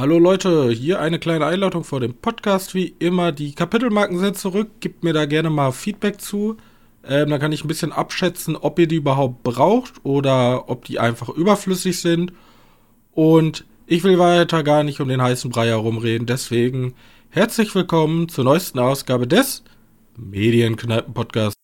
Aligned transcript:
Hallo 0.00 0.18
Leute, 0.18 0.70
hier 0.70 0.98
eine 0.98 1.18
kleine 1.18 1.44
Einladung 1.44 1.84
vor 1.84 2.00
dem 2.00 2.14
Podcast. 2.14 2.74
Wie 2.74 2.94
immer, 3.00 3.32
die 3.32 3.52
Kapitelmarken 3.54 4.18
sind 4.18 4.38
zurück. 4.38 4.70
Gebt 4.80 5.04
mir 5.04 5.12
da 5.12 5.26
gerne 5.26 5.50
mal 5.50 5.72
Feedback 5.72 6.22
zu. 6.22 6.56
Ähm, 7.06 7.28
dann 7.28 7.38
kann 7.38 7.52
ich 7.52 7.62
ein 7.62 7.68
bisschen 7.68 7.92
abschätzen, 7.92 8.56
ob 8.56 8.78
ihr 8.78 8.86
die 8.86 8.96
überhaupt 8.96 9.42
braucht 9.42 10.02
oder 10.02 10.70
ob 10.70 10.86
die 10.86 10.98
einfach 10.98 11.28
überflüssig 11.28 12.00
sind. 12.00 12.32
Und 13.12 13.66
ich 13.86 14.02
will 14.02 14.18
weiter 14.18 14.62
gar 14.62 14.84
nicht 14.84 15.02
um 15.02 15.08
den 15.08 15.20
heißen 15.20 15.50
Brei 15.50 15.66
herumreden. 15.66 16.26
Deswegen 16.26 16.94
herzlich 17.28 17.74
willkommen 17.74 18.30
zur 18.30 18.44
neuesten 18.44 18.78
Ausgabe 18.78 19.26
des 19.26 19.64
Medienkneipen-Podcasts. 20.16 21.56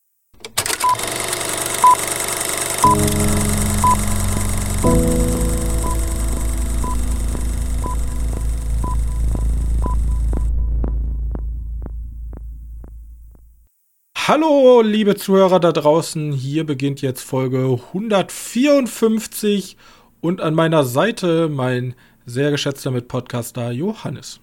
Hallo, 14.29 14.83
liebe 14.83 15.15
Zuhörer 15.15 15.61
da 15.61 15.71
draußen. 15.71 16.33
Hier 16.33 16.67
beginnt 16.67 17.01
jetzt 17.01 17.23
Folge 17.23 17.79
154 17.93 19.77
und 20.21 20.41
an 20.41 20.53
meiner 20.53 20.83
Seite 20.83 21.49
mein 21.49 21.95
sehr 22.25 22.51
geschätzter 22.51 22.91
Mitpodcaster 22.91 23.71
Johannes. 23.71 24.41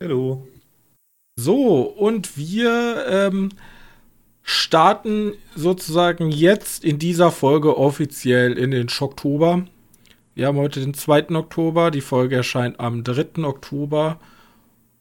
Hallo. 0.00 0.48
So, 1.38 1.82
und 1.82 2.38
wir 2.38 3.04
ähm, 3.10 3.50
starten 4.42 5.34
sozusagen 5.54 6.30
jetzt 6.30 6.82
in 6.82 6.98
dieser 6.98 7.30
Folge 7.30 7.76
offiziell 7.76 8.56
in 8.56 8.70
den 8.70 8.88
Schocktober. 8.88 9.66
Wir 10.34 10.46
haben 10.46 10.56
heute 10.56 10.80
den 10.80 10.94
2. 10.94 11.28
Oktober, 11.36 11.90
die 11.90 12.00
Folge 12.00 12.36
erscheint 12.36 12.80
am 12.80 13.04
3. 13.04 13.44
Oktober. 13.44 14.18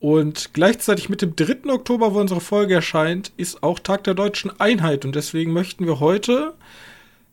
Und 0.06 0.54
gleichzeitig 0.54 1.10
mit 1.10 1.24
dem 1.24 1.36
3. 1.36 1.74
Oktober, 1.74 2.14
wo 2.14 2.20
unsere 2.20 2.40
Folge 2.40 2.76
erscheint, 2.76 3.32
ist 3.38 3.64
auch 3.64 3.80
Tag 3.80 4.04
der 4.04 4.14
deutschen 4.14 4.52
Einheit. 4.60 5.04
Und 5.04 5.16
deswegen 5.16 5.52
möchten 5.52 5.88
wir 5.88 6.00
heute 6.00 6.54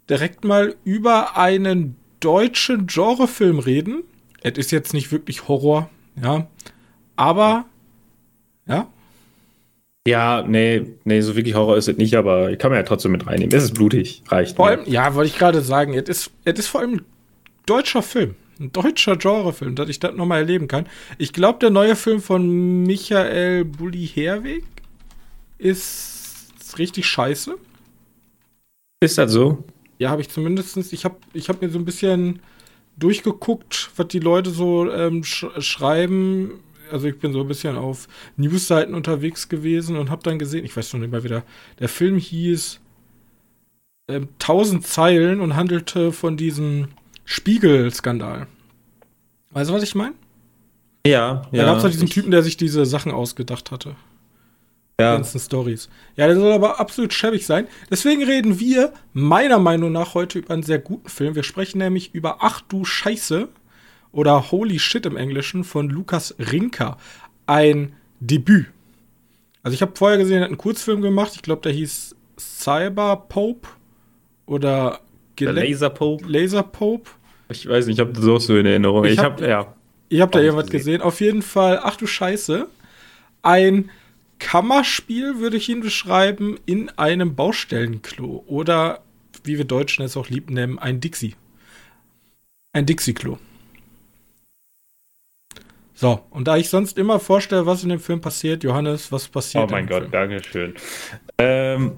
direkt 0.08 0.42
mal 0.42 0.74
über 0.82 1.36
einen 1.36 1.96
deutschen 2.20 2.86
Genrefilm 2.86 3.58
reden. 3.58 4.04
Es 4.40 4.56
ist 4.56 4.70
jetzt 4.70 4.94
nicht 4.94 5.12
wirklich 5.12 5.48
Horror, 5.48 5.90
ja. 6.16 6.46
Aber, 7.14 7.66
ja. 8.66 8.88
Ja, 10.08 10.42
nee, 10.48 10.94
nee, 11.04 11.20
so 11.20 11.36
wirklich 11.36 11.54
Horror 11.54 11.76
ist 11.76 11.88
es 11.88 11.98
nicht, 11.98 12.14
aber 12.14 12.52
ich 12.52 12.58
kann 12.58 12.70
man 12.70 12.80
ja 12.80 12.84
trotzdem 12.84 13.12
mit 13.12 13.26
reinnehmen. 13.26 13.54
Es 13.54 13.64
ist 13.64 13.74
blutig, 13.74 14.22
reicht. 14.28 14.56
Vor 14.56 14.68
allem, 14.68 14.80
ja, 14.86 15.14
wollte 15.14 15.28
ich 15.28 15.38
gerade 15.38 15.60
sagen, 15.60 15.92
es 15.92 16.08
ist, 16.08 16.30
es 16.46 16.58
ist 16.58 16.68
vor 16.68 16.80
allem 16.80 16.94
ein 16.94 17.02
deutscher 17.66 18.00
Film 18.00 18.34
ein 18.60 18.72
deutscher 18.72 19.16
Genrefilm, 19.16 19.74
dass 19.74 19.88
ich 19.88 20.00
das 20.00 20.14
nochmal 20.14 20.40
erleben 20.40 20.68
kann. 20.68 20.86
Ich 21.18 21.32
glaube, 21.32 21.58
der 21.58 21.70
neue 21.70 21.96
Film 21.96 22.20
von 22.20 22.82
Michael 22.84 23.64
Bulli 23.64 24.06
Herweg 24.06 24.64
ist 25.58 26.54
richtig 26.78 27.06
scheiße. 27.06 27.56
Ist 29.00 29.18
das 29.18 29.32
so? 29.32 29.64
Ja, 29.98 30.10
habe 30.10 30.20
ich 30.22 30.28
zumindest. 30.28 30.76
Ich 30.92 31.04
habe 31.04 31.16
ich 31.32 31.48
hab 31.48 31.60
mir 31.60 31.70
so 31.70 31.78
ein 31.78 31.84
bisschen 31.84 32.40
durchgeguckt, 32.96 33.90
was 33.96 34.08
die 34.08 34.18
Leute 34.18 34.50
so 34.50 34.90
ähm, 34.90 35.24
sch 35.24 35.46
schreiben. 35.58 36.60
Also 36.90 37.06
ich 37.06 37.18
bin 37.18 37.32
so 37.32 37.40
ein 37.40 37.48
bisschen 37.48 37.76
auf 37.76 38.06
Newsseiten 38.36 38.94
unterwegs 38.94 39.48
gewesen 39.48 39.96
und 39.96 40.10
habe 40.10 40.22
dann 40.22 40.38
gesehen, 40.38 40.64
ich 40.64 40.76
weiß 40.76 40.90
schon 40.90 41.02
immer 41.02 41.24
wieder, 41.24 41.42
der 41.78 41.88
Film 41.88 42.18
hieß 42.18 42.80
ähm, 44.08 44.28
1000 44.40 44.86
Zeilen 44.86 45.40
und 45.40 45.56
handelte 45.56 46.12
von 46.12 46.36
diesem 46.36 46.88
Spiegel-Skandal. 47.24 48.46
Weißt 49.50 49.70
du, 49.70 49.74
was 49.74 49.82
ich 49.82 49.94
meine? 49.94 50.14
Ja, 51.06 51.42
ja. 51.50 51.62
Da 51.62 51.64
gab 51.64 51.78
es 51.78 51.84
halt 51.84 51.94
diesen 51.94 52.08
Typen, 52.08 52.30
der 52.30 52.42
sich 52.42 52.56
diese 52.56 52.86
Sachen 52.86 53.12
ausgedacht 53.12 53.70
hatte. 53.70 53.96
Ja. 55.00 55.12
Die 55.12 55.16
ganzen 55.18 55.40
Stories. 55.40 55.88
Ja, 56.16 56.26
der 56.26 56.36
soll 56.36 56.52
aber 56.52 56.78
absolut 56.78 57.12
schäbig 57.12 57.46
sein. 57.46 57.66
Deswegen 57.90 58.22
reden 58.22 58.60
wir 58.60 58.92
meiner 59.12 59.58
Meinung 59.58 59.90
nach 59.90 60.14
heute 60.14 60.38
über 60.38 60.54
einen 60.54 60.62
sehr 60.62 60.78
guten 60.78 61.08
Film. 61.08 61.34
Wir 61.34 61.42
sprechen 61.42 61.78
nämlich 61.78 62.14
über 62.14 62.38
Ach 62.40 62.60
du 62.60 62.84
Scheiße 62.84 63.48
oder 64.12 64.50
Holy 64.50 64.78
Shit 64.78 65.06
im 65.06 65.16
Englischen 65.16 65.64
von 65.64 65.88
Lukas 65.88 66.34
Rinker. 66.38 66.98
Ein 67.46 67.94
Debüt. 68.20 68.66
Also 69.62 69.74
ich 69.74 69.82
habe 69.82 69.92
vorher 69.94 70.18
gesehen, 70.18 70.38
er 70.38 70.42
hat 70.42 70.48
einen 70.48 70.58
Kurzfilm 70.58 71.02
gemacht. 71.02 71.32
Ich 71.34 71.42
glaube, 71.42 71.62
der 71.62 71.72
hieß 71.72 72.14
Cyber 72.38 73.16
Pope 73.28 73.68
oder 74.46 75.00
Laser 75.40 75.90
Pope. 75.90 76.24
Laser 76.26 76.62
Pope. 76.62 77.10
Ich 77.48 77.68
weiß 77.68 77.86
nicht, 77.86 77.96
ich 77.96 78.00
habe 78.00 78.12
das 78.12 78.26
auch 78.26 78.40
so 78.40 78.56
in 78.56 78.66
Erinnerung. 78.66 79.04
Ich, 79.04 79.12
ich 79.12 79.18
habe, 79.18 79.42
hab, 79.42 79.48
ja. 79.48 79.74
Ich 80.08 80.20
habe 80.20 80.30
da 80.30 80.40
irgendwas 80.40 80.66
gesehen. 80.66 80.94
gesehen. 80.94 81.02
Auf 81.02 81.20
jeden 81.20 81.42
Fall, 81.42 81.80
ach 81.82 81.96
du 81.96 82.06
Scheiße. 82.06 82.68
Ein 83.42 83.90
Kammerspiel 84.38 85.38
würde 85.38 85.56
ich 85.56 85.68
ihn 85.68 85.80
beschreiben 85.80 86.58
in 86.66 86.90
einem 86.90 87.34
Baustellenklo. 87.34 88.44
Oder, 88.46 89.00
wie 89.44 89.58
wir 89.58 89.64
Deutschen 89.64 90.04
es 90.04 90.16
auch 90.16 90.28
lieb 90.28 90.50
nennen, 90.50 90.78
ein 90.78 91.00
Dixie. 91.00 91.34
Ein 92.72 92.86
Dixie-Klo. 92.86 93.38
So, 95.94 96.20
und 96.30 96.48
da 96.48 96.56
ich 96.56 96.68
sonst 96.68 96.98
immer 96.98 97.20
vorstelle, 97.20 97.64
was 97.64 97.84
in 97.84 97.90
dem 97.90 98.00
Film 98.00 98.20
passiert, 98.20 98.64
Johannes, 98.64 99.12
was 99.12 99.28
passiert? 99.28 99.64
Oh 99.68 99.70
mein 99.70 99.86
Gott, 99.86 100.00
Film? 100.00 100.10
danke 100.10 100.42
schön. 100.42 100.74
Ähm, 101.38 101.92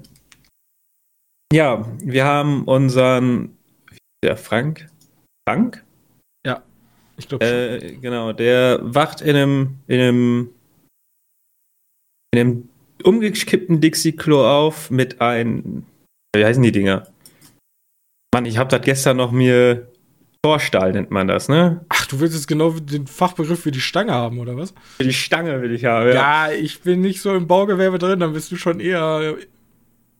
ja, 1.53 1.85
wir 1.99 2.25
haben 2.25 2.63
unseren, 2.65 3.57
der 4.23 4.37
Frank, 4.37 4.87
Frank? 5.47 5.83
Ja, 6.45 6.63
ich 7.17 7.27
glaube 7.27 7.45
äh, 7.45 7.97
Genau, 7.97 8.33
der 8.33 8.79
wacht 8.81 9.21
in 9.21 9.35
einem, 9.35 9.79
in 9.87 9.99
einem, 9.99 10.49
in 12.31 12.39
einem 12.39 12.69
umgekippten 13.03 13.81
Dixie-Klo 13.81 14.45
auf 14.45 14.89
mit 14.89 15.21
einem, 15.21 15.85
wie 16.35 16.45
heißen 16.45 16.63
die 16.63 16.71
Dinger? 16.71 17.07
Mann, 18.33 18.45
ich 18.45 18.57
habe 18.57 18.69
das 18.69 18.81
gestern 18.81 19.17
noch 19.17 19.31
mir 19.31 19.87
Torstahl 20.45 20.91
nennt 20.91 21.09
man 21.09 21.27
das, 21.27 21.49
ne? 21.49 21.83
Ach, 21.89 22.05
du 22.05 22.19
willst 22.19 22.35
jetzt 22.35 22.47
genau 22.47 22.69
den 22.69 23.07
Fachbegriff 23.07 23.61
für 23.61 23.71
die 23.71 23.79
Stange 23.79 24.13
haben, 24.13 24.37
oder 24.37 24.55
was? 24.55 24.75
Für 24.97 25.03
die 25.03 25.11
Stange 25.11 25.59
will 25.63 25.73
ich 25.73 25.85
haben, 25.85 26.09
ja. 26.09 26.49
Ja, 26.49 26.51
ich 26.51 26.81
bin 26.81 27.01
nicht 27.01 27.19
so 27.19 27.33
im 27.33 27.47
Baugewerbe 27.47 27.97
drin, 27.97 28.19
dann 28.19 28.33
bist 28.33 28.51
du 28.51 28.55
schon 28.55 28.79
eher. 28.79 29.37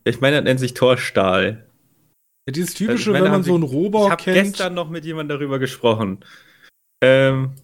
Ich 0.07 0.21
meine, 0.21 0.37
das 0.37 0.45
nennt 0.45 0.59
sich 0.59 0.73
Torstahl. 0.73 1.65
Ja, 2.47 2.51
dieses 2.53 2.75
typische, 2.75 3.11
also, 3.11 3.23
wenn 3.23 3.31
man 3.31 3.43
so 3.43 3.55
einen 3.55 3.63
Rohbau 3.63 4.09
kennt. 4.09 4.21
Ich 4.21 4.27
habe 4.27 4.39
gestern 4.43 4.73
noch 4.75 4.89
mit 4.89 5.03
jemandem 5.03 5.39
darüber 5.39 5.57
gesprochen. 5.57 6.23
Ähm, 7.03 7.55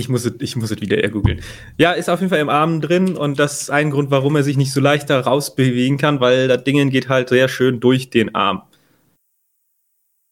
ich 0.00 0.08
muss, 0.08 0.24
es, 0.24 0.34
ich 0.38 0.54
muss 0.54 0.70
es 0.70 0.80
wieder 0.80 0.96
googeln. 1.08 1.42
Ja, 1.76 1.92
ist 1.92 2.08
auf 2.08 2.20
jeden 2.20 2.30
Fall 2.30 2.38
im 2.38 2.48
Arm 2.48 2.80
drin 2.80 3.16
und 3.16 3.40
das 3.40 3.62
ist 3.62 3.70
ein 3.70 3.90
Grund, 3.90 4.12
warum 4.12 4.36
er 4.36 4.44
sich 4.44 4.56
nicht 4.56 4.72
so 4.72 4.80
leicht 4.80 5.10
da 5.10 5.20
rausbewegen 5.20 5.98
kann, 5.98 6.20
weil 6.20 6.46
das 6.46 6.62
Ding 6.62 6.90
geht 6.90 7.08
halt 7.08 7.30
sehr 7.30 7.48
schön 7.48 7.80
durch 7.80 8.10
den 8.10 8.32
Arm. 8.36 8.62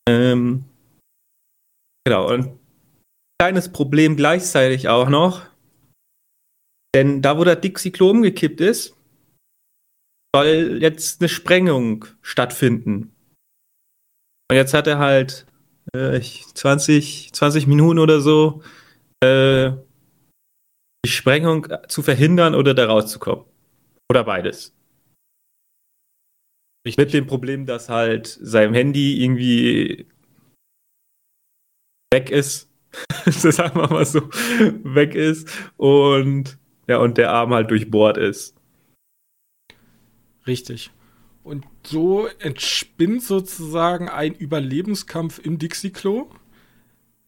Ähm, 0.08 0.64
genau, 2.04 2.32
und 2.32 2.60
kleines 3.41 3.72
Problem 3.72 4.16
gleichzeitig 4.16 4.88
auch 4.88 5.08
noch, 5.08 5.42
denn 6.94 7.20
da, 7.20 7.36
wo 7.36 7.42
das 7.42 7.60
Dixie-Klo 7.60 8.10
umgekippt 8.10 8.60
ist, 8.60 8.95
soll 10.34 10.78
jetzt 10.81 11.20
eine 11.20 11.28
Sprengung 11.28 12.06
stattfinden. 12.22 13.12
Und 14.50 14.56
jetzt 14.56 14.75
hat 14.75 14.87
er 14.87 14.98
halt 14.98 15.47
äh, 15.92 16.20
20, 16.20 17.32
20 17.32 17.66
Minuten 17.66 17.98
oder 17.98 18.20
so, 18.20 18.62
äh, 19.22 19.72
die 21.04 21.10
Sprengung 21.10 21.69
zu 21.88 22.03
verhindern 22.03 22.54
oder 22.54 22.75
da 22.75 22.86
rauszukommen. 22.86 23.44
Oder 24.10 24.25
beides. 24.25 24.75
Richtig. 26.86 27.04
Mit 27.04 27.15
dem 27.15 27.26
Problem, 27.26 27.66
dass 27.66 27.88
halt 27.88 28.26
sein 28.26 28.72
Handy 28.72 29.22
irgendwie 29.22 30.06
weg 32.12 32.31
ist. 32.31 32.70
sagen 33.26 33.78
wir 33.78 33.91
mal 33.91 34.06
so, 34.06 34.22
weg 34.31 35.15
ist 35.15 35.48
und 35.77 36.59
ja, 36.89 36.98
und 36.98 37.18
der 37.18 37.33
Arm 37.33 37.53
halt 37.53 37.71
durchbohrt 37.71 38.16
ist. 38.16 38.55
Richtig. 40.47 40.91
Und 41.43 41.65
so 41.84 42.27
entspinnt 42.39 43.22
sozusagen 43.22 44.09
ein 44.09 44.34
Überlebenskampf 44.34 45.39
im 45.39 45.59
Dixie-Klo, 45.59 46.28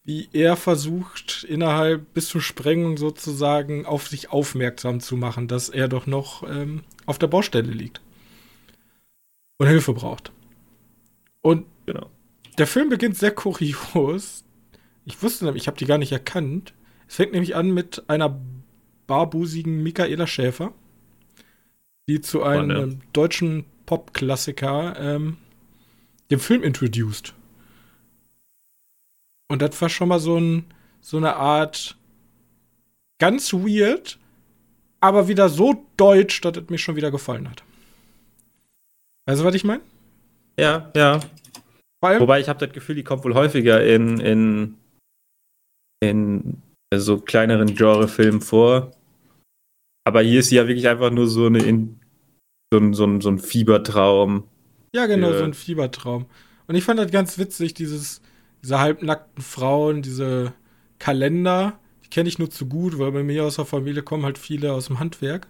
wie 0.04 0.28
er 0.32 0.56
versucht, 0.56 1.44
innerhalb 1.44 2.14
bis 2.14 2.28
zur 2.28 2.40
Sprengung 2.40 2.96
sozusagen 2.96 3.86
auf 3.86 4.08
sich 4.08 4.30
aufmerksam 4.30 5.00
zu 5.00 5.16
machen, 5.16 5.48
dass 5.48 5.68
er 5.68 5.86
doch 5.86 6.06
noch 6.06 6.42
ähm, 6.48 6.82
auf 7.06 7.18
der 7.18 7.26
Baustelle 7.26 7.70
liegt 7.70 8.00
und 9.58 9.66
Hilfe 9.66 9.92
braucht. 9.92 10.32
Und 11.42 11.66
genau. 11.86 12.10
der 12.56 12.66
Film 12.66 12.88
beginnt 12.88 13.16
sehr 13.16 13.32
kurios. 13.32 14.44
Ich 15.04 15.22
wusste 15.22 15.44
nämlich, 15.44 15.64
ich 15.64 15.66
habe 15.68 15.78
die 15.78 15.86
gar 15.86 15.98
nicht 15.98 16.12
erkannt. 16.12 16.74
Es 17.06 17.16
fängt 17.16 17.32
nämlich 17.32 17.54
an 17.54 17.70
mit 17.70 18.02
einer 18.08 18.40
barbusigen 19.06 19.82
Michaela 19.82 20.26
Schäfer, 20.26 20.72
die 22.08 22.20
zu 22.20 22.42
einem 22.42 22.88
ne? 22.90 22.98
deutschen 23.12 23.64
Pop-Klassiker 23.86 24.96
ähm, 24.98 25.36
den 26.30 26.38
Film 26.38 26.62
introduced. 26.62 27.34
Und 29.48 29.62
das 29.62 29.80
war 29.80 29.88
schon 29.88 30.08
mal 30.08 30.18
so, 30.18 30.38
ein, 30.38 30.64
so 31.00 31.16
eine 31.16 31.36
Art 31.36 31.96
ganz 33.18 33.52
weird, 33.52 34.18
aber 35.00 35.28
wieder 35.28 35.48
so 35.48 35.86
deutsch, 35.96 36.40
dass 36.40 36.56
es 36.56 36.68
mir 36.68 36.78
schon 36.78 36.96
wieder 36.96 37.10
gefallen 37.10 37.48
hat. 37.48 37.62
Weißt 39.26 39.40
du, 39.40 39.44
was 39.44 39.54
ich 39.54 39.64
meine? 39.64 39.82
Ja, 40.58 40.90
ja. 40.94 41.20
Wobei 42.00 42.40
ich 42.40 42.48
habe 42.48 42.64
das 42.64 42.74
Gefühl, 42.74 42.94
die 42.94 43.04
kommt 43.04 43.24
wohl 43.24 43.34
häufiger 43.34 43.84
in, 43.84 44.20
in, 44.20 44.76
in 46.00 46.62
so 46.94 47.18
kleineren 47.18 47.74
Genrefilmen 47.74 48.40
vor. 48.40 48.92
Aber 50.04 50.22
hier 50.22 50.40
ist 50.40 50.48
sie 50.48 50.56
ja 50.56 50.66
wirklich 50.66 50.88
einfach 50.88 51.10
nur 51.10 51.26
so, 51.26 51.46
eine, 51.46 51.58
in, 51.58 51.97
so, 52.72 52.78
ein, 52.78 52.94
so, 52.94 53.04
ein, 53.04 53.20
so 53.20 53.30
ein 53.30 53.38
Fiebertraum. 53.38 54.44
Ja, 54.92 55.06
genau, 55.06 55.32
so 55.32 55.44
ein 55.44 55.54
Fiebertraum. 55.54 56.26
Und 56.66 56.74
ich 56.74 56.84
fand 56.84 56.98
das 56.98 57.10
ganz 57.10 57.38
witzig, 57.38 57.74
dieses, 57.74 58.20
diese 58.62 58.78
halbnackten 58.78 59.42
Frauen, 59.42 60.02
diese 60.02 60.52
Kalender, 60.98 61.78
die 62.04 62.10
kenne 62.10 62.28
ich 62.28 62.38
nur 62.38 62.50
zu 62.50 62.66
gut, 62.66 62.98
weil 62.98 63.12
bei 63.12 63.22
mir 63.22 63.44
aus 63.44 63.56
der 63.56 63.64
Familie 63.64 64.02
kommen 64.02 64.24
halt 64.24 64.38
viele 64.38 64.72
aus 64.72 64.86
dem 64.86 64.98
Handwerk. 65.00 65.48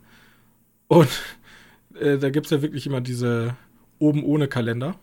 Und 0.87 1.09
äh, 2.01 2.19
da 2.19 2.31
gibt 2.31 2.47
es 2.47 2.51
ja 2.51 2.63
wirklich 2.63 2.87
immer 2.87 3.01
diese 3.01 3.57
oben 3.99 4.25
ohne 4.25 4.49
Kalender. 4.49 4.95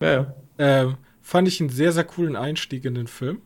Ja, 0.00 0.12
ja. 0.12 0.34
Ähm, 0.58 0.96
fand 1.20 1.48
ich 1.48 1.60
einen 1.60 1.70
sehr, 1.70 1.92
sehr 1.92 2.04
coolen 2.04 2.36
Einstieg 2.36 2.84
in 2.84 2.94
den 2.94 3.06
Film. 3.06 3.40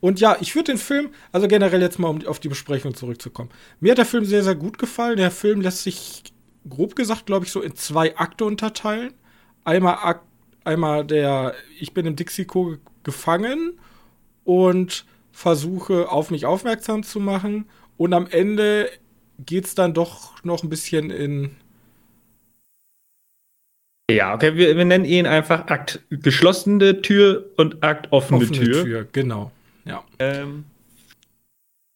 Und 0.00 0.20
ja, 0.20 0.36
ich 0.40 0.54
würde 0.54 0.72
den 0.72 0.78
Film, 0.78 1.10
also 1.32 1.48
generell 1.48 1.80
jetzt 1.80 1.98
mal, 1.98 2.08
um 2.08 2.26
auf 2.26 2.40
die 2.40 2.48
Besprechung 2.48 2.94
zurückzukommen. 2.94 3.50
Mir 3.80 3.92
hat 3.92 3.98
der 3.98 4.06
Film 4.06 4.24
sehr, 4.24 4.42
sehr 4.42 4.54
gut 4.54 4.78
gefallen. 4.78 5.16
Der 5.16 5.30
Film 5.30 5.60
lässt 5.60 5.82
sich, 5.82 6.22
grob 6.68 6.96
gesagt, 6.96 7.26
glaube 7.26 7.44
ich, 7.44 7.52
so 7.52 7.60
in 7.62 7.74
zwei 7.76 8.16
Akte 8.16 8.44
unterteilen. 8.44 9.14
Einmal, 9.64 9.98
Akt, 10.02 10.24
einmal 10.64 11.04
der, 11.04 11.54
ich 11.78 11.92
bin 11.94 12.06
im 12.06 12.16
Dixie-Co 12.16 12.76
gefangen 13.02 13.78
und 14.44 15.04
versuche, 15.32 16.10
auf 16.10 16.30
mich 16.30 16.46
aufmerksam 16.46 17.02
zu 17.02 17.20
machen. 17.20 17.66
Und 17.96 18.12
am 18.12 18.26
Ende 18.26 18.90
geht 19.38 19.66
es 19.66 19.74
dann 19.74 19.94
doch 19.94 20.42
noch 20.44 20.62
ein 20.62 20.70
bisschen 20.70 21.10
in 21.10 21.56
ja, 24.08 24.34
okay, 24.34 24.54
wir, 24.54 24.76
wir, 24.76 24.84
nennen 24.84 25.04
ihn 25.04 25.26
einfach 25.26 25.66
Akt 25.66 26.00
geschlossene 26.10 27.02
Tür 27.02 27.50
und 27.56 27.82
Akt 27.82 28.12
offene, 28.12 28.44
offene 28.44 28.52
Tür. 28.52 28.84
Tür. 28.84 29.08
Genau, 29.10 29.50
ja. 29.84 30.04
Ähm, 30.20 30.64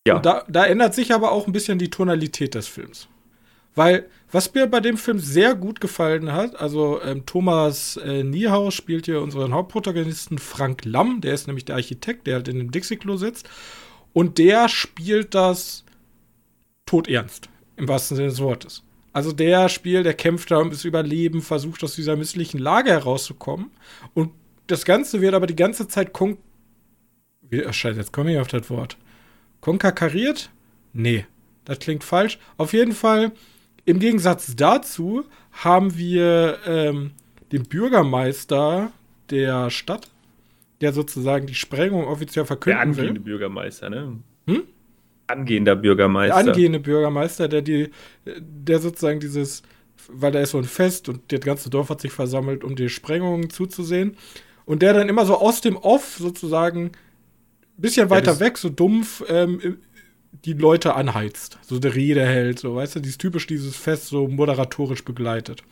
ja. 0.06 0.18
Da, 0.18 0.44
da, 0.48 0.64
ändert 0.64 0.94
sich 0.94 1.14
aber 1.14 1.30
auch 1.30 1.46
ein 1.46 1.52
bisschen 1.52 1.78
die 1.78 1.88
Tonalität 1.88 2.56
des 2.56 2.66
Films. 2.66 3.06
Weil, 3.74 4.08
was 4.32 4.52
mir 4.52 4.66
bei 4.66 4.80
dem 4.80 4.96
Film 4.96 5.18
sehr 5.18 5.54
gut 5.54 5.80
gefallen 5.80 6.32
hat, 6.32 6.56
also 6.56 7.00
ähm, 7.02 7.24
Thomas 7.24 7.96
äh, 7.98 8.24
Niehaus 8.24 8.74
spielt 8.74 9.06
hier 9.06 9.20
unseren 9.20 9.54
Hauptprotagonisten 9.54 10.38
Frank 10.38 10.84
Lamm, 10.84 11.20
der 11.20 11.34
ist 11.34 11.46
nämlich 11.46 11.64
der 11.64 11.76
Architekt, 11.76 12.26
der 12.26 12.36
halt 12.36 12.48
in 12.48 12.58
dem 12.58 12.70
Dixie-Klo 12.70 13.16
sitzt. 13.16 13.48
Und 14.12 14.38
der 14.38 14.68
spielt 14.68 15.34
das 15.34 15.84
todernst, 16.84 17.48
im 17.76 17.86
wahrsten 17.86 18.16
Sinne 18.16 18.28
des 18.28 18.40
Wortes. 18.40 18.82
Also 19.12 19.32
der 19.32 19.68
Spiel, 19.68 20.02
der 20.02 20.14
kämpft 20.14 20.50
da 20.50 20.62
das 20.64 20.84
Überleben, 20.84 21.42
versucht 21.42 21.82
aus 21.82 21.94
dieser 21.94 22.16
misslichen 22.16 22.58
Lage 22.58 22.90
herauszukommen. 22.90 23.70
Und 24.14 24.32
das 24.66 24.84
Ganze 24.84 25.20
wird 25.20 25.34
aber 25.34 25.46
die 25.46 25.56
ganze 25.56 25.88
Zeit 25.88 26.12
kon. 26.12 26.38
Wie, 27.42 27.64
oh, 27.64 27.72
Scheiße, 27.72 27.98
jetzt 27.98 28.12
komme 28.12 28.32
ich 28.32 28.38
auf 28.38 28.48
das 28.48 28.70
Wort. 28.70 28.96
Konkakariert? 29.60 30.50
Nee, 30.92 31.26
das 31.64 31.80
klingt 31.80 32.04
falsch. 32.04 32.38
Auf 32.56 32.72
jeden 32.72 32.92
Fall, 32.92 33.32
im 33.90 33.98
Gegensatz 33.98 34.54
dazu 34.56 35.24
haben 35.52 35.96
wir 35.96 36.58
ähm, 36.66 37.12
den 37.52 37.64
Bürgermeister 37.64 38.92
der 39.30 39.70
Stadt, 39.70 40.08
der 40.80 40.92
sozusagen 40.92 41.46
die 41.46 41.54
Sprengung 41.54 42.04
offiziell 42.04 42.44
verkünden 42.44 42.78
der 42.78 42.82
angehende 42.82 43.14
will. 43.14 43.24
Bürgermeister, 43.24 43.90
ne? 43.90 44.18
Hm? 44.46 44.62
angehender 45.30 45.76
Bürgermeister. 45.76 46.42
Der 46.42 46.52
angehende 46.52 46.80
Bürgermeister, 46.80 47.48
der 47.48 47.62
die, 47.62 47.90
der 48.26 48.78
sozusagen 48.80 49.20
dieses, 49.20 49.62
weil 50.08 50.32
da 50.32 50.40
ist 50.40 50.50
so 50.50 50.58
ein 50.58 50.64
Fest 50.64 51.08
und 51.08 51.32
das 51.32 51.40
ganze 51.40 51.70
Dorf 51.70 51.88
hat 51.88 52.00
sich 52.00 52.12
versammelt, 52.12 52.64
um 52.64 52.76
die 52.76 52.88
Sprengungen 52.88 53.50
zuzusehen. 53.50 54.16
Und 54.64 54.82
der 54.82 54.92
dann 54.92 55.08
immer 55.08 55.26
so 55.26 55.36
aus 55.36 55.60
dem 55.60 55.76
Off 55.76 56.16
sozusagen 56.18 56.86
ein 56.86 56.92
bisschen 57.76 58.10
weiter 58.10 58.38
weg, 58.40 58.58
so 58.58 58.68
dumpf, 58.68 59.24
ähm, 59.28 59.78
die 60.32 60.52
Leute 60.52 60.94
anheizt, 60.94 61.58
so 61.62 61.78
der 61.78 61.94
Rede 61.94 62.24
hält, 62.24 62.58
so, 62.58 62.76
weißt 62.76 62.96
du, 62.96 63.00
dieses 63.00 63.18
typisch 63.18 63.46
dieses 63.46 63.76
Fest 63.76 64.06
so 64.06 64.28
moderatorisch 64.28 65.04
begleitet. 65.04 65.62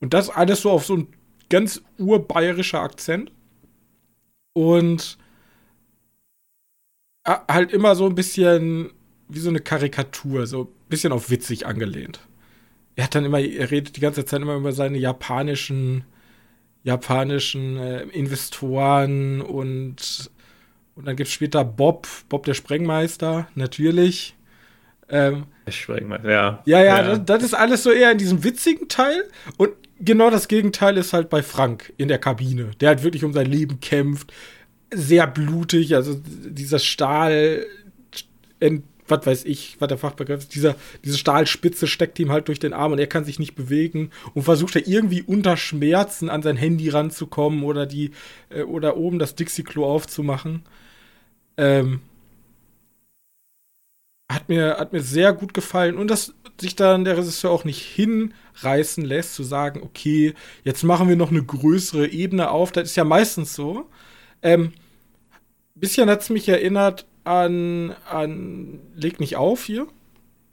Und 0.00 0.14
das 0.14 0.30
alles 0.30 0.60
so 0.62 0.70
auf 0.70 0.84
so 0.84 0.96
ein 0.96 1.08
ganz 1.48 1.82
urbayerischer 1.98 2.80
Akzent. 2.80 3.32
Und 4.54 5.18
halt 7.24 7.72
immer 7.72 7.94
so 7.94 8.06
ein 8.06 8.14
bisschen 8.14 8.90
wie 9.28 9.38
so 9.38 9.48
eine 9.48 9.60
Karikatur, 9.60 10.46
so 10.46 10.62
ein 10.64 10.88
bisschen 10.88 11.12
auf 11.12 11.30
witzig 11.30 11.66
angelehnt. 11.66 12.20
Er 12.96 13.04
hat 13.04 13.14
dann 13.14 13.24
immer, 13.24 13.40
er 13.40 13.70
redet 13.70 13.96
die 13.96 14.00
ganze 14.00 14.24
Zeit 14.24 14.42
immer 14.42 14.56
über 14.56 14.72
seine 14.72 14.98
japanischen, 14.98 16.04
japanischen 16.82 17.78
äh, 17.78 18.02
Investoren 18.02 19.40
und, 19.40 20.30
und 20.94 21.06
dann 21.06 21.16
gibt 21.16 21.28
es 21.28 21.34
später 21.34 21.64
Bob, 21.64 22.06
Bob 22.28 22.44
der 22.44 22.54
Sprengmeister, 22.54 23.48
natürlich. 23.54 24.34
Ähm, 25.08 25.44
der 25.66 25.72
Sprengmeister, 25.72 26.30
ja. 26.30 26.62
Ja, 26.64 26.82
ja, 26.82 26.84
ja. 26.84 27.02
Das, 27.02 27.24
das, 27.24 27.42
ist 27.44 27.54
alles 27.54 27.82
so 27.82 27.90
eher 27.90 28.12
in 28.12 28.18
diesem 28.18 28.44
witzigen 28.44 28.88
Teil 28.88 29.24
und 29.56 29.70
genau 30.00 30.30
das 30.30 30.48
Gegenteil 30.48 30.96
ist 30.96 31.12
halt 31.12 31.30
bei 31.30 31.42
Frank 31.42 31.92
in 31.96 32.08
der 32.08 32.18
Kabine, 32.18 32.70
der 32.80 32.90
halt 32.90 33.02
wirklich 33.02 33.24
um 33.24 33.32
sein 33.32 33.46
Leben 33.46 33.80
kämpft, 33.80 34.32
sehr 34.92 35.26
blutig, 35.26 35.94
also 35.94 36.20
dieser 36.24 36.78
Stahl, 36.78 37.64
was 39.08 39.26
weiß 39.26 39.44
ich, 39.44 39.76
was 39.78 39.88
der 39.88 39.98
Fachbegriff 39.98 40.40
ist, 40.40 40.54
dieser, 40.54 40.76
diese 41.04 41.18
Stahlspitze 41.18 41.86
steckt 41.86 42.18
ihm 42.18 42.30
halt 42.30 42.48
durch 42.48 42.58
den 42.58 42.72
Arm 42.72 42.92
und 42.92 42.98
er 42.98 43.06
kann 43.06 43.24
sich 43.24 43.38
nicht 43.38 43.54
bewegen 43.54 44.10
und 44.34 44.42
versucht 44.42 44.76
er 44.76 44.86
irgendwie 44.86 45.22
unter 45.22 45.56
Schmerzen 45.56 46.28
an 46.28 46.42
sein 46.42 46.56
Handy 46.56 46.88
ranzukommen 46.88 47.62
oder 47.62 47.86
die, 47.86 48.12
äh, 48.50 48.62
oder 48.62 48.96
oben 48.96 49.18
das 49.18 49.34
Dixie-Klo 49.34 49.84
aufzumachen. 49.84 50.62
Ähm, 51.56 52.00
hat 54.30 54.48
mir, 54.48 54.76
hat 54.78 54.92
mir 54.92 55.02
sehr 55.02 55.32
gut 55.32 55.54
gefallen 55.54 55.96
und 55.98 56.08
dass 56.08 56.34
sich 56.60 56.76
dann 56.76 57.04
der 57.04 57.16
Regisseur 57.16 57.50
auch 57.50 57.64
nicht 57.64 57.82
hinreißen 57.82 59.04
lässt, 59.04 59.34
zu 59.34 59.42
sagen, 59.42 59.82
okay, 59.82 60.34
jetzt 60.64 60.82
machen 60.82 61.08
wir 61.08 61.16
noch 61.16 61.30
eine 61.30 61.42
größere 61.42 62.08
Ebene 62.08 62.50
auf. 62.50 62.72
Das 62.72 62.84
ist 62.84 62.96
ja 62.96 63.04
meistens 63.04 63.54
so. 63.54 63.88
Ähm, 64.42 64.72
bisschen 65.74 66.08
hat 66.08 66.22
es 66.22 66.30
mich 66.30 66.48
erinnert 66.48 67.06
an, 67.24 67.94
an 68.08 68.80
Leg 68.94 69.20
nicht 69.20 69.36
auf 69.36 69.64
hier. 69.64 69.86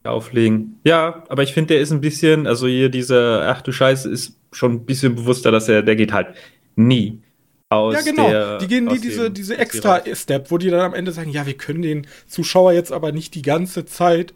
Auflegen. 0.04 0.80
Ja, 0.86 1.24
aber 1.30 1.44
ich 1.44 1.54
finde, 1.54 1.74
der 1.74 1.82
ist 1.82 1.92
ein 1.92 2.02
bisschen, 2.02 2.48
also 2.48 2.68
hier 2.68 2.90
dieser, 2.90 3.48
ach 3.48 3.62
du 3.62 3.72
Scheiße, 3.72 4.10
ist 4.10 4.38
schon 4.52 4.74
ein 4.74 4.86
bisschen 4.86 5.16
bewusster, 5.16 5.52
dass 5.52 5.70
er, 5.70 5.84
der 5.84 5.96
geht 5.96 6.14
halt 6.14 6.36
nie 6.76 7.22
aus 7.70 7.94
Ja, 7.94 8.02
genau. 8.02 8.30
Der, 8.30 8.58
die 8.58 8.68
gehen 8.68 8.86
nie 8.86 9.00
diese, 9.00 9.32
diese 9.32 9.58
extra 9.58 10.02
Step, 10.14 10.52
wo 10.52 10.58
die 10.58 10.70
dann 10.70 10.82
am 10.82 10.94
Ende 10.94 11.12
sagen, 11.12 11.30
ja, 11.30 11.46
wir 11.46 11.56
können 11.56 11.82
den 11.82 12.08
Zuschauer 12.28 12.74
jetzt 12.74 12.92
aber 12.92 13.12
nicht 13.12 13.36
die 13.36 13.42
ganze 13.42 13.86
Zeit 13.86 14.34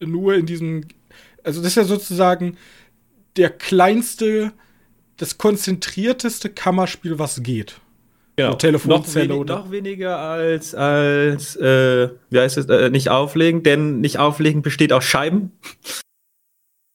nur 0.00 0.34
in 0.34 0.46
diesem, 0.46 0.84
also 1.42 1.60
das 1.60 1.72
ist 1.72 1.76
ja 1.76 1.84
sozusagen 1.84 2.56
der 3.36 3.50
kleinste, 3.50 4.52
das 5.16 5.38
konzentrierteste 5.38 6.48
Kammerspiel, 6.50 7.18
was 7.18 7.42
geht. 7.42 7.80
Genau. 8.36 8.54
Telefonzelle 8.54 9.28
noch, 9.28 9.34
wenig, 9.34 9.48
noch 9.48 9.70
weniger 9.72 10.18
als, 10.18 10.72
als 10.72 11.56
äh, 11.56 12.10
wie 12.30 12.38
heißt 12.38 12.56
es, 12.58 12.66
äh, 12.66 12.88
nicht 12.88 13.08
auflegen, 13.08 13.64
denn 13.64 14.00
nicht 14.00 14.20
auflegen 14.20 14.62
besteht 14.62 14.92
aus 14.92 15.02
Scheiben. 15.04 15.50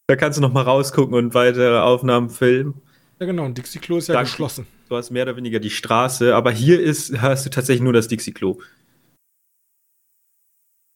da 0.07 0.15
kannst 0.15 0.37
du 0.37 0.41
noch 0.41 0.53
mal 0.53 0.61
rausgucken 0.61 1.13
und 1.13 1.33
weitere 1.33 1.79
Aufnahmen 1.79 2.29
filmen. 2.29 2.81
Ja, 3.19 3.25
genau, 3.25 3.43
und 3.43 3.57
Dixie-Klo 3.57 3.97
ist 3.97 4.07
ja 4.07 4.13
Dann, 4.13 4.23
geschlossen. 4.23 4.67
Du 4.89 4.95
hast 4.95 5.11
mehr 5.11 5.23
oder 5.23 5.37
weniger 5.37 5.59
die 5.59 5.69
Straße, 5.69 6.35
aber 6.35 6.51
hier 6.51 6.79
ist, 6.79 7.21
hast 7.21 7.45
du 7.45 7.49
tatsächlich 7.49 7.83
nur 7.83 7.93
das 7.93 8.07
Dixie-Klo. 8.07 8.59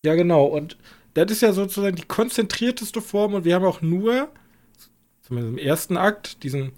Ja, 0.05 0.15
genau, 0.15 0.45
und 0.45 0.77
das 1.13 1.31
ist 1.31 1.41
ja 1.41 1.51
sozusagen 1.51 1.95
die 1.95 2.05
konzentrierteste 2.05 3.01
Form. 3.01 3.33
Und 3.33 3.45
wir 3.45 3.55
haben 3.55 3.65
auch 3.65 3.81
nur, 3.81 4.29
zumindest 5.21 5.57
im 5.57 5.57
ersten 5.57 5.97
Akt, 5.97 6.43
diesen 6.43 6.71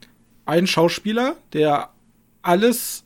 einen 0.46 0.68
Schauspieler, 0.68 1.36
der 1.54 1.90
alles 2.42 3.04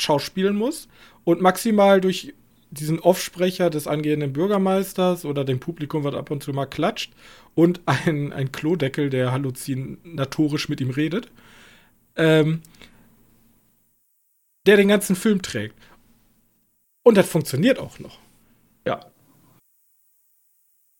schauspielen 0.00 0.56
muss 0.56 0.88
und 1.24 1.40
maximal 1.40 2.00
durch 2.00 2.34
diesen 2.70 3.00
Offsprecher 3.00 3.70
des 3.70 3.86
angehenden 3.86 4.32
Bürgermeisters 4.32 5.24
oder 5.24 5.44
dem 5.44 5.58
Publikum, 5.58 6.04
was 6.04 6.14
ab 6.14 6.30
und 6.30 6.42
zu 6.42 6.52
mal 6.52 6.66
klatscht 6.66 7.12
und 7.54 7.80
ein, 7.86 8.32
ein 8.32 8.52
Klodeckel, 8.52 9.10
der 9.10 9.32
halluzinatorisch 9.32 10.68
mit 10.68 10.80
ihm 10.80 10.90
redet, 10.90 11.28
ähm, 12.16 12.60
der 14.68 14.76
den 14.76 14.88
ganzen 14.88 15.16
Film 15.16 15.40
trägt. 15.40 15.74
Und 17.02 17.16
das 17.16 17.26
funktioniert 17.26 17.78
auch 17.78 17.98
noch. 18.00 18.18
Ja. 18.86 19.00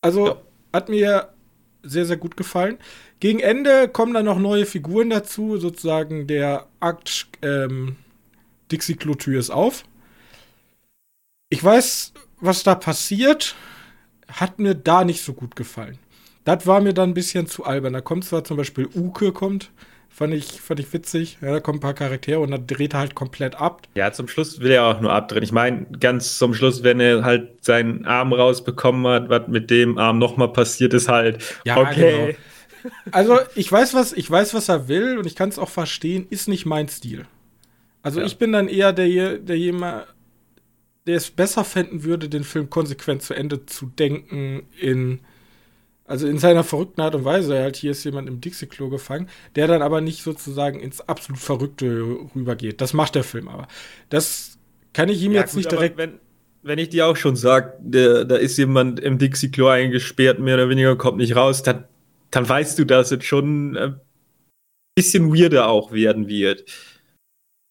Also 0.01 0.29
ja. 0.29 0.43
hat 0.73 0.89
mir 0.89 1.35
sehr, 1.83 2.07
sehr 2.07 2.17
gut 2.17 2.39
gefallen. 2.39 2.79
Gegen 3.21 3.41
Ende 3.41 3.89
kommen 3.89 4.15
dann 4.15 4.25
noch 4.25 4.39
neue 4.39 4.65
Figuren 4.65 5.11
dazu, 5.11 5.59
sozusagen 5.59 6.27
der 6.27 6.67
Akt 6.81 7.29
ähm, 7.43 7.97
Dixie-Klo-Tür 8.73 9.39
ist 9.39 9.51
auf. 9.51 9.85
Ich 11.51 11.63
weiß, 11.63 12.15
was 12.41 12.63
da 12.63 12.75
passiert, 12.75 13.55
hat 14.29 14.59
mir 14.59 14.75
da 14.75 15.05
nicht 15.05 15.23
so 15.23 15.35
gut 15.35 15.57
gefallen. 15.57 15.99
Das 16.45 16.67
war 16.67 16.81
mir 16.81 16.95
dann 16.95 17.11
ein 17.11 17.15
bisschen 17.15 17.47
zu 17.47 17.67
albern. 17.67 17.93
Da 17.93 18.01
kommt 18.01 18.25
zwar 18.25 18.45
zum 18.45 18.57
Beispiel 18.57 18.89
Uke 18.95 19.33
kommt, 19.33 19.71
fand 20.19 20.35
ich, 20.35 20.61
fand 20.61 20.81
ich 20.81 20.93
witzig. 20.93 21.39
Ja, 21.41 21.53
da 21.53 21.61
kommen 21.61 21.79
ein 21.79 21.81
paar 21.81 21.95
Charaktere 21.95 22.41
und 22.41 22.51
dann 22.51 22.67
dreht 22.67 22.93
er 22.95 22.99
halt 22.99 23.15
komplett 23.15 23.55
ab. 23.55 23.87
Ja, 23.95 24.11
zum 24.13 24.27
Schluss 24.27 24.59
will 24.59 24.73
er 24.73 24.85
auch 24.85 25.01
nur 25.01 25.13
abdrehen. 25.13 25.45
Ich 25.45 25.53
meine, 25.53 25.87
ganz 26.01 26.39
zum 26.39 26.55
Schluss, 26.55 26.83
wenn 26.83 26.99
er 26.99 27.23
halt 27.23 27.65
seinen 27.65 28.05
Arm 28.05 28.33
rausbekommen 28.33 29.07
hat, 29.07 29.29
was 29.29 29.47
mit 29.47 29.71
dem 29.71 29.97
Arm 29.97 30.19
nochmal 30.19 30.53
passiert 30.53 30.93
ist, 30.93 31.09
halt, 31.09 31.45
ja, 31.65 31.77
okay. 31.77 32.37
Genau. 32.83 32.93
Also, 33.13 33.39
ich 33.55 33.71
weiß, 33.71 33.95
was, 33.95 34.13
ich 34.13 34.29
weiß, 34.29 34.55
was 34.55 34.69
er 34.69 34.89
will 34.89 35.19
und 35.19 35.27
ich 35.27 35.37
kann 35.37 35.51
es 35.51 35.59
auch 35.59 35.69
verstehen, 35.69 36.27
ist 36.31 36.49
nicht 36.49 36.67
mein 36.67 36.89
Stil. 36.89 37.27
Also, 38.03 38.19
ja. 38.19 38.27
ich 38.27 38.39
bin 38.39 38.51
dann 38.51 38.67
eher 38.67 38.93
der, 38.93 39.39
der 39.39 39.57
jemand, 39.57 40.07
der 41.07 41.17
es 41.17 41.31
besser 41.31 41.63
fänden 41.63 42.03
würde, 42.03 42.29
den 42.29 42.43
Film 42.43 42.71
konsequent 42.71 43.23
zu 43.23 43.35
Ende 43.35 43.67
zu 43.67 43.87
denken 43.87 44.65
in 44.81 45.21
also 46.09 46.27
in 46.27 46.38
seiner 46.38 46.65
verrückten 46.65 47.03
Art 47.03 47.15
und 47.15 47.25
Weise, 47.25 47.59
halt 47.59 47.77
hier 47.77 47.91
ist 47.91 48.03
jemand 48.03 48.29
im 48.29 48.41
Dixie-Klo 48.41 48.88
gefangen, 48.88 49.29
der 49.57 49.67
dann 49.67 49.83
aber 49.83 50.00
nicht 50.00 50.23
sozusagen 50.23 50.81
ins 50.81 51.03
absolut 51.03 51.38
Verrückte 51.38 52.19
rübergeht. 52.35 52.81
Das 52.81 52.95
macht 52.95 53.15
der 53.15 53.25
Film 53.25 53.47
aber. 53.47 53.69
Das 54.09 54.59
kann 54.95 55.11
ich 55.11 55.23
ihm 55.23 55.33
ja, 55.33 55.43
jetzt 55.43 55.50
gut, 55.50 55.59
nicht 55.59 55.71
direkt. 55.71 55.99
Wenn, 55.99 56.19
wenn 56.62 56.79
ich 56.79 56.88
dir 56.88 57.07
auch 57.07 57.17
schon 57.17 57.37
sage, 57.37 57.75
da 57.81 58.37
ist 58.37 58.57
jemand 58.57 59.00
im 59.00 59.19
Dixie-Klo 59.19 59.69
eingesperrt, 59.69 60.38
mehr 60.38 60.55
oder 60.55 60.71
weniger, 60.71 60.97
kommt 60.97 61.19
nicht 61.19 61.37
raus, 61.37 61.62
dann, 61.62 61.85
dann 62.31 62.49
weißt 62.49 62.79
du, 62.79 62.87
dass 62.87 63.12
es 63.12 63.25
schon 63.25 63.77
ein 63.77 64.00
bisschen 64.97 65.33
weirder 65.33 65.69
auch 65.69 65.93
werden 65.93 66.27
wird. 66.27 66.65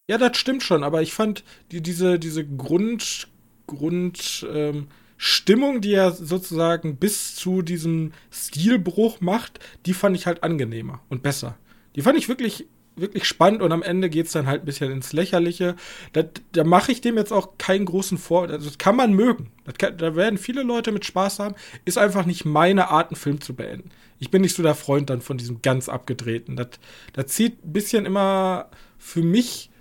Ja, 0.09 0.19
das 0.19 0.37
stimmt 0.37 0.61
schon, 0.61 0.83
aber 0.83 1.01
ich 1.01 1.11
fand 1.11 1.43
die, 1.71 1.81
diese, 1.81 2.19
diese 2.19 2.45
Grund, 2.45 3.27
Grund, 3.65 4.47
ähm, 4.53 4.87
Stimmung, 5.17 5.81
die 5.81 5.93
er 5.93 6.11
sozusagen 6.11 6.97
bis 6.97 7.35
zu 7.35 7.61
diesem 7.61 8.11
Stilbruch 8.31 9.19
macht, 9.19 9.59
die 9.85 9.93
fand 9.93 10.15
ich 10.15 10.27
halt 10.27 10.43
angenehmer 10.43 11.01
und 11.09 11.23
besser. 11.23 11.57
Die 11.95 12.01
fand 12.03 12.17
ich 12.17 12.29
wirklich, 12.29 12.67
wirklich 12.95 13.25
spannend 13.25 13.63
und 13.63 13.71
am 13.71 13.81
Ende 13.81 14.09
geht 14.09 14.27
es 14.27 14.31
dann 14.33 14.45
halt 14.45 14.61
ein 14.61 14.65
bisschen 14.65 14.91
ins 14.91 15.13
Lächerliche. 15.13 15.75
Da, 16.13 16.23
da 16.51 16.63
mache 16.63 16.91
ich 16.91 17.01
dem 17.01 17.17
jetzt 17.17 17.33
auch 17.33 17.57
keinen 17.57 17.85
großen 17.85 18.19
Vor. 18.19 18.43
Also 18.43 18.67
das 18.67 18.77
kann 18.77 18.95
man 18.95 19.13
mögen. 19.13 19.49
Kann, 19.79 19.97
da 19.97 20.15
werden 20.15 20.37
viele 20.37 20.61
Leute 20.61 20.91
mit 20.91 21.05
Spaß 21.05 21.39
haben. 21.39 21.55
Ist 21.85 21.97
einfach 21.97 22.25
nicht 22.25 22.45
meine 22.45 22.89
Art, 22.89 23.09
einen 23.09 23.19
Film 23.19 23.41
zu 23.41 23.55
beenden. 23.55 23.89
Ich 24.19 24.29
bin 24.29 24.41
nicht 24.41 24.55
so 24.55 24.63
der 24.63 24.75
Freund 24.75 25.09
dann 25.09 25.21
von 25.21 25.37
diesem 25.37 25.61
ganz 25.61 25.89
abgedrehten. 25.89 26.55
Das, 26.55 26.69
das 27.13 27.27
zieht 27.27 27.65
ein 27.65 27.73
bisschen 27.73 28.05
immer 28.05 28.69
für 28.99 29.23
mich 29.23 29.71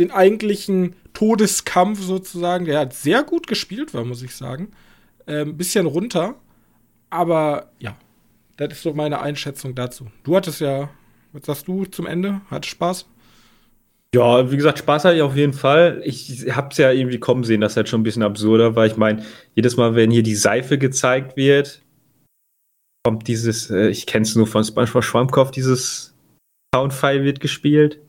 den 0.00 0.10
eigentlichen 0.10 0.96
Todeskampf 1.12 2.00
sozusagen, 2.00 2.64
der 2.64 2.80
hat 2.80 2.94
sehr 2.94 3.22
gut 3.22 3.46
gespielt 3.46 3.94
war, 3.94 4.04
muss 4.04 4.22
ich 4.22 4.34
sagen. 4.34 4.72
Ein 5.26 5.48
ähm, 5.48 5.56
bisschen 5.56 5.86
runter. 5.86 6.34
Aber 7.10 7.70
ja, 7.78 7.96
das 8.56 8.72
ist 8.72 8.82
so 8.82 8.94
meine 8.94 9.20
Einschätzung 9.20 9.74
dazu. 9.74 10.06
Du 10.24 10.36
hattest 10.36 10.60
ja, 10.60 10.90
was 11.32 11.46
sagst 11.46 11.68
du 11.68 11.84
zum 11.84 12.06
Ende? 12.06 12.40
Hattest 12.50 12.70
Spaß? 12.70 13.06
Ja, 14.14 14.50
wie 14.50 14.56
gesagt, 14.56 14.80
Spaß 14.80 15.04
hatte 15.04 15.16
ich 15.16 15.22
auf 15.22 15.36
jeden 15.36 15.52
Fall. 15.52 16.02
Ich 16.04 16.46
hab's 16.54 16.78
ja 16.78 16.90
irgendwie 16.90 17.20
kommen 17.20 17.44
sehen, 17.44 17.60
dass 17.60 17.74
das 17.74 17.88
schon 17.88 18.00
ein 18.00 18.04
bisschen 18.04 18.24
absurder 18.24 18.74
war. 18.74 18.86
Ich 18.86 18.96
meine, 18.96 19.24
jedes 19.54 19.76
Mal, 19.76 19.94
wenn 19.94 20.10
hier 20.10 20.24
die 20.24 20.34
Seife 20.34 20.78
gezeigt 20.78 21.36
wird, 21.36 21.82
kommt 23.04 23.28
dieses, 23.28 23.70
äh, 23.70 23.88
ich 23.88 24.06
kenn's 24.06 24.34
nur 24.34 24.46
von 24.46 24.64
SpongeBob 24.64 25.04
Schwammkopf, 25.04 25.52
dieses 25.52 26.14
Soundfile 26.74 27.24
wird 27.24 27.40
gespielt. 27.40 28.00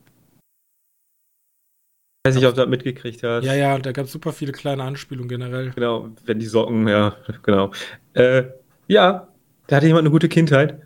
Ich 2.24 2.30
weiß 2.30 2.36
nicht, 2.36 2.46
ob 2.46 2.54
du 2.54 2.62
das 2.62 2.70
mitgekriegt 2.70 3.24
hast. 3.24 3.46
Ja, 3.46 3.56
ja, 3.56 3.80
da 3.80 3.92
gab 3.92 4.06
es 4.06 4.12
super 4.12 4.32
viele 4.32 4.52
kleine 4.52 4.84
Anspielungen 4.84 5.28
generell. 5.28 5.72
Genau, 5.72 6.08
wenn 6.24 6.38
die 6.38 6.46
Socken, 6.46 6.88
ja, 6.88 7.16
genau. 7.44 7.72
Äh, 8.14 8.44
ja, 8.88 9.28
da 9.66 9.76
hatte 9.76 9.88
jemand 9.88 10.04
eine 10.04 10.12
gute 10.12 10.30
Kindheit. 10.30 10.80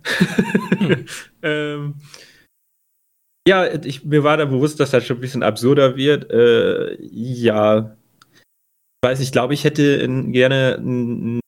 Hm. 0.78 1.06
ähm, 1.44 1.96
ja, 3.46 3.68
ich, 3.84 4.06
mir 4.06 4.24
war 4.24 4.38
da 4.38 4.46
bewusst, 4.46 4.80
dass 4.80 4.92
das 4.92 5.06
schon 5.06 5.18
ein 5.18 5.22
bisschen 5.22 5.44
absurder 5.44 5.98
wird. 5.98 6.32
Äh, 6.32 6.98
ja, 7.02 7.98
ich 8.32 9.08
weiß, 9.08 9.20
ich 9.20 9.34
glaube, 9.34 9.54
ich 9.54 9.66
hätte 9.66 9.84
in, 9.84 10.32
gerne 10.32 10.78
ein 10.80 11.42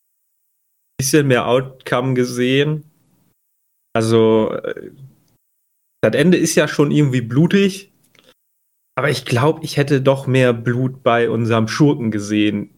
bisschen 0.99 1.27
mehr 1.27 1.47
Outcome 1.47 2.13
gesehen. 2.13 2.83
Also, 3.93 4.51
äh, 4.51 4.91
das 6.01 6.13
Ende 6.13 6.37
ist 6.37 6.55
ja 6.55 6.67
schon 6.67 6.91
irgendwie 6.91 7.21
blutig. 7.21 7.93
Aber 8.97 9.11
ich 9.11 9.25
glaube, 9.25 9.63
ich 9.63 9.77
hätte 9.77 10.01
doch 10.01 10.25
mehr 10.25 10.53
Blut 10.53 11.03
bei 11.03 11.29
unserem 11.29 11.67
Schurken 11.67 12.09
gesehen. 12.09 12.71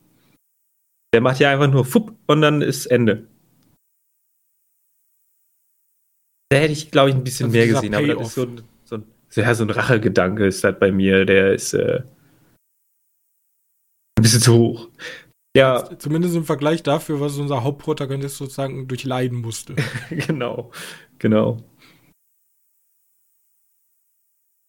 Der 1.14 1.22
macht 1.22 1.40
ja 1.40 1.50
einfach 1.50 1.72
nur 1.72 1.86
Fupp 1.86 2.14
und 2.28 2.42
dann 2.42 2.62
ist 2.62 2.88
Ende. 2.88 3.26
Da 6.50 6.58
hätte 6.58 6.74
ich, 6.74 6.92
glaube 6.92 7.12
ich, 7.12 7.16
ein 7.16 7.24
bisschen 7.24 7.46
also 7.46 7.58
mehr 7.58 7.68
gesehen, 7.68 7.96
aber 7.96 8.08
das 8.08 8.28
ist 8.28 8.34
so 8.36 8.42
ein, 8.44 8.62
so 8.84 8.96
ein, 8.98 9.04
ja, 9.34 9.56
so 9.56 9.64
ein 9.64 9.70
Rachegedanke 9.70 10.46
ist 10.46 10.62
das 10.62 10.78
bei 10.78 10.92
mir, 10.92 11.26
der 11.26 11.54
ist 11.54 11.74
äh, 11.74 12.04
ein 14.18 14.22
bisschen 14.22 14.42
zu 14.42 14.58
hoch. 14.58 14.90
Ja. 15.56 15.90
Zumindest 16.00 16.36
im 16.36 16.44
Vergleich 16.44 16.84
dafür, 16.84 17.22
was 17.22 17.38
unser 17.38 17.64
Hauptprotagonist 17.64 18.36
sozusagen 18.36 18.90
durchleiden 18.90 19.40
musste. 19.40 19.76
genau, 20.10 20.72
genau. 21.18 21.64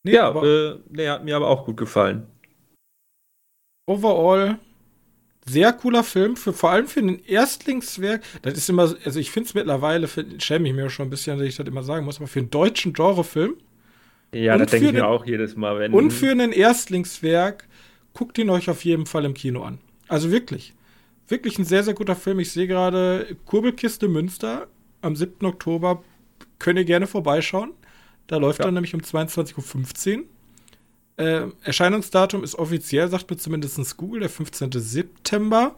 Nee, 0.03 0.15
ja, 0.15 0.29
aber, 0.29 0.45
äh, 0.45 0.79
nee, 0.89 1.09
hat 1.09 1.25
mir 1.25 1.37
aber 1.37 1.49
auch 1.49 1.65
gut 1.65 1.77
gefallen. 1.77 2.27
Overall 3.87 4.59
sehr 5.51 5.73
cooler 5.73 6.05
Film, 6.05 6.37
für, 6.37 6.53
vor 6.53 6.71
allem 6.71 6.87
für 6.87 7.01
ein 7.01 7.25
Erstlingswerk. 7.25 8.23
Das 8.43 8.55
ist 8.55 8.69
immer, 8.69 8.95
also 9.05 9.19
ich 9.19 9.31
finde 9.31 9.49
es 9.49 9.55
mittlerweile, 9.55 10.09
schäme 10.39 10.69
ich 10.69 10.75
mir 10.75 10.91
schon 10.91 11.07
ein 11.09 11.11
bisschen, 11.11 11.39
dass 11.39 11.47
ich 11.47 11.57
das 11.57 11.67
immer 11.67 11.83
sagen 11.83 12.05
muss, 12.05 12.19
aber 12.19 12.27
für 12.27 12.41
einen 12.41 12.51
deutschen 12.51 12.93
Genrefilm. 12.93 13.55
Ja, 14.33 14.57
das 14.57 14.71
denke 14.71 14.89
ich 14.89 14.93
mir 14.93 15.09
auch 15.09 15.27
jedes 15.27 15.57
Mal. 15.57 15.79
Wenn 15.79 15.93
und 15.93 16.13
für 16.13 16.31
ein 16.31 16.53
Erstlingswerk, 16.53 17.67
guckt 18.15 18.39
ihn 18.39 18.51
euch 18.51 18.71
auf 18.71 18.85
jeden 18.85 19.07
Fall 19.07 19.25
im 19.25 19.35
Kino 19.35 19.63
an. 19.63 19.79
Also 20.09 20.31
wirklich. 20.31 20.75
Wirklich 21.27 21.59
ein 21.59 21.65
sehr, 21.65 21.83
sehr 21.83 21.95
guter 21.95 22.17
Film. 22.17 22.39
Ich 22.39 22.53
sehe 22.53 22.67
gerade 22.67 23.37
Kurbelkiste 23.47 24.09
Münster 24.09 24.69
am 25.01 25.17
7. 25.17 25.47
Oktober. 25.47 26.03
Könnt 26.59 26.79
ihr 26.79 26.85
gerne 26.85 27.07
vorbeischauen. 27.07 27.73
Da 28.31 28.37
läuft 28.37 28.61
ja. 28.61 28.67
dann 28.67 28.75
nämlich 28.75 28.95
um 28.95 29.01
22.15 29.01 30.19
Uhr. 30.19 30.25
Äh, 31.17 31.49
Erscheinungsdatum 31.65 32.45
ist 32.45 32.55
offiziell, 32.55 33.09
sagt 33.09 33.29
mir 33.29 33.37
zumindest 33.37 33.97
Google, 33.97 34.21
der 34.21 34.29
15. 34.29 34.71
September. 34.71 35.75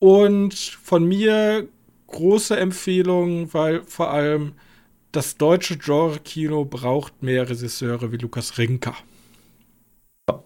Und 0.00 0.52
von 0.52 1.04
mir 1.04 1.68
große 2.08 2.56
Empfehlung, 2.56 3.54
weil 3.54 3.84
vor 3.84 4.10
allem 4.10 4.54
das 5.12 5.36
deutsche 5.36 5.78
Genre-Kino 5.78 6.64
braucht 6.64 7.22
mehr 7.22 7.48
Regisseure 7.48 8.10
wie 8.10 8.16
Lukas 8.16 8.58
Rinker. 8.58 8.96
Vor 10.28 10.42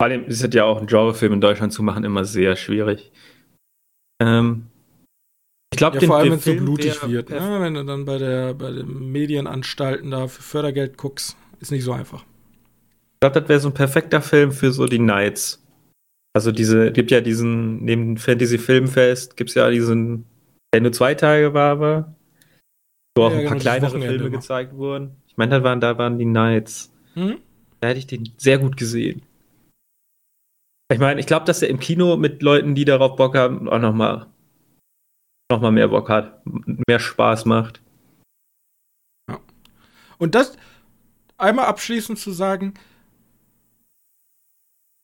allem 0.00 0.24
ist 0.24 0.42
es 0.42 0.52
ja 0.52 0.64
auch 0.64 0.80
ein 0.80 0.88
Genrefilm 0.88 1.34
in 1.34 1.40
Deutschland 1.40 1.72
zu 1.72 1.84
machen 1.84 2.02
immer 2.02 2.24
sehr 2.24 2.56
schwierig. 2.56 3.12
Ähm, 4.20 4.66
ich 5.72 5.76
glaube, 5.76 5.98
ja, 5.98 6.06
vor 6.06 6.16
allem, 6.16 6.30
wenn 6.30 6.38
es 6.38 6.44
so 6.44 6.54
blutig 6.54 7.08
wird, 7.08 7.30
ne? 7.30 7.58
wenn 7.60 7.74
du 7.74 7.84
dann 7.84 8.04
bei, 8.04 8.18
der, 8.18 8.54
bei 8.54 8.72
den 8.72 9.12
Medienanstalten 9.12 10.10
da 10.10 10.26
für 10.26 10.42
Fördergeld 10.42 10.96
guckst, 10.96 11.36
ist 11.60 11.70
nicht 11.70 11.84
so 11.84 11.92
einfach. 11.92 12.24
Ich 13.14 13.20
glaube, 13.20 13.40
das 13.40 13.48
wäre 13.48 13.60
so 13.60 13.68
ein 13.68 13.74
perfekter 13.74 14.20
Film 14.20 14.50
für 14.50 14.72
so 14.72 14.86
die 14.86 14.98
Nights. 14.98 15.62
Also 16.32 16.52
diese, 16.52 16.92
gibt 16.92 17.10
ja 17.10 17.20
diesen, 17.20 17.84
neben 17.84 18.16
Fantasy 18.16 18.58
Filmfest, 18.58 19.36
gibt 19.36 19.50
es 19.50 19.54
ja 19.54 19.68
diesen, 19.70 20.26
der 20.72 20.80
nur 20.80 20.92
zwei 20.92 21.14
Tage 21.14 21.54
war, 21.54 21.72
aber 21.72 22.14
wo 23.16 23.24
auch 23.24 23.32
ja, 23.32 23.38
ein 23.38 23.44
paar 23.44 23.58
genau, 23.58 23.62
kleinere 23.62 24.00
Filme 24.00 24.26
immer. 24.26 24.30
gezeigt 24.30 24.74
wurden. 24.74 25.16
Ich 25.26 25.36
meine, 25.36 25.50
da 25.50 25.62
waren, 25.62 25.80
da 25.80 25.98
waren 25.98 26.18
die 26.18 26.24
Nights. 26.24 26.92
Mhm. 27.14 27.38
Da 27.80 27.88
hätte 27.88 27.98
ich 27.98 28.06
den 28.06 28.32
sehr 28.36 28.58
gut 28.58 28.76
gesehen. 28.76 29.22
Ich 30.92 30.98
meine, 30.98 31.20
ich 31.20 31.26
glaube, 31.26 31.46
dass 31.46 31.62
er 31.62 31.68
im 31.68 31.78
Kino 31.78 32.16
mit 32.16 32.42
Leuten, 32.42 32.74
die 32.74 32.84
darauf 32.84 33.16
Bock 33.16 33.36
haben, 33.36 33.68
auch 33.68 33.78
nochmal 33.78 34.26
nochmal 35.50 35.72
mehr 35.72 35.88
Bock 35.88 36.08
hat, 36.08 36.42
mehr 36.88 36.98
Spaß 36.98 37.44
macht. 37.44 37.82
Ja. 39.28 39.40
Und 40.18 40.34
das 40.34 40.56
einmal 41.36 41.66
abschließend 41.66 42.18
zu 42.18 42.32
sagen, 42.32 42.74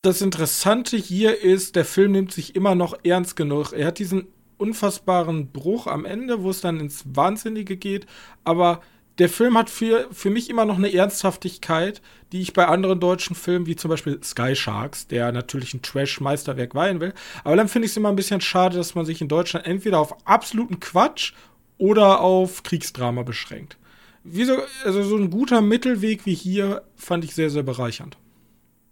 das 0.03 0.23
Interessante 0.23 0.97
hier 0.97 1.41
ist, 1.43 1.75
der 1.75 1.85
Film 1.85 2.13
nimmt 2.13 2.33
sich 2.33 2.55
immer 2.55 2.75
noch 2.75 2.97
ernst 3.03 3.35
genug. 3.35 3.73
Er 3.73 3.89
hat 3.89 3.99
diesen 3.99 4.29
unfassbaren 4.57 5.51
Bruch 5.51 5.87
am 5.87 6.05
Ende, 6.05 6.43
wo 6.43 6.51
es 6.51 6.61
dann 6.61 6.81
ins 6.81 7.05
Wahnsinnige 7.15 7.77
geht, 7.77 8.07
aber 8.45 8.83
der 9.19 9.29
Film 9.29 9.57
hat 9.57 9.71
für, 9.71 10.09
für 10.13 10.31
mich 10.31 10.51
immer 10.51 10.65
noch 10.65 10.77
eine 10.77 10.93
Ernsthaftigkeit, 10.93 12.03
die 12.33 12.43
ich 12.43 12.53
bei 12.53 12.67
anderen 12.67 13.01
deutschen 13.01 13.35
Filmen, 13.35 13.67
wie 13.67 13.77
zum 13.77 13.89
Beispiel 13.89 14.23
Sky 14.23 14.55
Sharks, 14.55 15.07
der 15.07 15.33
natürlich 15.33 15.73
ein 15.75 15.83
Trash-Meisterwerk 15.83 16.75
weihen 16.75 17.01
will, 17.01 17.15
aber 17.45 17.57
dann 17.57 17.69
finde 17.69 17.87
ich 17.87 17.93
es 17.93 17.97
immer 17.97 18.11
ein 18.11 18.17
bisschen 18.17 18.41
schade, 18.41 18.77
dass 18.77 18.95
man 18.95 19.07
sich 19.07 19.21
in 19.21 19.29
Deutschland 19.29 19.67
entweder 19.67 20.01
auf 20.01 20.27
absoluten 20.27 20.81
Quatsch 20.81 21.33
oder 21.79 22.21
auf 22.21 22.63
Kriegsdrama 22.63 23.23
beschränkt. 23.23 23.79
Wieso, 24.25 24.59
also 24.85 25.03
so 25.03 25.17
ein 25.17 25.31
guter 25.31 25.61
Mittelweg 25.61 26.27
wie 26.27 26.35
hier 26.35 26.83
fand 26.97 27.25
ich 27.25 27.35
sehr, 27.35 27.49
sehr 27.49 27.63
bereichernd. 27.63 28.19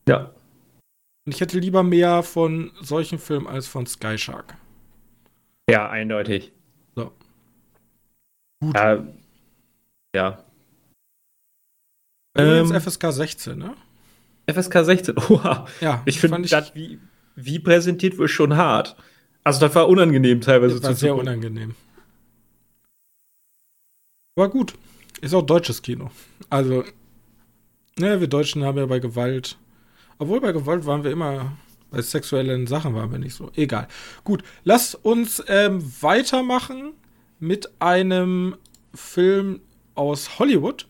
Ja. 0.09 0.31
Und 1.27 1.35
ich 1.35 1.41
hätte 1.41 1.59
lieber 1.59 1.83
mehr 1.83 2.23
von 2.23 2.71
solchen 2.81 3.19
Filmen 3.19 3.47
als 3.47 3.67
von 3.67 3.87
Sky 3.87 4.17
Shark. 4.17 4.57
Ja, 5.69 5.89
eindeutig. 5.89 6.53
So. 6.95 7.13
Gut. 8.61 8.77
Ja. 8.77 9.05
Ja. 10.15 10.45
Ähm, 12.37 12.69
FSK 12.81 13.13
16, 13.13 13.59
ne? 13.59 13.75
FSK 14.51 14.85
16, 14.85 15.19
oha. 15.29 15.67
Ja, 15.81 16.03
ich 16.05 16.19
finde 16.19 16.49
das, 16.49 16.75
wie, 16.75 16.99
wie 17.37 17.59
präsentiert 17.59 18.19
wird, 18.19 18.31
schon 18.31 18.57
hart. 18.57 18.97
Also, 19.45 19.61
das 19.61 19.75
war 19.75 19.89
unangenehm 19.89 20.41
teilweise. 20.41 20.77
Das 20.77 20.85
war 20.85 20.95
sehr 20.95 21.13
gucken. 21.13 21.29
unangenehm. 21.29 21.75
Aber 24.37 24.49
gut. 24.49 24.75
Ist 25.21 25.35
auch 25.35 25.43
deutsches 25.43 25.81
Kino. 25.81 26.11
Also, 26.51 26.85
ne, 27.99 28.21
wir 28.21 28.27
Deutschen 28.27 28.65
haben 28.65 28.79
ja 28.79 28.87
bei 28.87 28.99
Gewalt. 28.99 29.57
Obwohl 30.19 30.41
bei 30.41 30.53
Gewalt 30.53 30.87
waren 30.87 31.05
wir 31.05 31.11
immer. 31.11 31.57
Bei 31.91 32.03
sexuellen 32.03 32.67
Sachen 32.67 32.95
waren 32.95 33.13
wir 33.13 33.19
nicht 33.19 33.35
so. 33.35 33.53
Egal. 33.55 33.87
Gut, 34.25 34.43
lasst 34.65 34.97
uns 35.05 35.43
ähm, 35.47 35.85
weitermachen 36.01 36.93
mit 37.39 37.71
einem 37.81 38.57
Film 38.93 39.61
aus 39.95 40.39
Hollywood. 40.39 40.87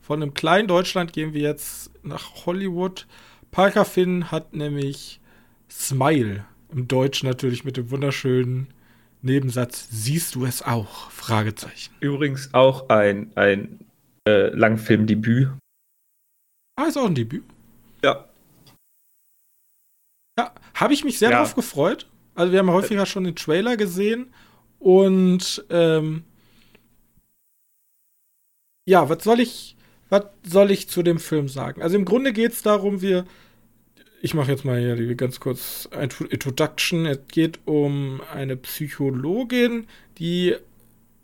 Von 0.00 0.22
einem 0.22 0.34
kleinen 0.34 0.68
Deutschland 0.68 1.12
gehen 1.12 1.34
wir 1.34 1.42
jetzt 1.42 1.90
nach 2.02 2.46
Hollywood. 2.46 3.06
Parker 3.50 3.84
Finn 3.84 4.30
hat 4.30 4.54
nämlich 4.54 5.20
Smile. 5.70 6.44
Im 6.70 6.88
Deutschen 6.88 7.28
natürlich 7.28 7.64
mit 7.64 7.76
dem 7.76 7.90
wunderschönen 7.90 8.68
Nebensatz. 9.22 9.88
Siehst 9.90 10.34
du 10.34 10.44
es 10.44 10.62
auch? 10.62 11.10
Fragezeichen. 11.10 11.94
Übrigens 12.00 12.54
auch 12.54 12.88
ein, 12.88 13.30
ein 13.34 13.80
äh, 14.26 14.48
Langfilmdebüt. 14.48 15.50
Ah, 16.76 16.84
ist 16.84 16.96
auch 16.96 17.06
ein 17.06 17.14
Debüt. 17.14 17.44
Ja. 18.04 18.28
Ja, 20.38 20.54
habe 20.74 20.94
ich 20.94 21.04
mich 21.04 21.18
sehr 21.18 21.30
ja. 21.30 21.38
drauf 21.38 21.54
gefreut. 21.54 22.06
Also 22.34 22.52
wir 22.52 22.60
haben 22.60 22.70
häufiger 22.70 23.04
schon 23.04 23.24
den 23.24 23.34
Trailer 23.34 23.76
gesehen 23.76 24.32
und 24.78 25.64
ähm, 25.70 26.22
ja, 28.88 29.10
was 29.10 29.22
soll 29.22 29.38
ich, 29.40 29.76
was 30.08 30.24
soll 30.44 30.70
ich 30.70 30.88
zu 30.88 31.02
dem 31.02 31.18
Film 31.18 31.46
sagen? 31.48 31.82
Also 31.82 31.96
im 31.96 32.06
Grunde 32.06 32.32
geht 32.32 32.52
es 32.52 32.62
darum, 32.62 33.02
wir, 33.02 33.26
ich 34.22 34.32
mache 34.32 34.50
jetzt 34.50 34.64
mal 34.64 34.80
hier 34.80 35.14
ganz 35.14 35.40
kurz 35.40 35.86
ein 35.92 36.08
Introduction. 36.30 37.04
Es 37.04 37.18
geht 37.28 37.60
um 37.66 38.22
eine 38.32 38.56
Psychologin, 38.56 39.86
die 40.16 40.56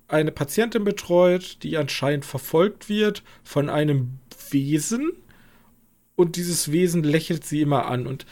eine 0.08 0.30
Patientin 0.30 0.84
betreut, 0.84 1.56
die 1.62 1.78
anscheinend 1.78 2.26
verfolgt 2.26 2.90
wird 2.90 3.22
von 3.42 3.70
einem 3.70 4.18
Wesen. 4.50 5.12
Und 6.16 6.36
dieses 6.36 6.70
Wesen 6.70 7.02
lächelt 7.02 7.46
sie 7.46 7.62
immer 7.62 7.86
an. 7.86 8.06
Und 8.06 8.26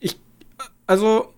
ich, 0.00 0.16
also, 0.86 1.33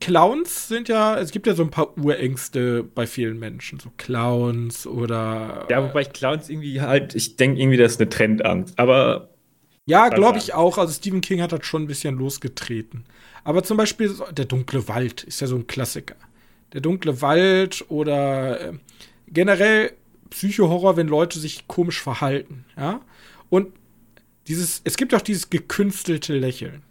Clowns 0.00 0.68
sind 0.68 0.88
ja, 0.88 1.18
es 1.18 1.30
gibt 1.30 1.46
ja 1.46 1.54
so 1.54 1.62
ein 1.62 1.70
paar 1.70 1.96
Urängste 1.96 2.82
bei 2.82 3.06
vielen 3.06 3.38
Menschen, 3.38 3.80
so 3.80 3.90
Clowns 3.96 4.86
oder. 4.86 5.66
Ja, 5.70 5.82
wobei 5.82 6.02
ich 6.02 6.12
Clowns 6.12 6.48
irgendwie 6.48 6.80
halt, 6.80 7.14
ich 7.14 7.36
denke 7.36 7.60
irgendwie, 7.60 7.78
das 7.78 7.92
ist 7.92 8.00
eine 8.00 8.10
Trendangst, 8.10 8.78
aber. 8.78 9.30
Ja, 9.86 10.08
glaube 10.08 10.38
ich 10.38 10.52
auch. 10.52 10.78
Also 10.78 10.92
Stephen 10.92 11.20
King 11.20 11.40
hat 11.40 11.52
das 11.52 11.64
schon 11.64 11.84
ein 11.84 11.86
bisschen 11.86 12.16
losgetreten. 12.16 13.04
Aber 13.44 13.62
zum 13.62 13.76
Beispiel 13.76 14.12
der 14.32 14.44
dunkle 14.44 14.88
Wald 14.88 15.22
ist 15.22 15.40
ja 15.40 15.46
so 15.46 15.54
ein 15.54 15.68
Klassiker. 15.68 16.16
Der 16.72 16.80
dunkle 16.80 17.22
Wald 17.22 17.84
oder 17.88 18.60
äh, 18.60 18.72
generell 19.28 19.92
Psychohorror, 20.30 20.96
wenn 20.96 21.06
Leute 21.06 21.38
sich 21.38 21.68
komisch 21.68 22.02
verhalten, 22.02 22.64
ja. 22.76 23.00
Und 23.48 23.72
dieses, 24.48 24.80
es 24.84 24.96
gibt 24.96 25.14
auch 25.14 25.20
dieses 25.20 25.50
gekünstelte 25.50 26.36
Lächeln. 26.36 26.82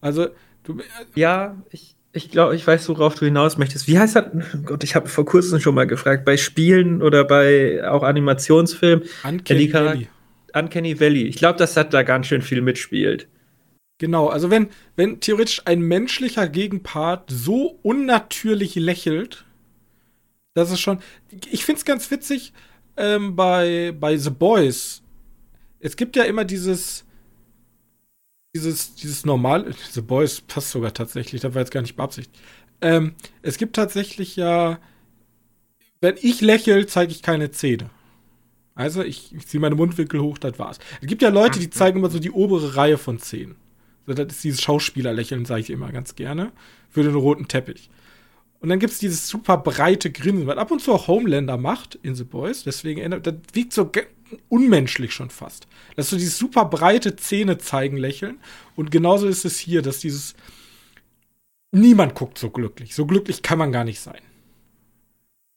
Also, 0.00 0.28
du. 0.64 0.78
Äh, 0.78 0.84
ja, 1.14 1.56
ich, 1.70 1.96
ich 2.14 2.30
glaube, 2.30 2.54
ich 2.54 2.64
weiß, 2.64 2.88
worauf 2.90 3.16
du 3.16 3.24
hinaus 3.24 3.58
möchtest. 3.58 3.88
Wie 3.88 3.98
heißt 3.98 4.14
das? 4.14 4.26
Oh 4.32 4.58
Gott, 4.64 4.84
ich 4.84 4.94
habe 4.94 5.08
vor 5.08 5.24
kurzem 5.24 5.58
schon 5.60 5.74
mal 5.74 5.86
gefragt, 5.86 6.24
bei 6.24 6.36
Spielen 6.36 7.02
oder 7.02 7.24
bei 7.24 7.86
auch 7.88 8.04
Animationsfilmen. 8.04 9.04
Uncanny 9.24 9.72
Valley. 9.72 10.08
Uncanny 10.54 11.00
Valley. 11.00 11.24
Ich 11.24 11.36
glaube, 11.36 11.58
dass 11.58 11.74
das 11.74 11.88
da 11.88 12.04
ganz 12.04 12.28
schön 12.28 12.40
viel 12.40 12.62
mitspielt. 12.62 13.26
Genau, 13.98 14.28
also 14.28 14.48
wenn, 14.48 14.68
wenn 14.94 15.18
theoretisch 15.18 15.62
ein 15.64 15.80
menschlicher 15.80 16.48
Gegenpart 16.48 17.30
so 17.30 17.80
unnatürlich 17.82 18.76
lächelt, 18.76 19.44
das 20.54 20.70
ist 20.70 20.80
schon. 20.80 21.00
Ich 21.50 21.64
finde 21.64 21.80
es 21.80 21.84
ganz 21.84 22.10
witzig 22.12 22.52
ähm, 22.96 23.34
bei, 23.34 23.92
bei 23.98 24.16
The 24.16 24.30
Boys. 24.30 25.02
Es 25.80 25.96
gibt 25.96 26.14
ja 26.14 26.22
immer 26.24 26.44
dieses 26.44 27.03
dieses, 28.54 28.94
dieses 28.94 29.26
normal, 29.26 29.74
The 29.92 30.00
Boys 30.00 30.40
passt 30.40 30.70
sogar 30.70 30.94
tatsächlich, 30.94 31.40
da 31.40 31.54
war 31.54 31.60
jetzt 31.60 31.72
gar 31.72 31.82
nicht 31.82 31.96
beabsichtigt. 31.96 32.40
Ähm, 32.80 33.14
es 33.42 33.58
gibt 33.58 33.76
tatsächlich 33.76 34.36
ja, 34.36 34.78
wenn 36.00 36.16
ich 36.20 36.40
lächle, 36.40 36.86
zeige 36.86 37.12
ich 37.12 37.22
keine 37.22 37.50
Zähne. 37.50 37.90
Also 38.74 39.02
ich, 39.02 39.34
ich 39.34 39.46
ziehe 39.46 39.60
meine 39.60 39.74
Mundwinkel 39.74 40.20
hoch, 40.20 40.38
das 40.38 40.58
war's. 40.58 40.78
Es 41.00 41.06
gibt 41.06 41.22
ja 41.22 41.28
Leute, 41.28 41.58
die 41.58 41.70
zeigen 41.70 41.98
immer 41.98 42.10
so 42.10 42.18
die 42.18 42.30
obere 42.30 42.76
Reihe 42.76 42.98
von 42.98 43.18
Zähnen. 43.18 43.56
So, 44.06 44.14
das 44.14 44.26
ist 44.34 44.44
dieses 44.44 44.62
Schauspielerlächeln, 44.62 45.44
sage 45.44 45.60
ich 45.60 45.70
immer 45.70 45.92
ganz 45.92 46.14
gerne, 46.14 46.52
für 46.90 47.02
den 47.02 47.14
roten 47.14 47.48
Teppich. 47.48 47.88
Und 48.60 48.68
dann 48.68 48.78
gibt 48.78 48.92
es 48.92 48.98
dieses 48.98 49.28
super 49.28 49.58
breite 49.58 50.10
Grinsen, 50.10 50.46
was 50.46 50.56
ab 50.56 50.70
und 50.70 50.80
zu 50.80 50.92
auch 50.92 51.08
Homelander 51.08 51.56
macht 51.56 51.96
in 52.02 52.14
The 52.14 52.24
Boys. 52.24 52.64
Deswegen, 52.64 53.22
das 53.22 53.34
wiegt 53.52 53.72
so 53.72 53.90
unmenschlich 54.48 55.12
schon 55.12 55.30
fast. 55.30 55.66
Dass 55.96 56.10
so 56.10 56.16
dieses 56.16 56.38
super 56.38 56.64
breite 56.64 57.16
Zähne 57.16 57.58
zeigen 57.58 57.96
lächeln. 57.96 58.38
Und 58.76 58.90
genauso 58.90 59.26
ist 59.26 59.44
es 59.44 59.58
hier, 59.58 59.82
dass 59.82 59.98
dieses 59.98 60.34
niemand 61.72 62.14
guckt 62.14 62.38
so 62.38 62.50
glücklich. 62.50 62.94
So 62.94 63.06
glücklich 63.06 63.42
kann 63.42 63.58
man 63.58 63.72
gar 63.72 63.84
nicht 63.84 64.00
sein. 64.00 64.20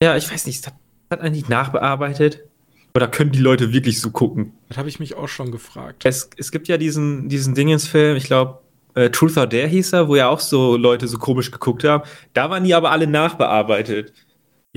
Ja, 0.01 0.15
ich 0.15 0.32
weiß 0.32 0.45
nicht, 0.45 0.65
hat, 0.67 0.75
hat 1.10 1.21
eigentlich 1.21 1.49
nachbearbeitet? 1.49 2.43
Oder 2.95 3.08
können 3.08 3.32
die 3.32 3.39
Leute 3.39 3.73
wirklich 3.73 4.01
so 4.01 4.12
gucken? 4.12 4.53
Das 4.69 4.77
habe 4.77 4.89
ich 4.89 4.99
mich 4.99 5.15
auch 5.15 5.27
schon 5.27 5.51
gefragt. 5.51 6.03
Es, 6.06 6.30
es 6.38 6.51
gibt 6.51 6.67
ja 6.67 6.77
diesen, 6.77 7.30
diesen 7.30 7.53
Dingens-Film, 7.53 8.17
ich 8.17 8.25
glaube, 8.25 8.60
äh, 8.95 9.12
Truth 9.12 9.38
or 9.38 9.45
Dare 9.45 9.67
hieß 9.67 9.93
er, 9.93 10.08
wo 10.08 10.15
ja 10.15 10.30
auch 10.30 10.39
so 10.39 10.75
Leute 10.75 11.08
so 11.08 11.19
komisch 11.19 11.51
geguckt 11.51 11.84
haben. 11.84 12.03
Da 12.34 12.49
waren 12.49 12.63
die 12.63 12.73
aber 12.73 12.89
alle 12.91 13.06
nachbearbeitet. 13.06 14.13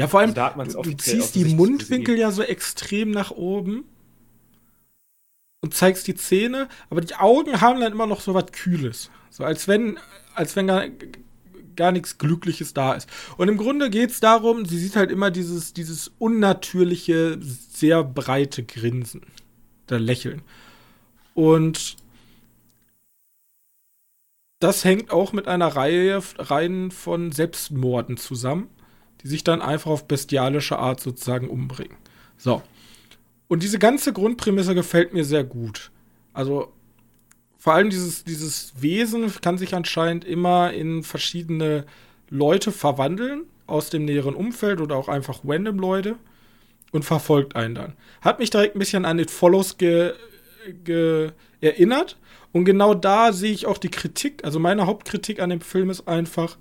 Ja, 0.01 0.09
vor 0.09 0.21
allem, 0.21 0.35
also 0.35 0.81
du, 0.81 0.97
ziehst 0.97 1.35
die 1.35 1.45
Mundwinkel 1.45 2.17
ja 2.17 2.31
so 2.31 2.43
extrem 2.43 3.11
nach 3.11 3.33
oben 3.33 3.85
und 5.61 5.75
zeigst 5.75 6.07
die 6.07 6.15
Zähne, 6.15 6.71
aber 6.89 7.03
die 7.03 7.15
Augen 7.17 7.61
haben 7.61 7.81
dann 7.81 7.93
immer 7.93 8.07
noch 8.07 8.23
so 8.23 8.33
was 8.33 8.47
Kühles. 8.51 9.11
So 9.29 9.45
als 9.45 9.69
wenn, 9.69 9.99
als 10.35 10.57
wenn 10.57 10.69
gar, 10.69 10.85
gar 11.77 11.93
nichts 11.93 12.17
Glückliches 12.17 12.73
da 12.73 12.95
ist. 12.95 13.11
Und 13.37 13.49
im 13.49 13.59
Grunde 13.59 13.91
geht 13.91 14.11
es 14.11 14.21
darum, 14.21 14.65
sie 14.65 14.79
sieht 14.79 14.97
halt 14.97 15.11
immer 15.11 15.31
dieses, 15.31 15.75
dieses 15.75 16.11
unnatürliche, 16.19 17.39
sehr 17.43 18.03
breite 18.03 18.65
Grinsen. 18.65 19.27
Da 19.87 19.99
Lächeln. 19.99 20.41
Und 21.35 21.97
das 24.61 24.83
hängt 24.87 25.11
auch 25.11 25.35
mit 25.35 25.47
einer 25.47 25.69
Reihe 25.69 26.23
Reihen 26.39 26.91
von 26.91 27.33
Selbstmorden 27.33 28.17
zusammen 28.17 28.71
die 29.23 29.29
sich 29.29 29.45
dann 29.45 29.63
einfach 29.63 29.91
auf 29.91 30.07
bestialische 30.07 30.79
Art 30.79 31.01
sozusagen 31.01 31.49
umbringen. 31.49 31.97
So. 32.37 32.63
Und 33.49 33.63
diese 33.63 33.79
ganze 33.79 34.13
Grundprämisse 34.13 34.75
gefällt 34.75 35.13
mir 35.13 35.25
sehr 35.25 35.45
gut. 35.45 35.91
Also 36.33 36.73
vor 37.59 37.75
allem 37.75 37.91
dieses, 37.91 38.25
dieses 38.25 38.73
Wesen 38.81 39.31
kann 39.43 39.59
sich 39.59 39.75
anscheinend 39.75 40.25
immer 40.25 40.73
in 40.73 41.03
verschiedene 41.03 41.85
Leute 42.31 42.73
verwandeln, 42.73 43.43
aus 43.67 43.91
dem 43.91 44.05
näheren 44.05 44.35
Umfeld 44.35 44.81
oder 44.81 44.97
auch 44.97 45.09
einfach 45.09 45.41
random 45.45 45.79
Leute 45.79 46.17
und 46.93 47.05
verfolgt 47.05 47.57
einen 47.57 47.75
dann. 47.75 47.93
Hat 48.21 48.39
mich 48.39 48.51
direkt 48.51 48.75
ein 48.75 48.79
bisschen 48.79 49.05
an 49.05 49.19
It 49.19 49.31
Follows 49.31 49.79
ge, 49.79 50.15
ge 50.85 51.33
erinnert. 51.61 52.17
Und 52.53 52.65
genau 52.65 52.95
da 52.95 53.33
sehe 53.33 53.53
ich 53.53 53.67
auch 53.67 53.79
die 53.79 53.91
Kritik. 53.91 54.45
Also 54.45 54.59
meine 54.59 54.87
Hauptkritik 54.87 55.41
an 55.41 55.51
dem 55.51 55.61
Film 55.61 55.91
ist 55.91 56.09
einfach, 56.09 56.57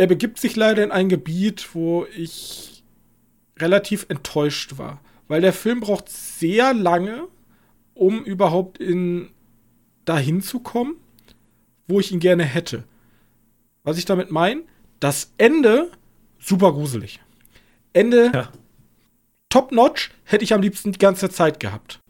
er 0.00 0.06
begibt 0.06 0.40
sich 0.40 0.56
leider 0.56 0.82
in 0.82 0.92
ein 0.92 1.10
Gebiet, 1.10 1.74
wo 1.74 2.06
ich 2.16 2.82
relativ 3.58 4.06
enttäuscht 4.08 4.78
war. 4.78 5.02
Weil 5.28 5.42
der 5.42 5.52
Film 5.52 5.80
braucht 5.80 6.08
sehr 6.08 6.72
lange, 6.72 7.28
um 7.92 8.24
überhaupt 8.24 8.78
in 8.78 9.28
dahin 10.06 10.40
zu 10.40 10.60
kommen, 10.60 10.96
wo 11.86 12.00
ich 12.00 12.12
ihn 12.12 12.18
gerne 12.18 12.44
hätte. 12.44 12.84
Was 13.82 13.98
ich 13.98 14.06
damit 14.06 14.30
meine, 14.30 14.62
das 15.00 15.34
Ende 15.36 15.90
super 16.38 16.72
gruselig. 16.72 17.20
Ende 17.92 18.30
ja. 18.32 18.50
top 19.50 19.70
notch 19.70 20.12
hätte 20.24 20.44
ich 20.44 20.54
am 20.54 20.62
liebsten 20.62 20.92
die 20.92 20.98
ganze 20.98 21.28
Zeit 21.28 21.60
gehabt 21.60 22.00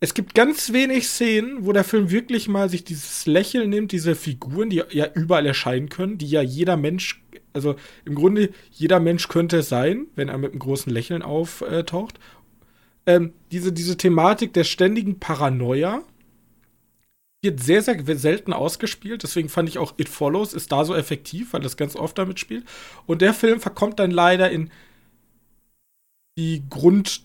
es 0.00 0.14
gibt 0.14 0.34
ganz 0.34 0.72
wenig 0.72 1.06
Szenen, 1.06 1.66
wo 1.66 1.72
der 1.72 1.84
Film 1.84 2.10
wirklich 2.10 2.48
mal 2.48 2.70
sich 2.70 2.84
dieses 2.84 3.26
Lächeln 3.26 3.68
nimmt, 3.68 3.92
diese 3.92 4.14
Figuren, 4.14 4.70
die 4.70 4.82
ja 4.90 5.06
überall 5.14 5.44
erscheinen 5.44 5.90
können, 5.90 6.16
die 6.16 6.28
ja 6.28 6.40
jeder 6.40 6.78
Mensch, 6.78 7.22
also 7.52 7.76
im 8.06 8.14
Grunde 8.14 8.50
jeder 8.72 8.98
Mensch 8.98 9.28
könnte 9.28 9.58
es 9.58 9.68
sein, 9.68 10.06
wenn 10.16 10.28
er 10.28 10.38
mit 10.38 10.52
einem 10.52 10.60
großen 10.60 10.90
Lächeln 10.90 11.22
auftaucht. 11.22 12.18
Ähm, 13.06 13.34
diese, 13.52 13.72
diese 13.72 13.98
Thematik 13.98 14.54
der 14.54 14.64
ständigen 14.64 15.18
Paranoia, 15.20 16.02
wird 17.42 17.60
sehr, 17.60 17.82
sehr 17.82 18.02
selten 18.18 18.52
ausgespielt. 18.52 19.22
Deswegen 19.22 19.48
fand 19.48 19.68
ich 19.68 19.78
auch 19.78 19.94
It 19.96 20.08
Follows 20.08 20.52
ist 20.52 20.72
da 20.72 20.84
so 20.84 20.94
effektiv, 20.94 21.52
weil 21.52 21.62
das 21.62 21.76
ganz 21.76 21.96
oft 21.96 22.18
damit 22.18 22.38
spielt. 22.38 22.64
Und 23.06 23.22
der 23.22 23.34
Film 23.34 23.60
verkommt 23.60 23.98
dann 23.98 24.10
leider 24.10 24.50
in 24.50 24.70
die 26.38 26.62
Grund- 26.68 27.22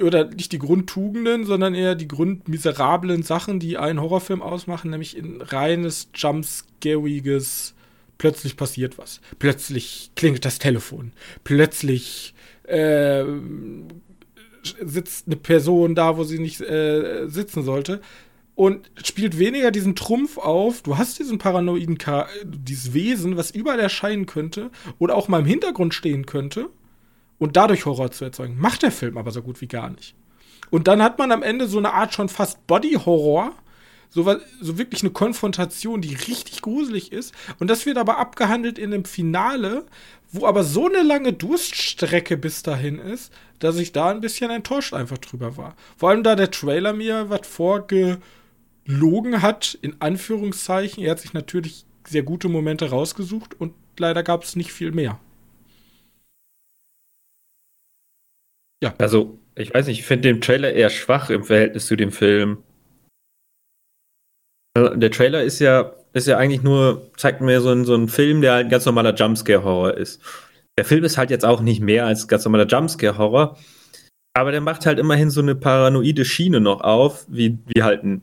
oder 0.00 0.24
nicht 0.24 0.52
die 0.52 0.58
Grundtugenden, 0.58 1.44
sondern 1.44 1.74
eher 1.74 1.94
die 1.94 2.08
grundmiserablen 2.08 3.22
Sachen, 3.22 3.60
die 3.60 3.78
einen 3.78 4.00
Horrorfilm 4.00 4.42
ausmachen, 4.42 4.90
nämlich 4.90 5.16
in 5.16 5.40
reines 5.40 6.08
jumpscariges 6.14 7.74
plötzlich 8.18 8.56
passiert 8.56 8.98
was. 8.98 9.20
Plötzlich 9.38 10.10
klingelt 10.16 10.44
das 10.44 10.58
Telefon. 10.58 11.12
Plötzlich 11.44 12.34
äh, 12.64 13.24
sitzt 14.82 15.26
eine 15.26 15.36
Person 15.36 15.94
da, 15.94 16.16
wo 16.16 16.24
sie 16.24 16.38
nicht 16.38 16.60
äh, 16.60 17.26
sitzen 17.28 17.62
sollte. 17.62 18.00
Und 18.54 18.90
spielt 19.04 19.38
weniger 19.38 19.70
diesen 19.70 19.96
Trumpf 19.96 20.38
auf, 20.38 20.80
du 20.80 20.96
hast 20.96 21.18
diesen 21.18 21.36
paranoiden, 21.36 21.98
Ka 21.98 22.26
dieses 22.42 22.94
Wesen, 22.94 23.36
was 23.36 23.50
überall 23.50 23.78
erscheinen 23.78 24.24
könnte 24.24 24.70
oder 24.98 25.14
auch 25.14 25.28
mal 25.28 25.40
im 25.40 25.46
Hintergrund 25.46 25.92
stehen 25.92 26.24
könnte 26.24 26.70
und 27.38 27.56
dadurch 27.56 27.84
Horror 27.84 28.10
zu 28.10 28.24
erzeugen. 28.24 28.58
Macht 28.58 28.82
der 28.82 28.92
Film 28.92 29.18
aber 29.18 29.30
so 29.30 29.42
gut 29.42 29.60
wie 29.60 29.68
gar 29.68 29.90
nicht. 29.90 30.14
Und 30.70 30.88
dann 30.88 31.02
hat 31.02 31.18
man 31.18 31.32
am 31.32 31.42
Ende 31.42 31.68
so 31.68 31.78
eine 31.78 31.92
Art 31.92 32.14
schon 32.14 32.28
fast 32.28 32.66
Body-Horror, 32.66 33.52
so, 34.08 34.36
so 34.60 34.78
wirklich 34.78 35.02
eine 35.02 35.10
Konfrontation, 35.10 36.00
die 36.00 36.14
richtig 36.14 36.62
gruselig 36.62 37.12
ist. 37.12 37.34
Und 37.58 37.68
das 37.68 37.86
wird 37.86 37.98
aber 37.98 38.18
abgehandelt 38.18 38.78
in 38.78 38.90
dem 38.90 39.04
Finale, 39.04 39.84
wo 40.32 40.46
aber 40.46 40.64
so 40.64 40.86
eine 40.88 41.02
lange 41.02 41.32
Durststrecke 41.32 42.36
bis 42.36 42.62
dahin 42.62 42.98
ist, 42.98 43.32
dass 43.58 43.78
ich 43.78 43.92
da 43.92 44.10
ein 44.10 44.20
bisschen 44.20 44.50
enttäuscht 44.50 44.94
einfach 44.94 45.18
drüber 45.18 45.56
war. 45.56 45.76
Vor 45.96 46.10
allem 46.10 46.22
da 46.22 46.34
der 46.36 46.50
Trailer 46.50 46.92
mir 46.92 47.30
was 47.30 47.46
vorgelogen 47.46 48.20
hat, 49.42 49.78
in 49.82 50.00
Anführungszeichen. 50.00 51.02
Er 51.02 51.12
hat 51.12 51.20
sich 51.20 51.32
natürlich 51.32 51.84
sehr 52.06 52.22
gute 52.22 52.48
Momente 52.48 52.90
rausgesucht 52.90 53.58
und 53.60 53.74
leider 53.98 54.22
gab 54.22 54.44
es 54.44 54.56
nicht 54.56 54.72
viel 54.72 54.92
mehr. 54.92 55.18
Ja. 58.82 58.94
Also, 58.98 59.38
ich 59.54 59.72
weiß 59.72 59.86
nicht, 59.86 60.00
ich 60.00 60.06
finde 60.06 60.28
den 60.28 60.40
Trailer 60.40 60.72
eher 60.72 60.90
schwach 60.90 61.30
im 61.30 61.44
Verhältnis 61.44 61.86
zu 61.86 61.96
dem 61.96 62.12
Film. 62.12 62.62
Der 64.76 65.10
Trailer 65.10 65.42
ist 65.42 65.58
ja, 65.58 65.94
ist 66.12 66.26
ja 66.26 66.36
eigentlich 66.36 66.62
nur, 66.62 67.10
zeigt 67.16 67.40
mir 67.40 67.60
so, 67.60 67.70
einen, 67.70 67.86
so 67.86 68.06
Film, 68.08 68.42
der 68.42 68.54
ein 68.54 68.68
ganz 68.68 68.84
normaler 68.84 69.14
Jumpscare-Horror 69.14 69.94
ist. 69.94 70.20
Der 70.78 70.84
Film 70.84 71.04
ist 71.04 71.16
halt 71.16 71.30
jetzt 71.30 71.46
auch 71.46 71.62
nicht 71.62 71.80
mehr 71.80 72.04
als 72.04 72.28
ganz 72.28 72.44
normaler 72.44 72.66
Jumpscare-Horror, 72.66 73.56
aber 74.36 74.52
der 74.52 74.60
macht 74.60 74.84
halt 74.84 74.98
immerhin 74.98 75.30
so 75.30 75.40
eine 75.40 75.54
paranoide 75.54 76.26
Schiene 76.26 76.60
noch 76.60 76.82
auf, 76.82 77.24
wie, 77.28 77.58
wie 77.68 77.82
halt 77.82 78.04
ein 78.04 78.20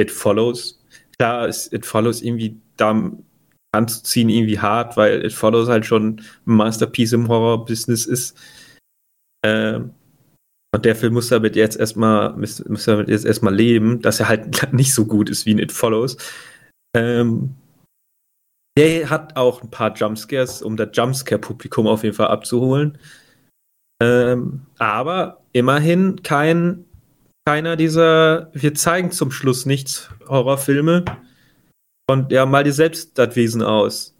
It 0.00 0.12
Follows. 0.12 0.80
Klar 1.18 1.48
ist 1.48 1.72
It 1.72 1.84
Follows 1.84 2.22
irgendwie 2.22 2.60
da 2.76 3.10
anzuziehen 3.72 4.28
irgendwie 4.28 4.60
hart, 4.60 4.96
weil 4.96 5.24
It 5.24 5.32
Follows 5.32 5.68
halt 5.68 5.84
schon 5.84 6.20
ein 6.20 6.22
Masterpiece 6.44 7.12
im 7.12 7.26
Horror-Business 7.26 8.06
ist. 8.06 8.36
Ähm, 9.44 9.94
und 10.74 10.84
der 10.84 10.96
Film 10.96 11.14
muss 11.14 11.28
damit 11.28 11.56
jetzt 11.56 11.78
erstmal, 11.78 12.36
muss, 12.36 12.64
muss 12.66 12.84
damit 12.84 13.08
jetzt 13.08 13.24
erstmal 13.24 13.54
leben, 13.54 14.02
dass 14.02 14.20
er 14.20 14.28
halt 14.28 14.72
nicht 14.72 14.94
so 14.94 15.06
gut 15.06 15.30
ist 15.30 15.46
wie 15.46 15.52
in 15.52 15.58
It 15.58 15.72
Follows. 15.72 16.16
Ähm, 16.96 17.54
der 18.76 19.10
hat 19.10 19.36
auch 19.36 19.62
ein 19.62 19.70
paar 19.70 19.94
Jumpscares, 19.94 20.62
um 20.62 20.76
das 20.76 20.90
Jumpscare-Publikum 20.92 21.86
auf 21.86 22.04
jeden 22.04 22.14
Fall 22.14 22.28
abzuholen. 22.28 22.98
Ähm, 24.00 24.66
aber 24.78 25.42
immerhin 25.52 26.22
kein, 26.22 26.84
keiner 27.44 27.74
dieser, 27.74 28.50
wir 28.52 28.74
zeigen 28.74 29.10
zum 29.10 29.32
Schluss 29.32 29.66
nichts 29.66 30.10
Horrorfilme 30.28 31.04
und 32.08 32.30
ja, 32.30 32.46
mal 32.46 32.62
dir 32.62 32.72
selbst 32.72 33.18
das 33.18 33.34
Wesen 33.34 33.62
aus. 33.62 34.14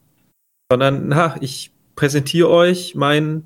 Sondern, 0.73 1.09
na, 1.09 1.37
ich 1.41 1.73
präsentiere 1.95 2.49
euch 2.49 2.95
mein 2.95 3.45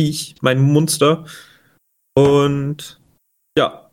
Viech, 0.00 0.34
mein 0.40 0.60
Monster. 0.60 1.26
Und 2.14 3.00
ja, 3.58 3.90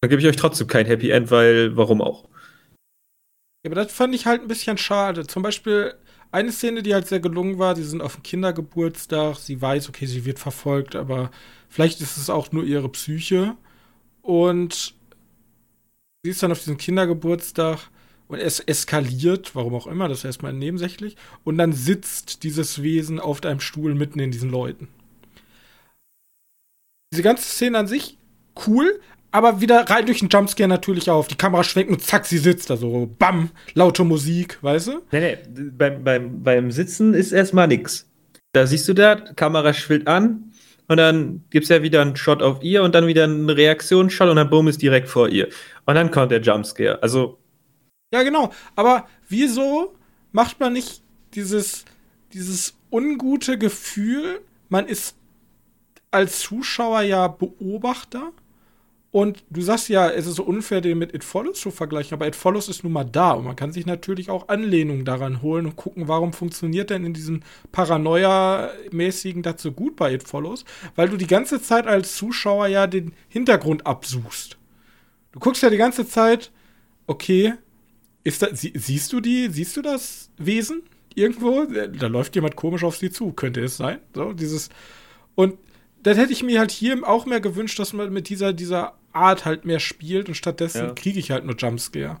dann 0.00 0.10
gebe 0.10 0.20
ich 0.20 0.26
euch 0.26 0.36
trotzdem 0.36 0.66
kein 0.66 0.86
Happy 0.86 1.10
End, 1.10 1.30
weil 1.30 1.76
warum 1.76 2.02
auch? 2.02 2.24
Ja, 3.64 3.70
aber 3.70 3.76
das 3.76 3.92
fand 3.92 4.14
ich 4.14 4.26
halt 4.26 4.42
ein 4.42 4.48
bisschen 4.48 4.78
schade. 4.78 5.26
Zum 5.26 5.42
Beispiel 5.42 5.94
eine 6.32 6.50
Szene, 6.50 6.82
die 6.82 6.92
halt 6.92 7.06
sehr 7.06 7.20
gelungen 7.20 7.58
war, 7.58 7.74
die 7.74 7.84
sind 7.84 8.02
auf 8.02 8.14
dem 8.16 8.22
Kindergeburtstag, 8.22 9.36
sie 9.36 9.60
weiß, 9.60 9.88
okay, 9.88 10.06
sie 10.06 10.24
wird 10.24 10.38
verfolgt, 10.38 10.96
aber 10.96 11.30
vielleicht 11.68 12.00
ist 12.00 12.16
es 12.16 12.30
auch 12.30 12.50
nur 12.50 12.64
ihre 12.64 12.88
Psyche. 12.88 13.56
Und 14.22 14.94
sie 16.24 16.30
ist 16.30 16.42
dann 16.42 16.52
auf 16.52 16.58
diesem 16.58 16.78
Kindergeburtstag 16.78 17.90
und 18.26 18.40
es 18.40 18.60
eskaliert, 18.60 19.54
warum 19.54 19.74
auch 19.74 19.86
immer, 19.86 20.08
das 20.08 20.18
ist 20.18 20.24
erstmal 20.24 20.52
nebensächlich. 20.52 21.16
Und 21.44 21.58
dann 21.58 21.72
sitzt 21.72 22.42
dieses 22.42 22.82
Wesen 22.82 23.20
auf 23.20 23.44
einem 23.44 23.60
Stuhl 23.60 23.94
mitten 23.94 24.18
in 24.18 24.32
diesen 24.32 24.50
Leuten 24.50 24.88
diese 27.12 27.22
ganze 27.22 27.44
Szene 27.44 27.78
an 27.78 27.86
sich 27.86 28.18
cool, 28.66 29.00
aber 29.30 29.60
wieder 29.60 29.88
rein 29.88 30.06
durch 30.06 30.20
den 30.20 30.28
Jumpscare 30.28 30.68
natürlich 30.68 31.10
auf. 31.10 31.28
Die 31.28 31.36
Kamera 31.36 31.62
schwenkt 31.64 31.90
und 31.90 32.02
zack, 32.02 32.26
sie 32.26 32.38
sitzt 32.38 32.70
da 32.70 32.76
so. 32.76 33.10
Bam, 33.18 33.50
laute 33.74 34.04
Musik, 34.04 34.58
weißt 34.62 34.88
du? 34.88 35.02
Nee, 35.12 35.20
nee, 35.20 35.70
beim, 35.70 36.02
beim, 36.02 36.42
beim 36.42 36.70
Sitzen 36.70 37.14
ist 37.14 37.32
erstmal 37.32 37.68
nix. 37.68 38.08
Da 38.52 38.66
siehst 38.66 38.88
du 38.88 38.94
da, 38.94 39.16
Kamera 39.16 39.74
schwillt 39.74 40.06
an 40.06 40.52
und 40.88 40.96
dann 40.96 41.44
gibt's 41.50 41.68
ja 41.68 41.82
wieder 41.82 42.00
einen 42.00 42.16
Shot 42.16 42.42
auf 42.42 42.62
ihr 42.62 42.82
und 42.82 42.94
dann 42.94 43.06
wieder 43.06 43.24
einen 43.24 43.50
Reaktionsshot 43.50 44.28
und 44.30 44.36
dann 44.36 44.48
boom 44.48 44.68
ist 44.68 44.80
direkt 44.80 45.08
vor 45.08 45.28
ihr. 45.28 45.48
Und 45.84 45.94
dann 45.94 46.10
kommt 46.10 46.32
der 46.32 46.40
Jumpscare. 46.40 47.02
Also. 47.02 47.38
Ja, 48.12 48.22
genau. 48.22 48.50
Aber 48.74 49.06
wieso 49.28 49.94
macht 50.32 50.60
man 50.60 50.72
nicht 50.72 51.02
dieses, 51.34 51.84
dieses 52.32 52.74
ungute 52.90 53.58
Gefühl, 53.58 54.40
man 54.70 54.86
ist 54.86 55.17
als 56.10 56.40
Zuschauer 56.40 57.02
ja 57.02 57.28
Beobachter. 57.28 58.32
Und 59.10 59.42
du 59.48 59.62
sagst 59.62 59.88
ja, 59.88 60.10
es 60.10 60.26
ist 60.26 60.36
so 60.36 60.44
unfair, 60.44 60.82
den 60.82 60.98
mit 60.98 61.14
It 61.14 61.24
Follows 61.24 61.60
zu 61.60 61.70
vergleichen, 61.70 62.14
aber 62.14 62.26
It 62.26 62.36
Follows 62.36 62.68
ist 62.68 62.84
nun 62.84 62.92
mal 62.92 63.04
da 63.04 63.32
und 63.32 63.44
man 63.44 63.56
kann 63.56 63.72
sich 63.72 63.86
natürlich 63.86 64.28
auch 64.28 64.48
Anlehnungen 64.48 65.06
daran 65.06 65.40
holen 65.40 65.64
und 65.64 65.76
gucken, 65.76 66.08
warum 66.08 66.34
funktioniert 66.34 66.90
denn 66.90 67.04
in 67.04 67.14
diesem 67.14 67.40
Paranoia-mäßigen 67.72 69.42
so 69.56 69.72
gut 69.72 69.96
bei 69.96 70.12
It 70.12 70.24
Follows, 70.24 70.66
weil 70.94 71.08
du 71.08 71.16
die 71.16 71.26
ganze 71.26 71.62
Zeit 71.62 71.86
als 71.86 72.16
Zuschauer 72.16 72.66
ja 72.66 72.86
den 72.86 73.12
Hintergrund 73.28 73.86
absuchst. 73.86 74.58
Du 75.32 75.40
guckst 75.40 75.62
ja 75.62 75.70
die 75.70 75.78
ganze 75.78 76.06
Zeit, 76.06 76.52
okay, 77.06 77.54
ist 78.24 78.42
da, 78.42 78.54
sie, 78.54 78.74
siehst 78.76 79.12
du 79.14 79.20
die, 79.20 79.48
siehst 79.48 79.74
du 79.76 79.80
das 79.82 80.30
Wesen 80.36 80.82
irgendwo? 81.14 81.64
Da 81.64 82.08
läuft 82.08 82.34
jemand 82.34 82.56
komisch 82.56 82.84
auf 82.84 82.96
sie 82.96 83.10
zu, 83.10 83.32
könnte 83.32 83.62
es 83.62 83.78
sein. 83.78 84.00
So, 84.14 84.34
dieses, 84.34 84.68
und 85.34 85.58
das 86.02 86.16
hätte 86.16 86.32
ich 86.32 86.42
mir 86.42 86.58
halt 86.58 86.70
hier 86.70 86.98
auch 87.06 87.26
mehr 87.26 87.40
gewünscht, 87.40 87.78
dass 87.78 87.92
man 87.92 88.12
mit 88.12 88.28
dieser, 88.28 88.52
dieser 88.52 88.94
Art 89.12 89.44
halt 89.44 89.64
mehr 89.64 89.80
spielt 89.80 90.28
und 90.28 90.34
stattdessen 90.34 90.86
ja. 90.86 90.92
kriege 90.92 91.18
ich 91.18 91.30
halt 91.30 91.44
nur 91.44 91.56
Jumpscare. 91.56 92.20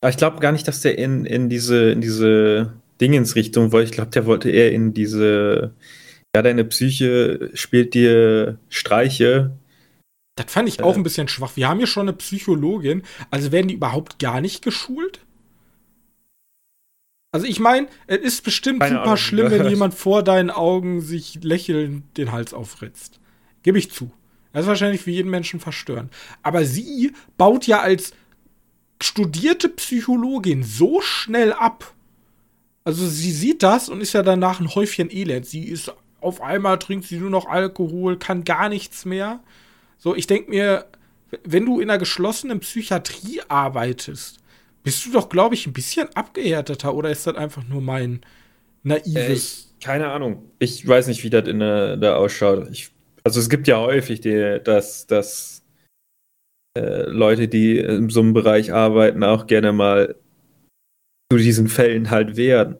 Aber 0.00 0.10
ich 0.10 0.16
glaube 0.16 0.40
gar 0.40 0.52
nicht, 0.52 0.66
dass 0.66 0.80
der 0.80 0.98
in, 0.98 1.24
in 1.24 1.48
diese, 1.48 1.92
in 1.92 2.00
diese 2.00 2.72
Dingensrichtung 3.00 3.72
wollte. 3.72 3.90
Ich 3.90 3.94
glaube, 3.94 4.10
der 4.10 4.26
wollte 4.26 4.50
eher 4.50 4.72
in 4.72 4.94
diese, 4.94 5.74
ja, 6.34 6.42
deine 6.42 6.64
Psyche 6.64 7.50
spielt 7.54 7.94
dir 7.94 8.58
Streiche. 8.68 9.56
Das 10.36 10.52
fand 10.52 10.68
ich 10.68 10.82
auch 10.82 10.94
äh. 10.94 10.98
ein 10.98 11.02
bisschen 11.02 11.28
schwach. 11.28 11.52
Wir 11.56 11.68
haben 11.68 11.78
hier 11.78 11.86
schon 11.86 12.08
eine 12.08 12.16
Psychologin, 12.16 13.02
also 13.30 13.52
werden 13.52 13.68
die 13.68 13.74
überhaupt 13.74 14.18
gar 14.18 14.40
nicht 14.40 14.62
geschult? 14.62 15.20
Also 17.32 17.46
ich 17.46 17.58
meine, 17.60 17.88
es 18.06 18.18
ist 18.18 18.44
bestimmt 18.44 18.80
Keine 18.80 18.96
super 18.96 19.02
Ahnung. 19.04 19.16
schlimm, 19.16 19.50
wenn 19.50 19.66
jemand 19.68 19.94
vor 19.94 20.22
deinen 20.22 20.50
Augen 20.50 21.00
sich 21.00 21.38
lächelnd 21.42 22.16
den 22.16 22.30
Hals 22.30 22.52
aufritzt. 22.54 23.18
Gebe 23.62 23.78
ich 23.78 23.90
zu. 23.90 24.12
Das 24.52 24.62
ist 24.62 24.68
wahrscheinlich 24.68 25.00
für 25.00 25.10
jeden 25.10 25.30
Menschen 25.30 25.58
verstörend. 25.58 26.12
Aber 26.42 26.64
sie 26.64 27.12
baut 27.38 27.66
ja 27.66 27.80
als 27.80 28.12
studierte 29.02 29.70
Psychologin 29.70 30.62
so 30.62 31.00
schnell 31.00 31.52
ab. 31.54 31.94
Also 32.84 33.08
sie 33.08 33.32
sieht 33.32 33.62
das 33.62 33.88
und 33.88 34.00
ist 34.00 34.12
ja 34.12 34.22
danach 34.22 34.60
ein 34.60 34.74
Häufchen 34.74 35.10
Elend. 35.10 35.46
Sie 35.46 35.64
ist 35.64 35.92
auf 36.20 36.40
einmal 36.40 36.78
trinkt 36.78 37.06
sie 37.06 37.18
nur 37.18 37.30
noch 37.30 37.46
Alkohol, 37.46 38.18
kann 38.18 38.44
gar 38.44 38.68
nichts 38.68 39.04
mehr. 39.04 39.40
So, 39.98 40.14
ich 40.14 40.26
denke 40.26 40.50
mir, 40.50 40.86
wenn 41.44 41.64
du 41.64 41.80
in 41.80 41.90
einer 41.90 41.98
geschlossenen 41.98 42.60
Psychiatrie 42.60 43.40
arbeitest, 43.48 44.38
bist 44.82 45.04
du 45.06 45.12
doch, 45.12 45.28
glaube 45.28 45.54
ich, 45.54 45.66
ein 45.66 45.72
bisschen 45.72 46.08
abgehärteter 46.14 46.94
oder 46.94 47.10
ist 47.10 47.26
das 47.26 47.36
einfach 47.36 47.64
nur 47.66 47.80
mein 47.80 48.20
naives. 48.82 49.14
Äh, 49.14 49.32
ich, 49.32 49.66
keine 49.80 50.10
Ahnung. 50.10 50.50
Ich 50.58 50.86
weiß 50.86 51.06
nicht, 51.06 51.22
wie 51.24 51.30
das 51.30 51.48
in 51.48 51.60
der, 51.60 51.96
da 51.96 52.16
ausschaut. 52.16 52.68
Ich, 52.70 52.90
also 53.24 53.40
es 53.40 53.48
gibt 53.48 53.68
ja 53.68 53.78
häufig, 53.78 54.20
die, 54.20 54.60
dass, 54.62 55.06
dass 55.06 55.64
äh, 56.76 57.02
Leute, 57.02 57.48
die 57.48 57.78
in 57.78 58.08
so 58.10 58.20
einem 58.20 58.32
Bereich 58.32 58.72
arbeiten, 58.72 59.22
auch 59.24 59.46
gerne 59.46 59.72
mal 59.72 60.16
zu 61.30 61.38
diesen 61.38 61.68
Fällen 61.68 62.10
halt 62.10 62.36
werden. 62.36 62.78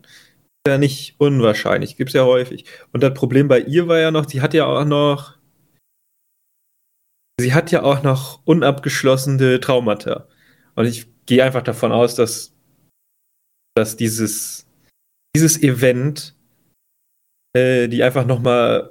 Ist 0.65 0.69
ja 0.69 0.79
nicht 0.79 1.15
unwahrscheinlich, 1.19 1.97
gibt 1.97 2.11
es 2.11 2.15
ja 2.15 2.25
häufig. 2.25 2.65
Und 2.93 3.03
das 3.03 3.15
Problem 3.15 3.49
bei 3.49 3.61
ihr 3.61 3.89
war 3.89 3.99
ja 3.99 4.11
noch, 4.11 4.27
die 4.27 4.41
hat 4.41 4.55
ja 4.55 4.67
auch 4.67 4.85
noch 4.85 5.37
sie 7.41 7.55
hat 7.55 7.71
ja 7.71 7.83
auch 7.83 8.03
noch 8.03 8.41
unabgeschlossene 8.45 9.61
Traumata. 9.61 10.29
Und 10.75 10.87
ich 10.87 11.12
gehe 11.27 11.45
einfach 11.45 11.63
davon 11.63 11.93
aus, 11.93 12.15
dass, 12.15 12.53
dass 13.75 13.97
dieses, 13.97 14.67
dieses 15.35 15.63
Event 15.63 16.35
äh, 17.55 17.89
die 17.89 18.03
einfach 18.03 18.27
nochmal. 18.27 18.91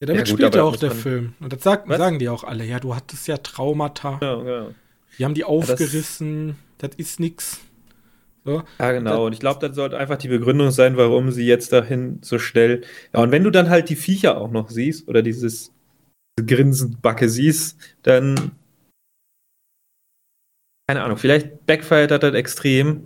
Ja, 0.00 0.06
damit 0.06 0.26
ja, 0.26 0.32
gut, 0.32 0.40
spielt 0.40 0.54
ja 0.54 0.62
auch 0.62 0.76
der 0.76 0.90
Film. 0.90 1.34
Und 1.40 1.52
das 1.52 1.62
sagt, 1.62 1.88
sagen 1.88 2.18
die 2.18 2.28
auch 2.28 2.44
alle. 2.44 2.64
Ja, 2.64 2.80
du 2.80 2.94
hattest 2.96 3.28
ja 3.28 3.36
Traumata. 3.36 4.18
Ja, 4.20 4.42
ja. 4.42 4.66
Die 5.18 5.24
haben 5.24 5.34
die 5.34 5.44
aufgerissen. 5.44 6.56
Das, 6.78 6.90
das, 6.90 6.98
ist 6.98 7.20
nix. 7.20 7.60
So. 8.44 8.64
Ja, 8.80 8.92
genau. 8.92 9.26
Und 9.26 9.34
ich 9.34 9.38
glaube, 9.38 9.66
das 9.66 9.76
sollte 9.76 9.98
einfach 9.98 10.16
die 10.16 10.28
Begründung 10.28 10.72
sein, 10.72 10.96
warum 10.96 11.30
sie 11.30 11.46
jetzt 11.46 11.72
dahin 11.72 12.18
so 12.22 12.38
schnell. 12.38 12.82
Ja, 13.12 13.20
und 13.20 13.30
wenn 13.30 13.44
du 13.44 13.50
dann 13.50 13.70
halt 13.70 13.88
die 13.88 13.96
Viecher 13.96 14.38
auch 14.38 14.50
noch 14.50 14.70
siehst 14.70 15.06
oder 15.06 15.22
dieses 15.22 15.72
Grinsendbacke 16.44 17.28
siehst, 17.28 17.78
dann. 18.02 18.52
Keine 20.88 21.02
Ahnung, 21.02 21.16
vielleicht 21.16 21.66
backfired 21.66 22.10
hat 22.10 22.22
das 22.22 22.34
extrem. 22.34 23.04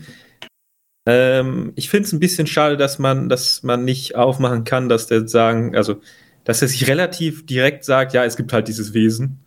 Ähm, 1.08 1.72
ich 1.76 1.88
finde 1.88 2.06
es 2.06 2.12
ein 2.12 2.20
bisschen 2.20 2.46
schade, 2.46 2.76
dass 2.76 2.98
man, 2.98 3.28
dass 3.28 3.62
man 3.62 3.84
nicht 3.84 4.16
aufmachen 4.16 4.64
kann, 4.64 4.88
dass 4.88 5.06
der 5.06 5.28
sagen, 5.28 5.76
also, 5.76 6.00
dass 6.44 6.62
er 6.62 6.68
sich 6.68 6.88
relativ 6.88 7.46
direkt 7.46 7.84
sagt, 7.84 8.12
ja, 8.12 8.24
es 8.24 8.36
gibt 8.36 8.52
halt 8.52 8.68
dieses 8.68 8.92
Wesen. 8.92 9.44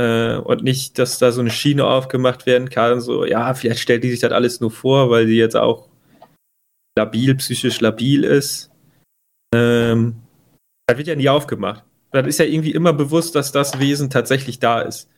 Äh, 0.00 0.36
und 0.36 0.62
nicht, 0.62 0.98
dass 0.98 1.18
da 1.18 1.32
so 1.32 1.40
eine 1.40 1.50
Schiene 1.50 1.86
aufgemacht 1.86 2.46
werden 2.46 2.68
kann, 2.68 3.00
so, 3.00 3.24
ja, 3.24 3.54
vielleicht 3.54 3.80
stellt 3.80 4.04
die 4.04 4.10
sich 4.10 4.20
das 4.20 4.32
alles 4.32 4.60
nur 4.60 4.70
vor, 4.70 5.10
weil 5.10 5.26
die 5.26 5.36
jetzt 5.36 5.56
auch 5.56 5.88
labil, 6.98 7.34
psychisch 7.36 7.80
labil 7.80 8.24
ist. 8.24 8.70
Ähm, 9.54 10.16
das 10.86 10.98
wird 10.98 11.08
ja 11.08 11.16
nie 11.16 11.28
aufgemacht. 11.28 11.84
Das 12.12 12.26
ist 12.26 12.38
ja 12.38 12.44
irgendwie 12.44 12.72
immer 12.72 12.92
bewusst, 12.92 13.34
dass 13.34 13.52
das 13.52 13.78
Wesen 13.78 14.10
tatsächlich 14.10 14.58
da 14.58 14.80
ist. 14.80 15.08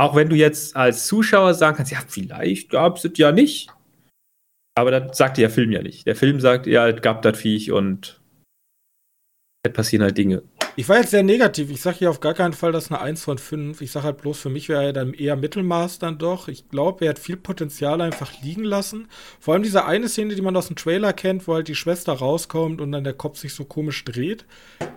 Auch 0.00 0.14
wenn 0.14 0.28
du 0.28 0.36
jetzt 0.36 0.76
als 0.76 1.06
Zuschauer 1.06 1.54
sagen 1.54 1.76
kannst, 1.76 1.92
ja, 1.92 1.98
vielleicht 2.06 2.70
gab 2.70 2.96
es 2.96 3.04
es 3.04 3.18
ja 3.18 3.32
nicht. 3.32 3.68
Aber 4.76 4.92
das 4.92 5.18
sagt 5.18 5.38
der 5.38 5.50
Film 5.50 5.72
ja 5.72 5.82
nicht. 5.82 6.06
Der 6.06 6.14
Film 6.14 6.40
sagt, 6.40 6.68
ja, 6.68 6.88
es 6.88 7.02
gab 7.02 7.22
das 7.22 7.36
Viech 7.36 7.72
und 7.72 8.20
es 9.64 9.72
passieren 9.72 10.04
halt 10.04 10.16
Dinge. 10.16 10.42
Ich 10.76 10.88
war 10.88 10.98
jetzt 10.98 11.10
sehr 11.10 11.24
negativ. 11.24 11.72
Ich 11.72 11.82
sage 11.82 11.98
hier 11.98 12.10
auf 12.10 12.20
gar 12.20 12.34
keinen 12.34 12.52
Fall, 12.52 12.70
dass 12.70 12.88
eine 12.88 13.00
1 13.00 13.24
von 13.24 13.38
5. 13.38 13.80
Ich 13.80 13.90
sage 13.90 14.04
halt 14.04 14.18
bloß, 14.18 14.38
für 14.38 14.48
mich 14.48 14.68
wäre 14.68 14.84
er 14.84 14.92
dann 14.92 15.12
eher 15.12 15.34
Mittelmaß 15.34 15.98
dann 15.98 16.18
doch. 16.18 16.46
Ich 16.46 16.68
glaube, 16.68 17.04
er 17.04 17.10
hat 17.10 17.18
viel 17.18 17.36
Potenzial 17.36 18.00
einfach 18.00 18.40
liegen 18.40 18.62
lassen. 18.62 19.08
Vor 19.40 19.54
allem 19.54 19.64
diese 19.64 19.86
eine 19.86 20.08
Szene, 20.08 20.36
die 20.36 20.42
man 20.42 20.56
aus 20.56 20.68
dem 20.68 20.76
Trailer 20.76 21.12
kennt, 21.12 21.48
wo 21.48 21.54
halt 21.54 21.66
die 21.66 21.74
Schwester 21.74 22.12
rauskommt 22.12 22.80
und 22.80 22.92
dann 22.92 23.02
der 23.02 23.14
Kopf 23.14 23.38
sich 23.38 23.54
so 23.54 23.64
komisch 23.64 24.04
dreht, 24.04 24.46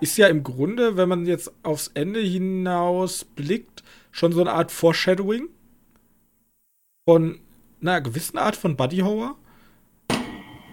ist 0.02 0.20
ja 0.20 0.28
im 0.28 0.44
Grunde, 0.44 0.98
wenn 0.98 1.10
man 1.10 1.26
jetzt 1.26 1.52
aufs 1.64 1.90
Ende 1.96 2.20
hinaus 2.20 3.26
blickt, 3.26 3.82
schon 4.12 4.32
so 4.32 4.42
eine 4.42 4.52
Art 4.52 4.72
Foreshadowing 4.72 5.50
von 7.06 7.40
einer 7.82 8.02
gewissen 8.02 8.38
Art 8.38 8.56
von 8.56 8.76
Buddy 8.78 9.00
Horror 9.00 9.38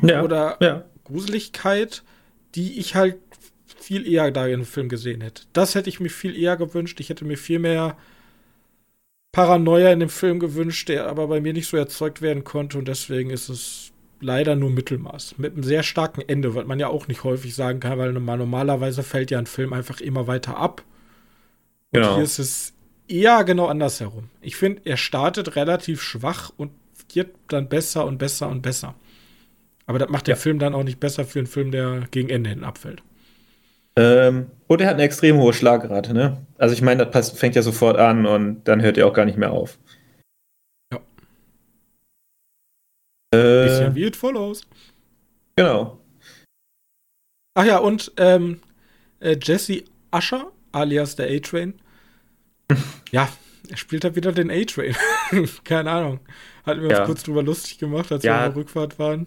ja, 0.03 0.22
oder 0.22 0.57
ja. 0.61 0.85
Gruseligkeit, 1.05 2.03
die 2.55 2.79
ich 2.79 2.94
halt 2.94 3.16
viel 3.81 4.07
eher 4.07 4.31
da 4.31 4.46
in 4.46 4.61
dem 4.61 4.64
Film 4.66 4.88
gesehen 4.88 5.20
hätte. 5.20 5.44
Das 5.53 5.74
hätte 5.74 5.88
ich 5.88 6.01
mir 6.01 6.11
viel 6.11 6.37
eher 6.37 6.57
gewünscht. 6.57 7.01
Ich 7.01 7.09
hätte 7.09 7.24
mir 7.24 7.38
viel 7.38 7.59
mehr 7.59 7.96
Paranoia 9.33 9.92
in 9.92 10.01
dem 10.01 10.09
Film 10.09 10.40
gewünscht, 10.40 10.88
der 10.88 11.07
aber 11.07 11.29
bei 11.29 11.40
mir 11.40 11.53
nicht 11.53 11.68
so 11.68 11.77
erzeugt 11.77 12.22
werden 12.22 12.44
konnte 12.44 12.79
und 12.79 12.88
deswegen 12.88 13.31
ist 13.31 13.48
es 13.48 13.92
leider 14.20 14.57
nur 14.57 14.70
Mittelmaß. 14.70 15.38
Mit 15.38 15.55
einem 15.55 15.62
sehr 15.62 15.83
starken 15.83 16.22
Ende, 16.27 16.55
was 16.55 16.66
man 16.66 16.81
ja 16.81 16.88
auch 16.88 17.09
nicht 17.09 17.24
häufig 17.24 17.55
sagen 17.55 17.81
kann, 17.81 17.98
weil 17.98 18.12
normalerweise 18.12 19.03
fällt 19.03 19.31
ja 19.31 19.38
ein 19.38 19.46
Film 19.46 19.72
einfach 19.72 20.01
immer 20.01 20.27
weiter 20.27 20.57
ab. 20.57 20.83
Und 21.92 22.01
genau. 22.01 22.14
hier 22.16 22.24
ist 22.24 22.38
es 22.38 22.74
eher 23.09 23.44
genau 23.44 23.66
andersherum. 23.66 24.31
Ich 24.40 24.57
finde, 24.57 24.83
er 24.85 24.97
startet 24.97 25.57
relativ 25.57 26.03
schwach 26.03 26.53
und 26.57 26.73
wird 27.14 27.31
dann 27.49 27.68
besser 27.68 28.05
und 28.05 28.18
besser 28.18 28.49
und 28.49 28.62
besser. 28.62 28.94
Aber 29.87 29.99
das 29.99 30.11
macht 30.11 30.29
ja. 30.29 30.35
den 30.35 30.40
Film 30.40 30.59
dann 30.59 30.75
auch 30.75 30.85
nicht 30.85 31.01
besser 31.01 31.25
für 31.25 31.38
einen 31.38 31.47
Film, 31.47 31.71
der 31.71 32.07
gegen 32.11 32.29
Ende 32.29 32.51
hin 32.51 32.64
abfällt. 32.64 33.03
Ähm, 33.97 34.51
und 34.66 34.81
er 34.81 34.88
hat 34.88 34.94
eine 34.94 35.03
extrem 35.03 35.38
hohe 35.38 35.53
Schlagrate, 35.53 36.12
ne? 36.14 36.47
Also 36.59 36.75
ich 36.75 36.83
meine, 36.83 37.07
das 37.07 37.31
fängt 37.31 37.57
ja 37.57 37.62
sofort 37.62 37.97
an 37.97 38.27
und 38.27 38.64
dann 38.64 38.83
hört 38.83 38.99
er 38.99 39.07
auch 39.07 39.14
gar 39.14 39.25
nicht 39.25 39.38
mehr 39.38 39.51
auf. 39.51 39.79
Ja. 40.92 41.01
Äh, 43.35 43.64
Bisschen 43.64 43.94
wie 43.94 44.05
it 44.05 44.14
follows. 44.14 44.66
Genau. 45.57 45.99
Ach 47.55 47.64
ja, 47.64 47.79
und 47.79 48.12
ähm, 48.18 48.61
äh, 49.18 49.37
Jesse 49.42 49.83
Usher, 50.14 50.53
alias 50.71 51.16
der 51.16 51.29
A-Train. 51.29 51.75
Ja, 53.11 53.28
er 53.68 53.76
spielt 53.76 54.04
halt 54.04 54.16
wieder 54.16 54.33
den 54.33 54.50
A-Train. 54.50 54.94
Keine 55.64 55.90
Ahnung. 55.90 56.20
Hatten 56.64 56.83
wir 56.83 56.90
ja. 56.90 57.00
uns 57.00 57.07
kurz 57.07 57.22
drüber 57.22 57.42
lustig 57.42 57.78
gemacht, 57.78 58.11
als 58.12 58.24
ja. 58.24 58.33
wir 58.33 58.38
auf 58.38 58.54
der 58.54 58.57
Rückfahrt 58.57 58.98
waren. 58.98 59.26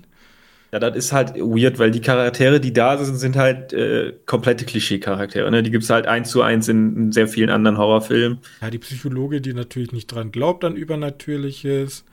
Ja, 0.72 0.80
das 0.80 0.96
ist 0.96 1.12
halt 1.12 1.36
weird, 1.36 1.80
weil 1.80 1.92
die 1.92 2.00
Charaktere, 2.00 2.62
die 2.62 2.72
da 2.72 2.98
sind, 3.04 3.18
sind 3.18 3.36
halt 3.36 3.74
äh, 3.74 4.14
komplette 4.26 4.64
Klischee-Charaktere. 4.64 5.52
Ne? 5.52 5.64
Die 5.64 5.72
gibt 5.72 5.84
es 5.84 5.90
halt 5.90 6.08
eins 6.08 6.30
zu 6.30 6.42
eins 6.42 6.70
in, 6.70 7.12
sehr 7.12 7.28
vielen 7.28 7.50
anderen 7.50 7.78
Horrorfilmen. 7.78 8.40
Ja, 8.62 8.70
die 8.70 8.80
Psychologe, 8.80 9.42
die 9.42 9.54
natürlich 9.54 9.92
nicht 9.92 10.08
dran 10.08 10.32
glaubt 10.32 10.64
an 10.64 10.78
Übernatürliches. 10.78 12.06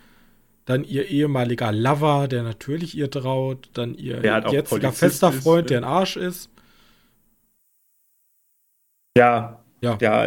Dann 0.64 0.82
ihr 0.82 1.08
ehemaliger 1.08 1.70
Lover, 1.70 2.26
der 2.26 2.42
natürlich 2.42 2.96
ihr 2.96 3.10
traut. 3.10 3.70
Dann 3.74 3.94
ihr 3.94 4.20
halt 4.30 4.50
jetziger 4.50 4.92
fester 4.92 5.32
Freund, 5.32 5.66
ist, 5.66 5.70
der 5.70 5.78
ein 5.78 5.84
Arsch 5.84 6.16
ist. 6.16 6.50
Ja, 9.16 9.60
ja. 9.80 9.98
Ja, 10.00 10.20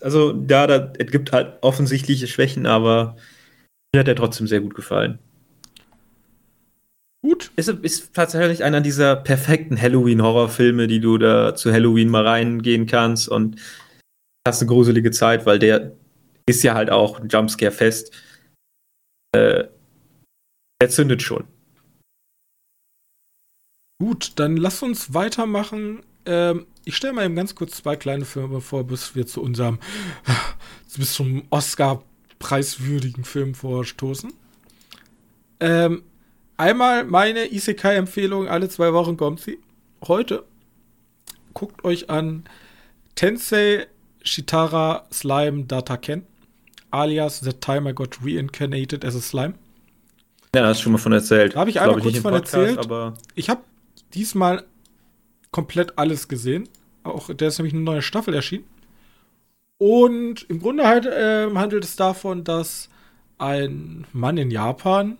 also 0.00 0.32
ja, 0.48 0.66
da, 0.66 0.92
es 0.98 1.10
gibt 1.10 1.32
halt 1.32 1.58
offensichtliche 1.62 2.26
Schwächen, 2.26 2.66
aber 2.66 3.16
mir 3.94 4.00
hat 4.00 4.08
er 4.08 4.16
trotzdem 4.16 4.46
sehr 4.46 4.60
gut 4.60 4.74
gefallen. 4.74 5.18
Gut. 7.22 7.50
Ist, 7.56 7.68
ist 7.68 8.14
tatsächlich 8.14 8.62
einer 8.62 8.80
dieser 8.80 9.16
perfekten 9.16 9.80
Halloween-Horrorfilme, 9.80 10.86
die 10.86 11.00
du 11.00 11.18
da 11.18 11.54
zu 11.56 11.72
Halloween 11.72 12.08
mal 12.08 12.26
reingehen 12.26 12.86
kannst 12.86 13.28
und 13.28 13.60
hast 14.46 14.62
eine 14.62 14.68
gruselige 14.68 15.10
Zeit, 15.10 15.44
weil 15.44 15.58
der 15.58 15.92
ist 16.48 16.62
ja 16.62 16.74
halt 16.74 16.90
auch 16.90 17.20
Jumpscare 17.28 17.72
fest. 17.72 18.12
Äh, 19.34 19.64
der 20.80 20.88
zündet 20.88 21.22
schon. 21.22 21.44
Gut, 23.98 24.32
dann 24.36 24.56
lass 24.56 24.82
uns 24.82 25.14
weitermachen. 25.14 26.04
Ähm, 26.26 26.66
ich 26.84 26.96
stelle 26.96 27.12
mal 27.12 27.24
eben 27.24 27.36
ganz 27.36 27.54
kurz 27.54 27.76
zwei 27.76 27.96
kleine 27.96 28.24
Filme 28.24 28.60
vor, 28.60 28.84
bis 28.84 29.14
wir 29.14 29.26
zu 29.26 29.42
unserem, 29.42 29.78
bis 30.96 31.14
zum 31.14 31.44
Oscar-preiswürdigen 31.50 33.24
Film 33.24 33.54
vorstoßen. 33.54 34.32
Ähm, 35.60 36.02
Einmal 36.58 37.04
meine 37.04 37.52
Isekai-Empfehlung, 37.52 38.48
alle 38.48 38.68
zwei 38.68 38.92
Wochen 38.94 39.16
kommt 39.16 39.40
sie. 39.40 39.58
Heute. 40.06 40.44
Guckt 41.52 41.84
euch 41.84 42.08
an 42.08 42.44
Tensei 43.14 43.86
Shitara 44.22 45.06
Slime 45.12 45.64
Data 45.64 45.96
Ken, 45.96 46.22
alias 46.90 47.40
The 47.40 47.52
Time 47.52 47.90
I 47.90 47.94
Got 47.94 48.18
Reincarnated 48.24 49.04
as 49.04 49.14
a 49.16 49.20
Slime. 49.20 49.54
Ja, 50.54 50.66
hast 50.66 50.80
du 50.80 50.84
schon 50.84 50.92
mal 50.92 50.98
von 50.98 51.12
erzählt. 51.12 51.54
Da 51.54 51.60
habe 51.60 51.70
ich 51.70 51.80
einmal 51.80 52.00
kurz 52.00 52.18
von 52.18 52.32
Podcast, 52.32 52.54
erzählt. 52.54 52.78
Aber 52.78 53.14
ich 53.34 53.50
habe 53.50 53.60
diesmal 54.14 54.64
komplett 55.50 55.98
alles 55.98 56.28
gesehen. 56.28 56.68
Auch 57.02 57.32
der 57.32 57.48
ist 57.48 57.58
nämlich 57.58 57.74
eine 57.74 57.82
neue 57.82 58.02
Staffel 58.02 58.34
erschienen. 58.34 58.64
Und 59.78 60.48
im 60.48 60.60
Grunde 60.60 60.86
halt, 60.86 61.06
äh, 61.06 61.50
handelt 61.54 61.84
es 61.84 61.96
davon, 61.96 62.44
dass 62.44 62.88
ein 63.38 64.06
Mann 64.12 64.38
in 64.38 64.50
Japan 64.50 65.18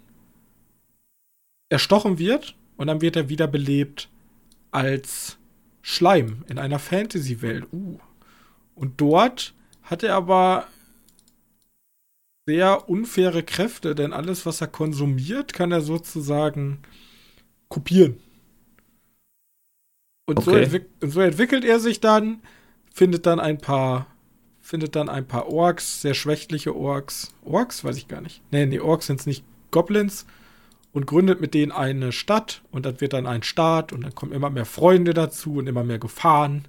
erstochen 1.69 2.19
wird 2.19 2.55
und 2.77 2.87
dann 2.87 3.01
wird 3.01 3.17
er 3.17 3.29
wiederbelebt 3.29 4.09
als 4.71 5.39
Schleim 5.83 6.45
in 6.49 6.59
einer 6.59 6.79
Fantasy-Welt. 6.79 7.67
Uh. 7.73 7.99
Und 8.75 9.01
dort 9.01 9.55
hat 9.83 10.03
er 10.03 10.15
aber 10.15 10.67
sehr 12.47 12.89
unfaire 12.89 13.43
Kräfte, 13.43 13.95
denn 13.95 14.13
alles, 14.13 14.47
was 14.47 14.61
er 14.61 14.69
konsumiert, 14.69 15.53
kann 15.53 15.73
er 15.73 15.81
sozusagen 15.81 16.79
kopieren. 17.69 18.21
Und, 20.27 20.39
okay. 20.39 20.83
so, 21.01 21.09
so 21.09 21.21
entwickelt 21.21 21.65
er 21.65 21.81
sich 21.81 22.01
dann, 22.01 22.41
findet 22.93 23.27
dann 23.27 23.41
ein 23.41 23.59
paar, 23.59 24.07
findet 24.61 24.97
dann 24.97 25.09
ein 25.09 25.27
paar 25.27 25.49
Orks, 25.49 26.03
sehr 26.03 26.15
schwächliche 26.15 26.75
Orks. 26.75 27.33
Orks? 27.45 27.85
Weiß 27.85 27.97
ich 27.97 28.09
gar 28.09 28.21
nicht. 28.21 28.43
Nee, 28.51 28.67
nee, 28.67 28.81
Orks 28.81 29.07
sind 29.07 29.21
es 29.21 29.27
nicht. 29.27 29.45
Goblins 29.71 30.27
und 30.93 31.07
gründet 31.07 31.41
mit 31.41 31.55
denen 31.55 31.73
eine 31.73 32.11
Stadt 32.11 32.63
und 32.71 32.87
das 32.87 33.01
wird 33.01 33.13
dann 33.13 33.27
ein 33.27 33.43
Staat 33.43 33.93
und 33.93 34.03
dann 34.03 34.15
kommen 34.15 34.33
immer 34.33 34.51
mehr 34.51 34.65
Freunde 34.65 35.15
dazu 35.15 35.57
und 35.57 35.69
immer 35.69 35.85
mehr 35.85 35.99
Gefahren. 35.99 36.67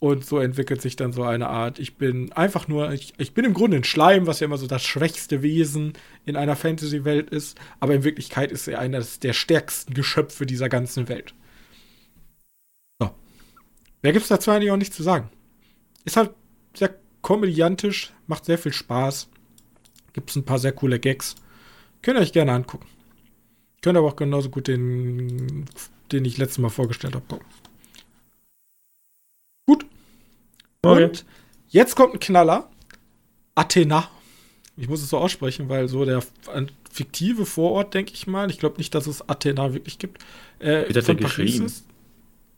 Und 0.00 0.24
so 0.24 0.38
entwickelt 0.38 0.80
sich 0.80 0.94
dann 0.94 1.12
so 1.12 1.24
eine 1.24 1.48
Art, 1.48 1.80
ich 1.80 1.96
bin 1.96 2.30
einfach 2.32 2.68
nur, 2.68 2.92
ich, 2.92 3.14
ich 3.18 3.34
bin 3.34 3.44
im 3.44 3.54
Grunde 3.54 3.78
ein 3.78 3.84
Schleim, 3.84 4.28
was 4.28 4.38
ja 4.38 4.44
immer 4.44 4.58
so 4.58 4.68
das 4.68 4.84
schwächste 4.84 5.42
Wesen 5.42 5.94
in 6.24 6.36
einer 6.36 6.54
Fantasy-Welt 6.54 7.30
ist, 7.30 7.58
aber 7.80 7.94
in 7.94 8.04
Wirklichkeit 8.04 8.52
ist 8.52 8.68
er 8.68 8.78
eines 8.78 9.18
der 9.18 9.32
stärksten 9.32 9.94
Geschöpfe 9.94 10.46
dieser 10.46 10.68
ganzen 10.68 11.08
Welt. 11.08 11.34
Mehr 14.02 14.12
gibt 14.12 14.22
es 14.22 14.28
dazu 14.28 14.50
eigentlich 14.50 14.70
auch 14.70 14.76
nicht 14.76 14.94
zu 14.94 15.02
sagen. 15.02 15.30
Ist 16.04 16.16
halt 16.16 16.30
sehr 16.74 16.94
komödiantisch, 17.22 18.12
macht 18.26 18.44
sehr 18.44 18.58
viel 18.58 18.72
Spaß. 18.72 19.28
Gibt 20.12 20.30
es 20.30 20.36
ein 20.36 20.44
paar 20.44 20.58
sehr 20.58 20.72
coole 20.72 20.98
Gags. 20.98 21.34
Könnt 22.02 22.18
ihr 22.18 22.22
euch 22.22 22.32
gerne 22.32 22.52
angucken. 22.52 22.86
Könnt 23.82 23.98
aber 23.98 24.08
auch 24.08 24.16
genauso 24.16 24.50
gut 24.50 24.68
den, 24.68 25.66
den 26.12 26.24
ich 26.24 26.38
letztes 26.38 26.58
Mal 26.58 26.70
vorgestellt 26.70 27.14
habe, 27.14 27.26
gucken. 27.28 27.46
Gut. 29.66 29.86
Okay. 30.82 31.04
Und 31.04 31.24
jetzt 31.68 31.94
kommt 31.94 32.14
ein 32.14 32.20
Knaller. 32.20 32.70
Athena. 33.54 34.08
Ich 34.76 34.88
muss 34.88 35.02
es 35.02 35.10
so 35.10 35.18
aussprechen, 35.18 35.68
weil 35.68 35.88
so 35.88 36.04
der 36.04 36.22
fiktive 36.92 37.44
Vorort, 37.44 37.94
denke 37.94 38.12
ich 38.14 38.26
mal. 38.26 38.50
Ich 38.50 38.58
glaube 38.58 38.78
nicht, 38.78 38.94
dass 38.94 39.06
es 39.06 39.28
Athena 39.28 39.74
wirklich 39.74 39.98
gibt. 39.98 40.24
Äh, 40.60 40.88
Wie 40.88 40.98
hat 40.98 41.08
er 41.08 41.14
geschrieben? 41.16 41.66
Ist, 41.66 41.84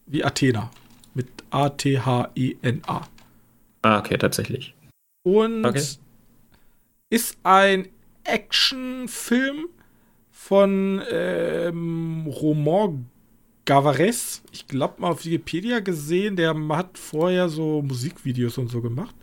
wie 0.07 0.23
Athena. 0.23 0.71
Mit 1.15 1.29
A-T-H-E-N-A. 1.51 3.09
Ah, 3.83 3.99
okay, 3.99 4.19
tatsächlich. 4.19 4.75
Und 5.23 5.65
okay. 5.65 5.83
ist 7.11 7.39
ein 7.43 7.89
Actionfilm 8.25 9.69
von 10.31 11.03
ähm, 11.11 12.27
Roman 12.27 13.07
Gavares. 13.65 14.43
Ich 14.53 14.67
glaube 14.67 15.01
mal 15.01 15.11
auf 15.11 15.25
Wikipedia 15.25 15.81
gesehen, 15.81 16.37
der 16.37 16.55
hat 16.71 16.99
vorher 16.99 17.49
so 17.49 17.83
Musikvideos 17.83 18.59
und 18.59 18.69
so 18.69 18.81
gemacht. 18.81 19.15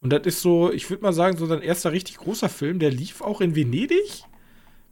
Und 0.00 0.12
das 0.12 0.22
ist 0.26 0.42
so, 0.42 0.72
ich 0.72 0.88
würde 0.90 1.02
mal 1.02 1.12
sagen, 1.12 1.36
so 1.36 1.46
sein 1.46 1.62
erster 1.62 1.92
richtig 1.92 2.18
großer 2.18 2.48
Film. 2.48 2.78
Der 2.78 2.90
lief 2.90 3.20
auch 3.20 3.40
in 3.40 3.56
Venedig, 3.56 4.24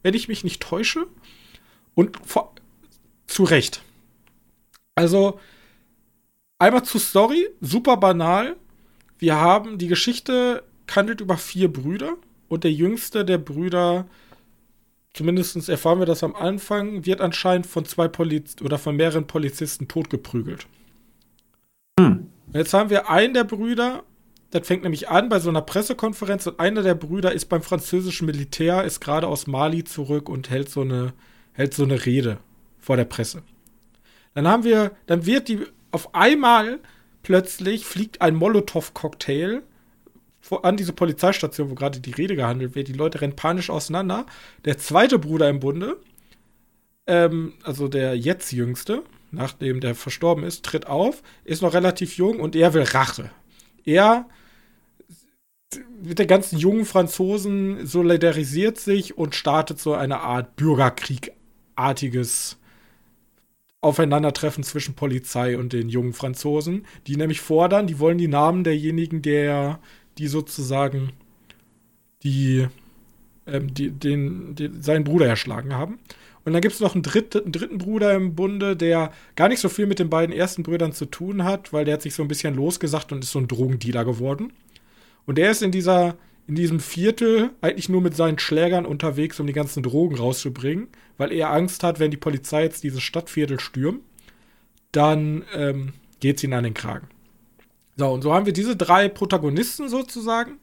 wenn 0.03 0.13
ich 0.13 0.27
mich 0.27 0.43
nicht 0.43 0.61
täusche. 0.61 1.07
Und 1.95 2.17
vor, 2.25 2.53
zu 3.27 3.43
Recht. 3.43 3.81
Also, 4.95 5.39
einmal 6.59 6.83
zur 6.83 7.01
Story, 7.01 7.47
super 7.61 7.97
banal. 7.97 8.55
Wir 9.19 9.35
haben 9.35 9.77
die 9.77 9.87
Geschichte 9.87 10.63
handelt 10.95 11.21
über 11.21 11.37
vier 11.37 11.71
Brüder 11.71 12.13
und 12.47 12.63
der 12.63 12.71
jüngste 12.71 13.25
der 13.25 13.37
Brüder, 13.37 14.07
zumindest 15.13 15.69
erfahren 15.69 15.99
wir 15.99 16.05
das 16.05 16.23
am 16.23 16.35
Anfang, 16.35 17.05
wird 17.05 17.21
anscheinend 17.21 17.67
von 17.67 17.85
zwei 17.85 18.07
Poliz 18.07 18.55
oder 18.61 18.77
von 18.77 18.95
mehreren 18.95 19.27
Polizisten 19.27 19.87
totgeprügelt. 19.87 20.65
Hm. 21.99 22.27
Jetzt 22.53 22.73
haben 22.73 22.89
wir 22.89 23.09
einen 23.09 23.33
der 23.33 23.43
Brüder, 23.43 24.03
das 24.51 24.65
fängt 24.65 24.83
nämlich 24.83 25.09
an 25.09 25.27
bei 25.27 25.39
so 25.39 25.49
einer 25.49 25.61
Pressekonferenz 25.61 26.47
und 26.47 26.59
einer 26.59 26.81
der 26.81 26.95
Brüder 26.95 27.33
ist 27.33 27.45
beim 27.45 27.61
französischen 27.61 28.25
Militär, 28.25 28.83
ist 28.85 29.01
gerade 29.01 29.27
aus 29.27 29.45
Mali 29.45 29.83
zurück 29.83 30.29
und 30.29 30.49
hält 30.49 30.69
so 30.69 30.81
eine, 30.81 31.13
hält 31.51 31.73
so 31.73 31.83
eine 31.83 32.05
Rede 32.05 32.37
vor 32.79 32.95
der 32.95 33.05
Presse. 33.05 33.43
Dann 34.33 34.47
haben 34.47 34.63
wir, 34.63 34.91
dann 35.07 35.25
wird 35.25 35.49
die 35.49 35.65
auf 35.91 36.15
einmal 36.15 36.79
plötzlich 37.23 37.85
fliegt 37.85 38.21
ein 38.21 38.35
Molotow-Cocktail 38.35 39.61
an 40.63 40.77
diese 40.77 40.93
Polizeistation, 40.93 41.69
wo 41.69 41.75
gerade 41.75 41.99
die 41.99 42.11
Rede 42.11 42.35
gehandelt 42.35 42.75
wird. 42.75 42.87
Die 42.87 42.93
Leute 42.93 43.21
rennen 43.21 43.35
panisch 43.35 43.69
auseinander. 43.69 44.25
Der 44.65 44.77
zweite 44.77 45.19
Bruder 45.19 45.49
im 45.49 45.59
Bunde, 45.59 45.97
ähm, 47.05 47.53
also 47.63 47.87
der 47.87 48.17
jetzt 48.17 48.51
jüngste, 48.53 49.03
nachdem 49.31 49.81
der 49.81 49.95
verstorben 49.95 50.43
ist, 50.43 50.63
tritt 50.63 50.87
auf, 50.87 51.21
ist 51.43 51.61
noch 51.61 51.73
relativ 51.73 52.17
jung 52.17 52.39
und 52.39 52.55
er 52.55 52.73
will 52.73 52.83
Rache. 52.83 53.29
Er 53.83 54.27
mit 56.01 56.19
den 56.19 56.27
ganzen 56.27 56.57
jungen 56.57 56.85
Franzosen 56.85 57.85
solidarisiert 57.85 58.77
sich 58.77 59.17
und 59.17 59.35
startet 59.35 59.79
so 59.79 59.93
eine 59.93 60.21
Art 60.21 60.55
Bürgerkriegartiges 60.55 62.57
Aufeinandertreffen 63.81 64.63
zwischen 64.63 64.95
Polizei 64.95 65.57
und 65.57 65.71
den 65.71 65.89
jungen 65.89 66.13
Franzosen, 66.13 66.85
die 67.05 67.15
nämlich 67.15 67.41
fordern, 67.41 67.87
die 67.87 67.99
wollen 67.99 68.17
die 68.17 68.27
Namen 68.27 68.63
derjenigen, 68.63 69.21
der, 69.21 69.79
die 70.17 70.27
sozusagen 70.27 71.11
die, 72.23 72.67
ähm, 73.45 73.73
die, 73.73 73.91
den, 73.91 74.55
den, 74.55 74.81
seinen 74.81 75.03
Bruder 75.03 75.27
erschlagen 75.27 75.75
haben. 75.75 75.99
Und 76.43 76.53
dann 76.53 76.61
gibt 76.61 76.73
es 76.73 76.79
noch 76.79 76.95
einen, 76.95 77.03
dritt, 77.03 77.35
einen, 77.35 77.51
dritten 77.51 77.77
Bruder 77.77 78.15
im 78.15 78.33
Bunde, 78.33 78.75
der 78.75 79.11
gar 79.35 79.49
nicht 79.49 79.59
so 79.59 79.69
viel 79.69 79.85
mit 79.85 79.99
den 79.99 80.09
beiden 80.09 80.35
ersten 80.35 80.63
Brüdern 80.63 80.93
zu 80.93 81.05
tun 81.05 81.43
hat, 81.43 81.71
weil 81.73 81.85
der 81.85 81.95
hat 81.95 82.01
sich 82.01 82.15
so 82.15 82.23
ein 82.23 82.29
bisschen 82.29 82.55
losgesagt 82.55 83.11
und 83.11 83.23
ist 83.23 83.31
so 83.31 83.39
ein 83.39 83.47
Drogendealer 83.47 84.05
geworden. 84.05 84.53
Und 85.25 85.37
der 85.37 85.51
ist 85.51 85.61
in 85.61 85.71
dieser 85.71 86.17
in 86.47 86.55
diesem 86.55 86.79
Viertel 86.79 87.51
eigentlich 87.61 87.89
nur 87.89 88.01
mit 88.01 88.15
seinen 88.15 88.39
Schlägern 88.39 88.85
unterwegs, 88.85 89.39
um 89.39 89.47
die 89.47 89.53
ganzen 89.53 89.83
Drogen 89.83 90.15
rauszubringen, 90.15 90.87
weil 91.17 91.31
er 91.31 91.51
Angst 91.51 91.83
hat, 91.83 91.99
wenn 91.99 92.11
die 92.11 92.17
Polizei 92.17 92.63
jetzt 92.63 92.83
dieses 92.83 93.01
Stadtviertel 93.01 93.59
stürmt, 93.59 94.01
dann 94.91 95.45
ähm, 95.53 95.93
geht 96.19 96.37
es 96.37 96.43
ihnen 96.43 96.53
an 96.53 96.63
den 96.63 96.73
Kragen. 96.73 97.07
So, 97.97 98.07
und 98.09 98.21
so 98.21 98.33
haben 98.33 98.45
wir 98.45 98.53
diese 98.53 98.75
drei 98.75 99.09
Protagonisten 99.09 99.89
sozusagen. 99.89 100.59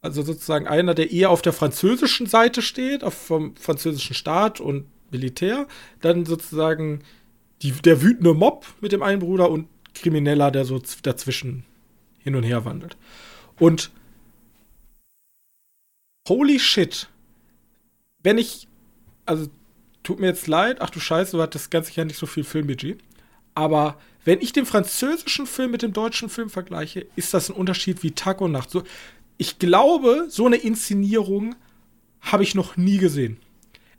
Also 0.00 0.22
sozusagen 0.22 0.68
einer, 0.68 0.94
der 0.94 1.10
eher 1.10 1.30
auf 1.30 1.42
der 1.42 1.52
französischen 1.52 2.26
Seite 2.26 2.62
steht, 2.62 3.02
auf 3.02 3.14
vom 3.14 3.56
französischen 3.56 4.14
Staat 4.14 4.60
und 4.60 4.86
Militär. 5.10 5.66
Dann 6.00 6.24
sozusagen 6.24 7.02
die, 7.62 7.72
der 7.72 8.02
wütende 8.02 8.34
Mob 8.34 8.66
mit 8.80 8.92
dem 8.92 9.02
einen 9.02 9.20
Bruder 9.20 9.50
und 9.50 9.68
Krimineller, 9.94 10.52
der 10.52 10.64
so 10.64 10.80
dazwischen 11.02 11.64
hin 12.18 12.36
und 12.36 12.44
her 12.44 12.64
wandelt. 12.64 12.96
Und 13.58 13.90
holy 16.28 16.60
shit, 16.60 17.08
wenn 18.22 18.38
ich, 18.38 18.67
also 19.28 19.48
tut 20.02 20.20
mir 20.20 20.26
jetzt 20.26 20.46
leid, 20.46 20.80
ach 20.80 20.90
du 20.90 21.00
Scheiße, 21.00 21.36
du 21.36 21.42
hattest 21.42 21.70
ganz 21.70 21.88
sicher 21.88 22.04
nicht 22.04 22.18
so 22.18 22.26
viel 22.26 22.44
Filmbudget, 22.44 22.98
aber 23.54 23.98
wenn 24.24 24.40
ich 24.40 24.52
den 24.52 24.66
französischen 24.66 25.46
Film 25.46 25.70
mit 25.70 25.82
dem 25.82 25.92
deutschen 25.92 26.28
Film 26.28 26.50
vergleiche, 26.50 27.06
ist 27.16 27.34
das 27.34 27.48
ein 27.48 27.56
Unterschied 27.56 28.02
wie 28.02 28.12
Tag 28.12 28.40
und 28.40 28.52
Nacht. 28.52 28.70
So, 28.70 28.82
ich 29.36 29.58
glaube, 29.58 30.26
so 30.28 30.46
eine 30.46 30.56
Inszenierung 30.56 31.54
habe 32.20 32.42
ich 32.42 32.54
noch 32.54 32.76
nie 32.76 32.98
gesehen. 32.98 33.38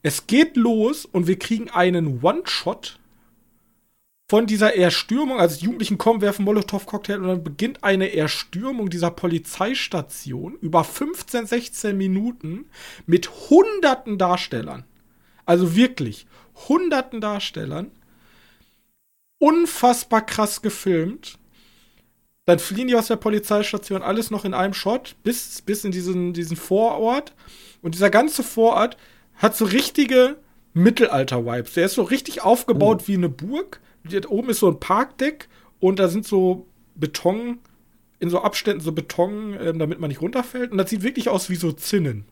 Es 0.02 0.28
geht 0.28 0.56
los 0.56 1.06
und 1.06 1.28
wir 1.28 1.38
kriegen 1.40 1.70
einen 1.70 2.22
One-Shot 2.22 3.00
von 4.30 4.46
dieser 4.46 4.76
Erstürmung, 4.76 5.40
also 5.40 5.58
die 5.58 5.66
Jugendlichen 5.66 5.98
kommen, 5.98 6.22
werfen 6.22 6.46
Molotow-Cocktail 6.46 7.20
und 7.20 7.28
dann 7.28 7.44
beginnt 7.44 7.84
eine 7.84 8.14
Erstürmung 8.14 8.90
dieser 8.90 9.10
Polizeistation 9.10 10.56
über 10.62 10.84
15, 10.84 11.48
16 11.48 11.98
Minuten 11.98 12.66
mit 13.08 13.30
hunderten 13.50 14.20
Darstellern. 14.20 14.86
Also 15.50 15.76
wirklich 15.76 16.28
hunderten 16.70 17.22
Darstellern. 17.22 17.90
Unfassbar 19.40 20.24
krass 20.24 20.62
gefilmt. 20.62 21.40
Dann 22.46 22.60
fliehen 22.60 22.88
die 22.88 22.94
aus 22.94 23.08
der 23.08 23.16
Polizeistation, 23.16 24.04
alles 24.04 24.30
noch 24.30 24.46
in 24.46 24.54
einem 24.54 24.76
Shot, 24.76 25.16
bis, 25.24 25.64
bis 25.64 25.84
in 25.84 25.92
diesen, 25.92 26.34
diesen 26.34 26.56
Vorort. 26.56 27.34
Und 27.82 27.96
dieser 27.96 28.12
ganze 28.12 28.44
Vorort 28.44 28.96
hat 29.38 29.58
so 29.58 29.66
richtige 29.66 30.38
Mittelalter-Vibes. 30.76 31.74
Der 31.74 31.86
ist 31.86 31.96
so 31.96 32.04
richtig 32.04 32.44
aufgebaut 32.44 33.00
oh. 33.06 33.08
wie 33.08 33.16
eine 33.16 33.30
Burg 33.30 33.82
oben 34.28 34.50
ist 34.50 34.60
so 34.60 34.68
ein 34.68 34.80
Parkdeck 34.80 35.50
und 35.80 35.98
da 35.98 36.10
sind 36.10 36.28
so 36.28 36.68
Beton, 36.94 37.58
in 38.20 38.30
so 38.30 38.40
Abständen 38.42 38.82
so 38.82 38.92
Beton, 38.92 39.58
ähm, 39.60 39.80
damit 39.80 40.00
man 40.00 40.10
nicht 40.10 40.22
runterfällt. 40.22 40.72
Und 40.72 40.78
das 40.78 40.92
sieht 40.92 41.02
wirklich 41.02 41.28
aus 41.28 41.50
wie 41.50 41.56
so 41.56 41.72
Zinnen. 41.72 42.26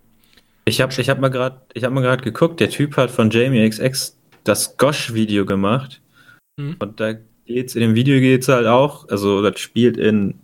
Ich 0.67 0.81
habe 0.81 0.93
ich 0.99 1.09
hab 1.09 1.19
mal 1.19 1.29
gerade 1.29 1.61
hab 1.81 2.21
geguckt, 2.23 2.59
der 2.59 2.69
Typ 2.69 2.97
hat 2.97 3.09
von 3.09 3.29
Jamie 3.29 3.67
XX 3.67 4.17
das 4.43 4.77
Gosh-Video 4.77 5.45
gemacht. 5.45 6.01
Mhm. 6.59 6.75
Und 6.79 6.99
da 6.99 7.13
geht's, 7.45 7.75
in 7.75 7.81
dem 7.81 7.95
Video 7.95 8.19
geht's 8.19 8.47
halt 8.47 8.67
auch, 8.67 9.07
also 9.09 9.41
das 9.41 9.59
spielt 9.59 9.97
in, 9.97 10.39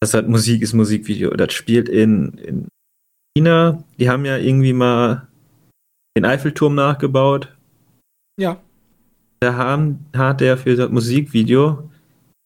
das 0.00 0.14
hat 0.14 0.28
Musik, 0.28 0.62
ist 0.62 0.72
Musikvideo, 0.72 1.30
das 1.30 1.52
spielt 1.52 1.88
in, 1.88 2.32
in 2.38 2.68
China. 3.36 3.84
Die 3.98 4.08
haben 4.10 4.24
ja 4.24 4.36
irgendwie 4.36 4.72
mal 4.72 5.28
den 6.16 6.24
Eiffelturm 6.24 6.74
nachgebaut. 6.74 7.56
Ja 8.40 8.60
da 9.40 9.54
haben, 9.54 10.06
hat 10.16 10.42
er 10.42 10.56
für 10.56 10.76
das 10.76 10.90
Musikvideo 10.90 11.90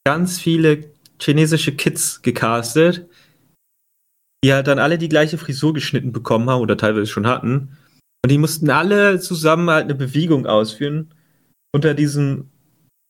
ganz 0.06 0.38
viele 0.38 0.90
chinesische 1.20 1.72
Kids 1.74 2.20
gecastet, 2.22 3.06
die 4.44 4.52
halt 4.52 4.66
dann 4.66 4.78
alle 4.78 4.98
die 4.98 5.08
gleiche 5.08 5.38
Frisur 5.38 5.72
geschnitten 5.72 6.12
bekommen 6.12 6.48
haben 6.50 6.60
oder 6.60 6.76
teilweise 6.76 7.06
schon 7.06 7.26
hatten. 7.26 7.76
Und 8.24 8.30
die 8.30 8.38
mussten 8.38 8.70
alle 8.70 9.20
zusammen 9.20 9.70
halt 9.70 9.84
eine 9.84 9.94
Bewegung 9.94 10.46
ausführen 10.46 11.14
unter 11.74 11.94
diesem 11.94 12.50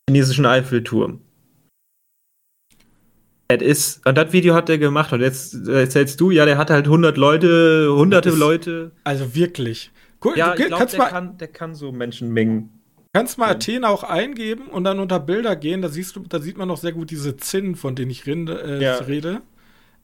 chinesischen 0.08 0.46
Eiffelturm. 0.46 1.20
Ist, 3.50 4.06
und 4.06 4.16
das 4.16 4.32
Video 4.32 4.54
hat 4.54 4.70
er 4.70 4.78
gemacht 4.78 5.12
und 5.12 5.20
jetzt 5.20 5.68
erzählst 5.68 6.18
du, 6.18 6.30
ja, 6.30 6.46
der 6.46 6.56
hat 6.56 6.70
halt 6.70 6.86
100 6.86 7.18
Leute, 7.18 7.92
hunderte 7.92 8.30
Leute. 8.30 8.92
Also 9.04 9.34
wirklich. 9.34 9.90
Cool, 10.24 10.32
ja, 10.36 10.54
ich 10.54 10.66
glaub, 10.66 10.88
der, 10.88 10.98
kann, 11.00 11.36
der 11.36 11.48
kann 11.48 11.74
so 11.74 11.92
Menschenmengen 11.92 12.70
Kannst 13.14 13.36
mal 13.36 13.48
ja. 13.48 13.52
Athena 13.52 13.88
auch 13.88 14.04
eingeben 14.04 14.68
und 14.68 14.84
dann 14.84 14.98
unter 14.98 15.20
Bilder 15.20 15.54
gehen, 15.54 15.82
da 15.82 15.90
siehst 15.90 16.16
du, 16.16 16.20
da 16.20 16.40
sieht 16.40 16.56
man 16.56 16.66
noch 16.68 16.78
sehr 16.78 16.92
gut 16.92 17.10
diese 17.10 17.36
Zinnen, 17.36 17.76
von 17.76 17.94
denen 17.94 18.10
ich 18.10 18.26
rede. 18.26 18.62
Äh, 18.62 18.82
ja. 18.82 18.96
rede. 18.96 19.42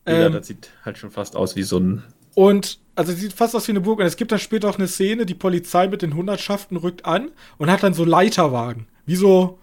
Ja, 0.08 0.26
ähm, 0.26 0.32
das 0.32 0.46
sieht 0.46 0.70
halt 0.84 0.98
schon 0.98 1.10
fast 1.10 1.36
aus 1.36 1.56
wie 1.56 1.62
so 1.62 1.78
ein. 1.78 2.02
Und, 2.34 2.78
also 2.94 3.12
sieht 3.12 3.32
fast 3.32 3.54
aus 3.56 3.66
wie 3.68 3.72
eine 3.72 3.80
Burg. 3.80 3.98
Und 4.00 4.06
es 4.06 4.16
gibt 4.16 4.32
dann 4.32 4.38
später 4.38 4.68
auch 4.68 4.78
eine 4.78 4.88
Szene, 4.88 5.26
die 5.26 5.34
Polizei 5.34 5.88
mit 5.88 6.02
den 6.02 6.14
Hundertschaften 6.14 6.76
rückt 6.76 7.04
an 7.04 7.30
und 7.58 7.70
hat 7.70 7.82
dann 7.82 7.94
so 7.94 8.04
Leiterwagen. 8.04 8.86
Wie 9.06 9.16
so, 9.16 9.58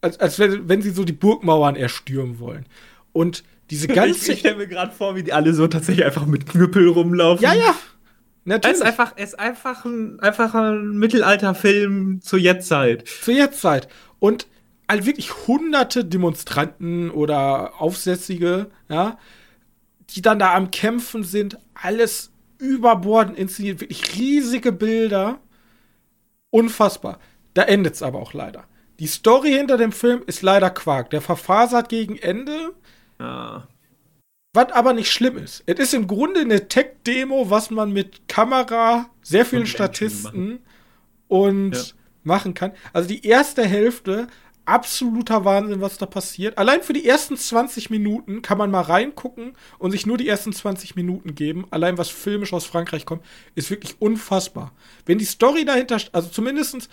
als, 0.00 0.20
als 0.20 0.38
wenn, 0.38 0.68
wenn 0.68 0.82
sie 0.82 0.90
so 0.90 1.04
die 1.04 1.12
Burgmauern 1.12 1.76
erstürmen 1.76 2.38
wollen. 2.38 2.66
Und 3.12 3.42
diese 3.70 3.88
ganze. 3.88 4.32
Ich, 4.32 4.40
stelle 4.40 4.56
mir 4.56 4.66
gerade 4.66 4.92
vor, 4.92 5.16
wie 5.16 5.22
die 5.22 5.32
alle 5.32 5.52
so 5.54 5.66
tatsächlich 5.66 6.04
einfach 6.04 6.26
mit 6.26 6.46
Knüppel 6.46 6.88
rumlaufen. 6.88 7.42
Ja, 7.42 7.54
ja. 7.54 7.74
Natürlich. 8.44 8.76
Es 8.76 8.80
ist 8.80 8.86
einfach, 8.86 9.12
es 9.16 9.24
ist 9.30 9.38
einfach 9.38 9.84
ein, 9.84 10.20
einfach 10.20 10.54
ein 10.54 10.96
Mittelalterfilm 10.98 12.22
zur 12.22 12.38
Jetztzeit. 12.38 13.06
Zur 13.06 13.34
Jetztzeit. 13.34 13.88
Und 14.20 14.46
also 14.86 15.04
wirklich 15.04 15.46
hunderte 15.46 16.04
Demonstranten 16.04 17.10
oder 17.10 17.74
Aufsässige, 17.78 18.68
ja, 18.88 19.18
die 20.10 20.22
dann 20.22 20.38
da 20.38 20.54
am 20.54 20.70
Kämpfen 20.70 21.22
sind, 21.24 21.58
alles 21.74 22.32
überbordend 22.58 23.38
inszeniert, 23.38 23.80
wirklich 23.80 24.16
riesige 24.16 24.72
Bilder. 24.72 25.38
Unfassbar. 26.50 27.18
Da 27.54 27.62
endet 27.62 27.94
es 27.94 28.02
aber 28.02 28.18
auch 28.18 28.32
leider. 28.32 28.64
Die 28.98 29.06
Story 29.06 29.52
hinter 29.52 29.76
dem 29.76 29.92
Film 29.92 30.22
ist 30.26 30.42
leider 30.42 30.70
Quark. 30.70 31.10
Der 31.10 31.20
verfasert 31.20 31.88
gegen 31.88 32.16
Ende. 32.16 32.72
Ja. 33.20 33.68
Was 34.54 34.72
aber 34.72 34.92
nicht 34.92 35.12
schlimm 35.12 35.36
ist. 35.36 35.62
Es 35.66 35.78
ist 35.78 35.94
im 35.94 36.06
Grunde 36.06 36.40
eine 36.40 36.68
Tech-Demo, 36.68 37.50
was 37.50 37.70
man 37.70 37.92
mit 37.92 38.28
Kamera, 38.28 39.08
sehr 39.22 39.44
vielen 39.44 39.62
und 39.62 39.68
Statisten 39.68 40.60
und 41.28 41.76
ja. 41.76 41.82
machen 42.24 42.54
kann. 42.54 42.72
Also 42.92 43.08
die 43.08 43.24
erste 43.24 43.64
Hälfte 43.64 44.26
absoluter 44.68 45.44
Wahnsinn, 45.44 45.80
was 45.80 45.98
da 45.98 46.06
passiert. 46.06 46.58
Allein 46.58 46.82
für 46.82 46.92
die 46.92 47.06
ersten 47.06 47.36
20 47.36 47.90
Minuten 47.90 48.42
kann 48.42 48.58
man 48.58 48.70
mal 48.70 48.82
reingucken 48.82 49.54
und 49.78 49.90
sich 49.92 50.06
nur 50.06 50.18
die 50.18 50.28
ersten 50.28 50.52
20 50.52 50.94
Minuten 50.94 51.34
geben. 51.34 51.66
Allein 51.70 51.98
was 51.98 52.10
filmisch 52.10 52.52
aus 52.52 52.66
Frankreich 52.66 53.06
kommt, 53.06 53.24
ist 53.54 53.70
wirklich 53.70 53.96
unfassbar. 54.00 54.72
Wenn 55.06 55.18
die 55.18 55.24
Story 55.24 55.64
dahinter, 55.64 55.98
also 56.12 56.28
zumindestens, 56.28 56.88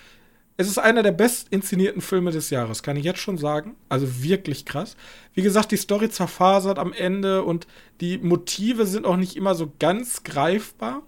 es 0.57 0.67
ist 0.67 0.77
einer 0.77 1.03
der 1.03 1.11
best 1.11 1.49
inszenierten 1.49 2.01
Filme 2.01 2.31
des 2.31 2.49
Jahres, 2.49 2.81
kann 2.81 2.95
ich 2.95 3.03
jetzt 3.03 3.19
schon 3.19 3.37
sagen. 3.37 3.75
Also 3.89 4.23
wirklich 4.23 4.65
krass. 4.65 4.95
Wie 5.33 5.41
gesagt, 5.41 5.71
die 5.71 5.77
Story 5.77 6.09
zerfasert 6.09 6.79
am 6.79 6.93
Ende 6.93 7.43
und 7.43 7.67
die 7.99 8.17
Motive 8.17 8.85
sind 8.85 9.05
auch 9.05 9.17
nicht 9.17 9.35
immer 9.35 9.53
so 9.53 9.73
ganz 9.79 10.23
greifbar. 10.23 11.03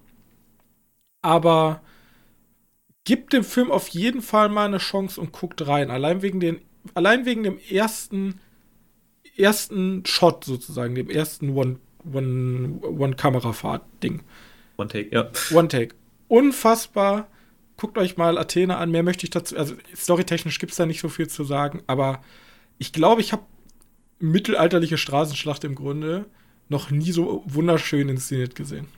Aber 1.21 1.81
gibt 3.07 3.31
dem 3.31 3.45
Film 3.45 3.71
auf 3.71 3.87
jeden 3.87 4.21
Fall 4.21 4.49
mal 4.49 4.65
eine 4.65 4.79
Chance 4.79 5.21
und 5.21 5.31
guckt 5.31 5.65
rein. 5.65 5.89
Allein 5.91 6.21
wegen, 6.21 6.41
den, 6.41 6.59
allein 6.93 7.25
wegen 7.25 7.43
dem 7.43 7.57
ersten, 7.57 8.41
ersten 9.37 10.05
Shot 10.05 10.43
sozusagen, 10.43 10.93
dem 10.93 11.09
ersten 11.09 11.55
One-Kamera-Fahrt-Ding. 11.55 14.15
One, 14.15 14.23
One 14.75 14.89
Take, 14.89 15.15
ja. 15.15 15.31
One 15.53 15.69
Take. 15.69 15.95
Unfassbar. 16.27 17.29
Guckt 17.77 17.97
euch 17.97 18.17
mal 18.17 18.37
Athene 18.37 18.75
an. 18.75 18.91
Mehr 18.91 19.03
möchte 19.03 19.23
ich 19.23 19.29
dazu. 19.29 19.55
Also, 19.55 19.75
storytechnisch 19.95 20.59
gibt 20.59 20.73
es 20.73 20.77
da 20.77 20.85
nicht 20.85 20.99
so 20.99 21.07
viel 21.07 21.29
zu 21.29 21.45
sagen, 21.45 21.83
aber 21.87 22.21
ich 22.77 22.91
glaube, 22.91 23.21
ich 23.21 23.31
habe 23.31 23.43
mittelalterliche 24.19 24.97
Straßenschlacht 24.97 25.63
im 25.63 25.75
Grunde 25.75 26.25
noch 26.67 26.91
nie 26.91 27.13
so 27.13 27.41
wunderschön 27.45 28.09
inszeniert 28.09 28.55
gesehen. 28.55 28.89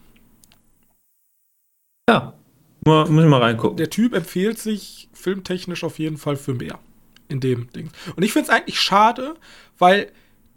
Ja, 2.10 2.39
muss 2.86 3.10
ich 3.10 3.30
mal 3.30 3.42
reingucken. 3.42 3.78
Der 3.78 3.90
Typ 3.90 4.14
empfiehlt 4.14 4.60
sich 4.60 5.10
filmtechnisch 5.14 5.84
auf 5.84 6.00
jeden 6.00 6.18
Fall 6.18 6.36
für 6.36 6.54
mehr. 6.54 6.80
In 7.28 7.40
dem 7.40 7.72
Ding. 7.72 7.92
Und 8.16 8.24
ich 8.24 8.34
finde 8.34 8.50
es 8.50 8.56
eigentlich 8.56 8.80
schade, 8.80 9.36
weil 9.78 10.12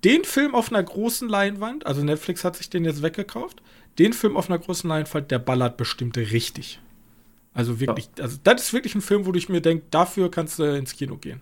den 0.04 0.24
Film 0.24 0.54
auf 0.54 0.70
einer 0.70 0.82
großen 0.82 1.28
Leinwand, 1.28 1.86
also 1.86 2.02
Netflix 2.02 2.44
hat 2.44 2.56
sich 2.56 2.70
den 2.70 2.84
jetzt 2.84 3.02
weggekauft, 3.02 3.62
den 3.98 4.12
Film 4.12 4.36
auf 4.36 4.48
einer 4.48 4.58
großen 4.58 4.88
Leinwand, 4.88 5.30
der 5.30 5.38
ballert 5.38 5.76
bestimmt 5.76 6.16
richtig. 6.16 6.80
Also 7.54 7.78
wirklich, 7.80 8.08
ja. 8.16 8.24
also 8.24 8.38
das 8.42 8.62
ist 8.62 8.72
wirklich 8.72 8.94
ein 8.94 9.02
Film, 9.02 9.26
wo 9.26 9.34
ich 9.34 9.48
mir 9.48 9.60
denke, 9.60 9.84
dafür 9.90 10.30
kannst 10.30 10.58
du 10.58 10.64
ins 10.64 10.96
Kino 10.96 11.16
gehen. 11.16 11.40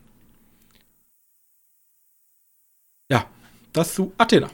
Ja, 3.11 3.26
das 3.72 3.95
zu 3.95 4.12
Athena. 4.18 4.51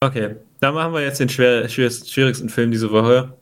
Okay, 0.00 0.36
dann 0.60 0.74
machen 0.74 0.92
wir 0.92 1.02
jetzt 1.02 1.20
den 1.20 1.28
schwer, 1.28 1.68
schwierigsten 1.68 2.48
Film 2.48 2.70
diese 2.70 2.90
Woche. 2.90 3.36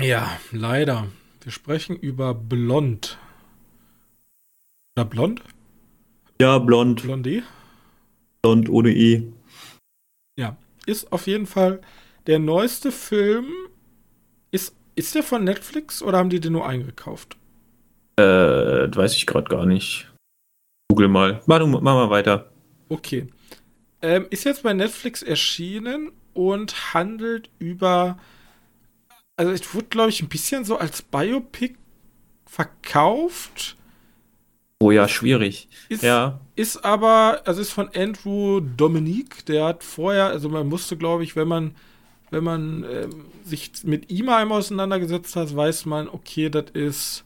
Ja, 0.00 0.38
leider. 0.50 1.08
Wir 1.42 1.52
sprechen 1.52 1.96
über 1.96 2.34
Blond. 2.34 3.18
Oder 4.96 5.04
Blond? 5.04 5.42
Ja, 6.40 6.58
Blond. 6.58 7.02
Blondie? 7.02 7.42
Blond 8.42 8.68
ohne 8.68 8.90
I. 8.90 9.32
Ja, 10.36 10.56
ist 10.86 11.12
auf 11.12 11.26
jeden 11.26 11.46
Fall 11.46 11.80
der 12.26 12.38
neueste 12.38 12.90
Film. 12.90 13.46
Ist, 14.50 14.74
ist 14.94 15.14
der 15.14 15.22
von 15.22 15.44
Netflix 15.44 16.02
oder 16.02 16.18
haben 16.18 16.30
die 16.30 16.40
den 16.40 16.52
nur 16.52 16.66
eingekauft? 16.66 17.36
Äh, 18.16 18.22
weiß 18.22 19.14
ich 19.14 19.26
gerade 19.26 19.48
gar 19.48 19.66
nicht. 19.66 20.10
Google 20.88 21.08
mal. 21.08 21.40
Mach, 21.46 21.64
mach 21.66 21.80
mal 21.80 22.10
weiter. 22.10 22.50
Okay. 22.88 23.28
Ähm, 24.02 24.26
ist 24.30 24.44
jetzt 24.44 24.62
bei 24.62 24.72
Netflix 24.74 25.22
erschienen 25.22 26.12
und 26.34 26.92
handelt 26.92 27.50
über 27.58 28.18
also 29.42 29.52
es 29.52 29.74
wurde, 29.74 29.86
glaube 29.86 30.10
ich, 30.10 30.22
ein 30.22 30.28
bisschen 30.28 30.64
so 30.64 30.78
als 30.78 31.02
Biopic 31.02 31.74
verkauft. 32.46 33.76
Oh 34.78 34.92
ja, 34.92 35.08
schwierig. 35.08 35.68
Ist, 35.88 36.04
ja. 36.04 36.40
Ist 36.54 36.84
aber, 36.84 37.42
also 37.44 37.60
ist 37.60 37.72
von 37.72 37.88
Andrew 37.94 38.60
Dominique, 38.60 39.44
der 39.46 39.64
hat 39.64 39.82
vorher, 39.82 40.26
also 40.26 40.48
man 40.48 40.68
musste, 40.68 40.96
glaube 40.96 41.24
ich, 41.24 41.34
wenn 41.34 41.48
man, 41.48 41.74
wenn 42.30 42.44
man 42.44 42.84
ähm, 42.84 43.24
sich 43.44 43.72
mit 43.82 44.10
ihm 44.10 44.28
einmal 44.28 44.58
auseinandergesetzt 44.58 45.34
hat, 45.34 45.54
weiß 45.54 45.86
man, 45.86 46.08
okay, 46.08 46.48
das 46.48 46.66
ist, 46.72 47.24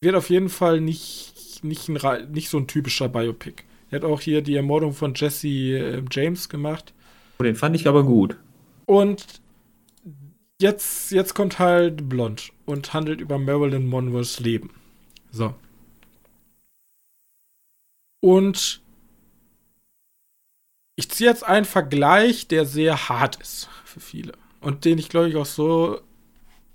wird 0.00 0.14
auf 0.14 0.30
jeden 0.30 0.50
Fall 0.50 0.80
nicht, 0.80 1.64
nicht, 1.64 1.88
ein, 1.88 2.30
nicht 2.30 2.48
so 2.48 2.58
ein 2.58 2.68
typischer 2.68 3.08
Biopic. 3.08 3.64
Er 3.90 3.96
hat 3.96 4.04
auch 4.04 4.20
hier 4.20 4.40
die 4.40 4.54
Ermordung 4.54 4.92
von 4.92 5.14
Jesse 5.14 5.48
äh, 5.48 6.02
James 6.10 6.48
gemacht. 6.48 6.92
Oh, 7.40 7.42
den 7.42 7.56
fand 7.56 7.74
ich 7.74 7.88
aber 7.88 8.04
gut. 8.04 8.36
Und 8.86 9.41
jetzt, 10.62 11.10
jetzt 11.10 11.34
kommt 11.34 11.58
halt 11.58 12.08
Blond 12.08 12.52
und 12.64 12.94
handelt 12.94 13.20
über 13.20 13.38
Marilyn 13.38 13.86
Monroes 13.86 14.40
Leben. 14.40 14.70
So. 15.30 15.54
Und 18.20 18.80
ich 20.96 21.10
ziehe 21.10 21.28
jetzt 21.28 21.44
einen 21.44 21.66
Vergleich, 21.66 22.48
der 22.48 22.64
sehr 22.64 23.08
hart 23.08 23.36
ist 23.36 23.68
für 23.84 24.00
viele. 24.00 24.32
Und 24.60 24.84
den 24.84 24.98
ich, 24.98 25.08
glaube 25.08 25.28
ich, 25.28 25.36
auch 25.36 25.46
so 25.46 26.00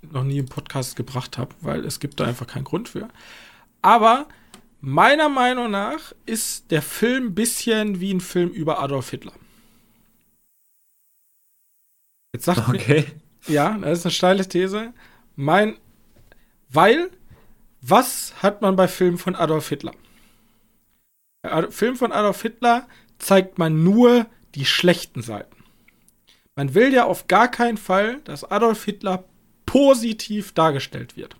noch 0.02 0.24
nie 0.24 0.38
im 0.38 0.46
Podcast 0.46 0.94
gebracht 0.94 1.38
habe, 1.38 1.54
weil 1.60 1.84
es 1.84 1.98
gibt 1.98 2.20
da 2.20 2.26
einfach 2.26 2.46
keinen 2.46 2.64
Grund 2.64 2.90
für. 2.90 3.08
Aber 3.82 4.28
meiner 4.80 5.28
Meinung 5.28 5.70
nach 5.70 6.12
ist 6.26 6.70
der 6.70 6.82
Film 6.82 7.28
ein 7.28 7.34
bisschen 7.34 8.00
wie 8.00 8.12
ein 8.12 8.20
Film 8.20 8.50
über 8.50 8.80
Adolf 8.80 9.10
Hitler. 9.10 9.32
Jetzt 12.34 12.44
sagt 12.44 12.68
okay. 12.68 13.06
mir, 13.08 13.27
ja, 13.48 13.76
das 13.78 14.00
ist 14.00 14.06
eine 14.06 14.12
steile 14.12 14.48
These. 14.48 14.92
Mein, 15.36 15.76
weil, 16.70 17.10
was 17.80 18.34
hat 18.42 18.62
man 18.62 18.76
bei 18.76 18.88
Filmen 18.88 19.18
von 19.18 19.34
Adolf 19.34 19.68
Hitler? 19.68 19.92
Bei 21.42 21.70
Film 21.70 21.96
von 21.96 22.12
Adolf 22.12 22.42
Hitler 22.42 22.86
zeigt 23.18 23.58
man 23.58 23.82
nur 23.82 24.26
die 24.54 24.64
schlechten 24.64 25.22
Seiten. 25.22 25.56
Man 26.56 26.74
will 26.74 26.92
ja 26.92 27.04
auf 27.04 27.28
gar 27.28 27.48
keinen 27.48 27.76
Fall, 27.76 28.20
dass 28.24 28.44
Adolf 28.44 28.84
Hitler 28.84 29.24
positiv 29.64 30.52
dargestellt 30.52 31.16
wird. 31.16 31.36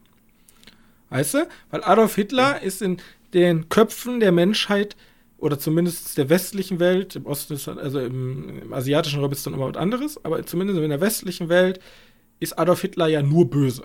Weißt 1.11 1.35
du? 1.35 1.49
Weil 1.71 1.83
Adolf 1.83 2.15
Hitler 2.15 2.53
ja. 2.53 2.57
ist 2.59 2.83
in 2.83 3.01
den 3.35 3.69
Köpfen 3.69 4.21
der 4.21 4.33
Menschheit 4.33 4.97
oder 5.39 5.59
zumindest 5.59 6.19
der 6.19 6.29
westlichen 6.29 6.81
Welt, 6.81 7.17
im 7.17 7.27
Osten 7.27 7.55
ist, 7.55 7.69
also 7.69 8.01
im, 8.01 8.63
im 8.63 8.73
asiatischen 8.73 9.21
Raum 9.21 9.33
ist 9.33 9.47
dann 9.47 9.55
immer 9.55 9.69
was 9.69 9.77
anderes, 9.77 10.23
aber 10.25 10.45
zumindest 10.45 10.81
in 10.81 10.91
der 10.91 11.01
westlichen 11.01 11.49
Welt 11.49 11.81
ist 12.41 12.59
Adolf 12.59 12.83
Hitler 12.83 13.07
ja 13.07 13.23
nur 13.23 13.49
böse. 13.49 13.85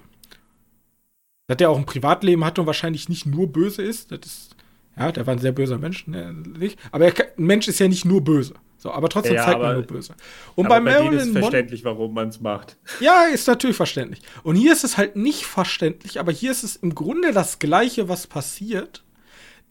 Dass 1.48 1.58
der 1.58 1.70
auch 1.70 1.78
ein 1.78 1.86
Privatleben 1.86 2.44
hatte 2.44 2.62
und 2.62 2.68
wahrscheinlich 2.68 3.08
nicht 3.08 3.26
nur 3.26 3.48
böse 3.48 3.84
ist, 3.84 4.12
das 4.12 4.20
ist, 4.26 4.56
ja, 4.98 5.12
der 5.12 5.28
war 5.28 5.34
ein 5.36 5.40
sehr 5.40 5.52
böser 5.52 5.78
Mensch, 5.78 6.08
ne, 6.08 6.34
nicht, 6.34 6.80
aber 6.92 7.06
er, 7.06 7.14
ein 7.38 7.46
Mensch 7.46 7.68
ist 7.68 7.80
ja 7.80 7.88
nicht 7.88 8.06
nur 8.06 8.24
böse. 8.24 8.56
So, 8.78 8.92
aber 8.92 9.08
trotzdem 9.08 9.36
ja, 9.36 9.46
zeigt 9.46 9.56
aber, 9.56 9.68
man 9.68 9.76
nur 9.76 9.84
böse. 9.84 10.14
Und 10.56 10.68
bei, 10.68 10.80
bei 10.80 10.92
Marilyn 10.92 11.20
ist 11.20 11.32
verständlich, 11.38 11.86
warum 11.86 12.14
man 12.14 12.28
es 12.28 12.42
macht. 12.42 12.78
Ja, 13.00 13.28
ist 13.34 13.48
natürlich 13.48 13.78
verständlich. 13.78 14.22
Und 14.44 14.58
hier 14.58 14.74
ist 14.74 14.84
es 14.84 14.98
halt 14.98 15.16
nicht 15.16 15.46
verständlich, 15.46 16.20
aber 16.20 16.34
hier 16.34 16.52
ist 16.52 16.64
es 16.64 16.76
im 16.76 16.94
Grunde 16.94 17.32
das 17.32 17.60
Gleiche, 17.60 18.10
was 18.10 18.28
passiert. 18.28 19.04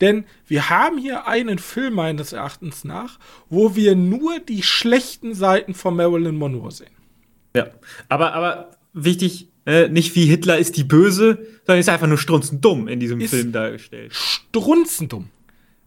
Denn 0.00 0.24
wir 0.46 0.68
haben 0.68 0.98
hier 0.98 1.26
einen 1.28 1.58
Film 1.58 1.94
meines 1.94 2.32
Erachtens 2.32 2.84
nach, 2.84 3.18
wo 3.48 3.76
wir 3.76 3.94
nur 3.94 4.40
die 4.40 4.62
schlechten 4.62 5.34
Seiten 5.34 5.74
von 5.74 5.94
Marilyn 5.94 6.36
Monroe 6.36 6.72
sehen. 6.72 6.90
Ja, 7.54 7.68
aber, 8.08 8.32
aber 8.32 8.70
wichtig, 8.92 9.48
äh, 9.64 9.88
nicht 9.88 10.16
wie 10.16 10.26
Hitler 10.26 10.58
ist 10.58 10.76
die 10.76 10.84
Böse, 10.84 11.46
sondern 11.66 11.78
ist 11.78 11.88
einfach 11.88 12.08
nur 12.08 12.18
strunzendumm 12.18 12.88
in 12.88 12.98
diesem 12.98 13.20
ist 13.20 13.30
Film 13.30 13.52
dargestellt. 13.52 14.12
Strunzendumm. 14.12 15.30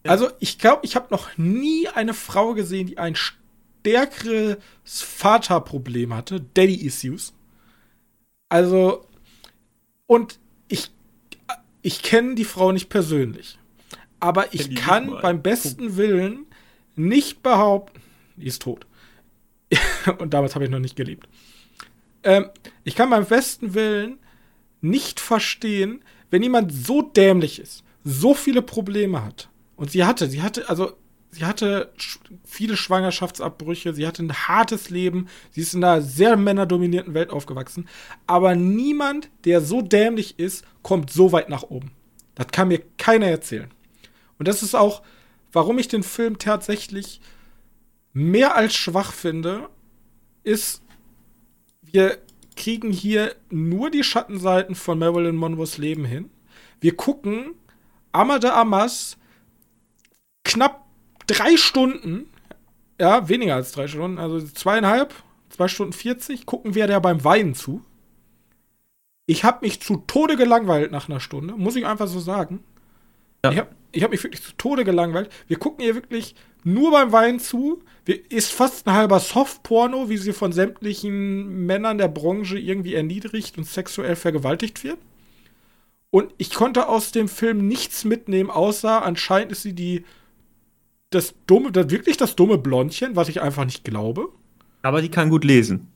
Ja. 0.06 0.12
Also 0.12 0.30
ich 0.40 0.60
glaube, 0.60 0.86
ich 0.86 0.96
habe 0.96 1.08
noch 1.10 1.38
nie 1.38 1.88
eine 1.90 2.14
Frau 2.14 2.54
gesehen, 2.54 2.88
die 2.88 2.98
ein 2.98 3.16
stärkeres 3.16 4.58
Vaterproblem 4.84 6.14
hatte, 6.14 6.40
Daddy-Issues. 6.40 7.34
Also, 8.48 9.06
und 10.06 10.40
ich, 10.70 10.92
ich 11.82 12.02
kenne 12.02 12.36
die 12.36 12.46
Frau 12.46 12.72
nicht 12.72 12.90
persönlich 12.90 13.60
aber 14.26 14.56
ich 14.56 14.74
kann 14.74 15.12
beim 15.22 15.44
besten 15.44 15.98
Willen 15.98 16.48
nicht 16.96 17.44
behaupten, 17.44 18.02
die 18.38 18.48
ist 18.48 18.64
tot. 18.64 18.88
Und 20.18 20.34
damals 20.34 20.56
habe 20.56 20.66
ich 20.66 20.72
noch 20.72 20.80
nicht 20.80 20.96
gelebt. 20.96 21.28
Ähm, 22.24 22.50
ich 22.84 22.96
kann 22.96 23.12
beim 23.12 23.26
besten 23.26 23.76
Willen 23.76 24.18
nicht 24.82 25.20
verstehen, 25.20 26.04
wenn 26.32 26.42
jemand 26.42 26.74
so 26.74 27.04
dämlich 27.04 27.60
ist, 27.60 27.84
so 28.04 28.34
viele 28.34 28.64
Probleme 28.64 29.24
hat. 29.24 29.48
Und 29.76 29.92
sie 29.92 30.04
hatte, 30.04 30.28
sie 30.28 30.42
hatte, 30.42 30.68
also 30.70 30.94
sie 31.30 31.46
hatte 31.46 31.94
viele 32.44 32.78
Schwangerschaftsabbrüche, 32.78 33.94
sie 33.94 34.08
hatte 34.08 34.24
ein 34.24 34.34
hartes 34.34 34.90
Leben, 34.90 35.28
sie 35.52 35.62
ist 35.62 35.76
in 35.76 35.84
einer 35.84 36.02
sehr 36.02 36.36
männerdominierten 36.36 37.14
Welt 37.14 37.30
aufgewachsen. 37.30 37.88
Aber 38.26 38.56
niemand, 38.56 39.30
der 39.44 39.62
so 39.62 39.84
dämlich 39.84 40.40
ist, 40.40 40.66
kommt 40.82 41.12
so 41.12 41.32
weit 41.32 41.50
nach 41.50 41.62
oben. 41.62 41.92
Das 42.34 42.48
kann 42.48 42.70
mir 42.70 42.82
keiner 42.98 43.28
erzählen. 43.28 43.70
Und 44.38 44.48
das 44.48 44.64
ist 44.64 44.76
auch, 44.76 45.02
warum 45.52 45.78
ich 45.80 45.88
den 45.88 46.04
Film 46.04 46.38
tatsächlich 46.38 47.22
mehr 48.14 48.56
als 48.56 48.76
schwach 48.76 49.12
finde, 49.12 49.70
ist, 50.44 50.82
wir 51.82 52.18
kriegen 52.56 52.92
hier 52.92 53.36
nur 53.50 53.90
die 53.90 54.04
Schattenseiten 54.04 54.76
von 54.76 55.00
Marilyn 55.00 55.36
Monroes 55.36 55.78
Leben 55.78 56.06
hin. 56.06 56.30
Wir 56.80 56.96
gucken 56.96 57.54
Amade 58.12 58.54
Amas 58.54 59.18
knapp 60.44 60.86
drei 61.28 61.58
Stunden, 61.58 62.30
ja, 63.00 63.28
weniger 63.28 63.56
als 63.56 63.72
drei 63.74 63.88
Stunden, 63.88 64.20
also 64.20 64.40
zweieinhalb, 64.40 65.14
zwei 65.50 65.68
Stunden 65.68 65.94
40, 65.94 66.46
gucken 66.46 66.76
wir 66.76 66.88
der 66.88 67.00
beim 67.00 67.24
Weinen 67.24 67.56
zu. 67.56 67.84
Ich 69.26 69.44
habe 69.44 69.66
mich 69.66 69.82
zu 69.82 69.98
Tode 70.08 70.38
gelangweilt 70.38 70.92
nach 70.92 71.10
einer 71.10 71.20
Stunde, 71.20 71.56
muss 71.56 71.76
ich 71.76 71.86
einfach 71.86 72.08
so 72.08 72.20
sagen. 72.20 72.64
Ja. 73.44 73.52
Ich 73.52 73.58
habe 73.58 73.70
ich 73.96 74.04
hab 74.04 74.12
mich 74.12 74.24
wirklich 74.24 74.44
zu 74.44 74.52
Tode 74.58 74.84
gelangweilt. 74.84 75.30
Wir 75.48 75.58
gucken 75.58 75.84
hier 75.84 75.96
wirklich 75.96 76.36
nur 76.64 76.92
beim 76.92 77.12
Weinen 77.12 77.40
zu. 77.40 77.82
Ist 78.30 78.52
fast 78.52 78.86
ein 78.86 78.94
halber 78.94 79.20
Softporno, 79.20 80.10
wie 80.10 80.18
sie 80.18 80.34
von 80.34 80.52
sämtlichen 80.52 81.66
Männern 81.66 81.98
der 81.98 82.10
Branche 82.10 82.60
irgendwie 82.60 82.94
erniedrigt 82.94 83.58
und 83.58 83.66
sexuell 83.66 84.16
vergewaltigt 84.16 84.84
wird. 84.84 84.98
Und 86.12 86.34
ich 86.38 86.54
konnte 86.54 86.88
aus 86.88 87.12
dem 87.12 87.28
Film 87.28 87.68
nichts 87.68 88.06
mitnehmen, 88.06 88.50
außer 88.50 89.04
anscheinend 89.04 89.52
ist 89.52 89.64
sie 89.64 89.74
die 89.74 90.06
das 91.10 91.34
dumme, 91.48 91.72
das, 91.72 91.90
wirklich 91.90 92.18
das 92.18 92.36
dumme 92.36 92.58
Blondchen, 92.58 93.16
was 93.16 93.30
ich 93.30 93.42
einfach 93.42 93.66
nicht 93.66 93.84
glaube. 93.84 94.30
Aber 94.82 95.02
die 95.02 95.10
kann 95.10 95.30
gut 95.30 95.44
lesen. 95.44 95.92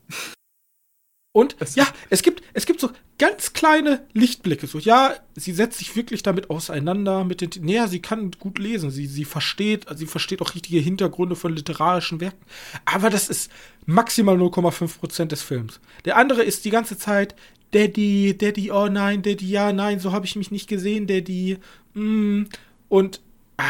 Und 1.32 1.56
ja, 1.76 1.86
es 2.08 2.22
gibt, 2.22 2.42
es 2.54 2.66
gibt 2.66 2.80
so 2.80 2.90
ganz 3.16 3.52
kleine 3.52 4.04
Lichtblicke. 4.12 4.66
So, 4.66 4.78
ja, 4.78 5.14
sie 5.36 5.52
setzt 5.52 5.78
sich 5.78 5.94
wirklich 5.94 6.24
damit 6.24 6.50
auseinander 6.50 7.24
mit 7.24 7.40
den. 7.40 7.50
Naja, 7.64 7.86
sie 7.86 8.02
kann 8.02 8.32
gut 8.32 8.58
lesen. 8.58 8.90
Sie, 8.90 9.06
sie 9.06 9.24
versteht, 9.24 9.86
sie 9.94 10.06
versteht 10.06 10.42
auch 10.42 10.56
richtige 10.56 10.80
Hintergründe 10.80 11.36
von 11.36 11.54
literarischen 11.54 12.20
Werken. 12.20 12.44
Aber 12.84 13.10
das 13.10 13.28
ist 13.28 13.50
maximal 13.86 14.36
0,5% 14.36 15.26
des 15.26 15.42
Films. 15.42 15.78
Der 16.04 16.16
andere 16.16 16.42
ist 16.42 16.64
die 16.64 16.70
ganze 16.70 16.98
Zeit, 16.98 17.36
Daddy, 17.70 18.36
Daddy, 18.36 18.72
oh 18.72 18.88
nein, 18.88 19.22
Daddy, 19.22 19.48
ja, 19.48 19.72
nein, 19.72 20.00
so 20.00 20.10
habe 20.10 20.26
ich 20.26 20.34
mich 20.34 20.50
nicht 20.50 20.68
gesehen, 20.68 21.06
Daddy. 21.06 21.58
Mm. 21.94 22.44
Und 22.88 23.20
ah, 23.56 23.64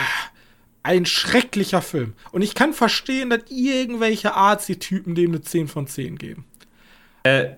ein 0.82 1.04
schrecklicher 1.04 1.82
Film. 1.82 2.14
Und 2.32 2.40
ich 2.40 2.54
kann 2.54 2.72
verstehen, 2.72 3.28
dass 3.28 3.42
irgendwelche 3.50 4.34
Arzi-Typen 4.34 5.14
dem 5.14 5.32
eine 5.32 5.42
10 5.42 5.68
von 5.68 5.86
10 5.86 6.16
geben. 6.16 6.46
Äh, 7.22 7.56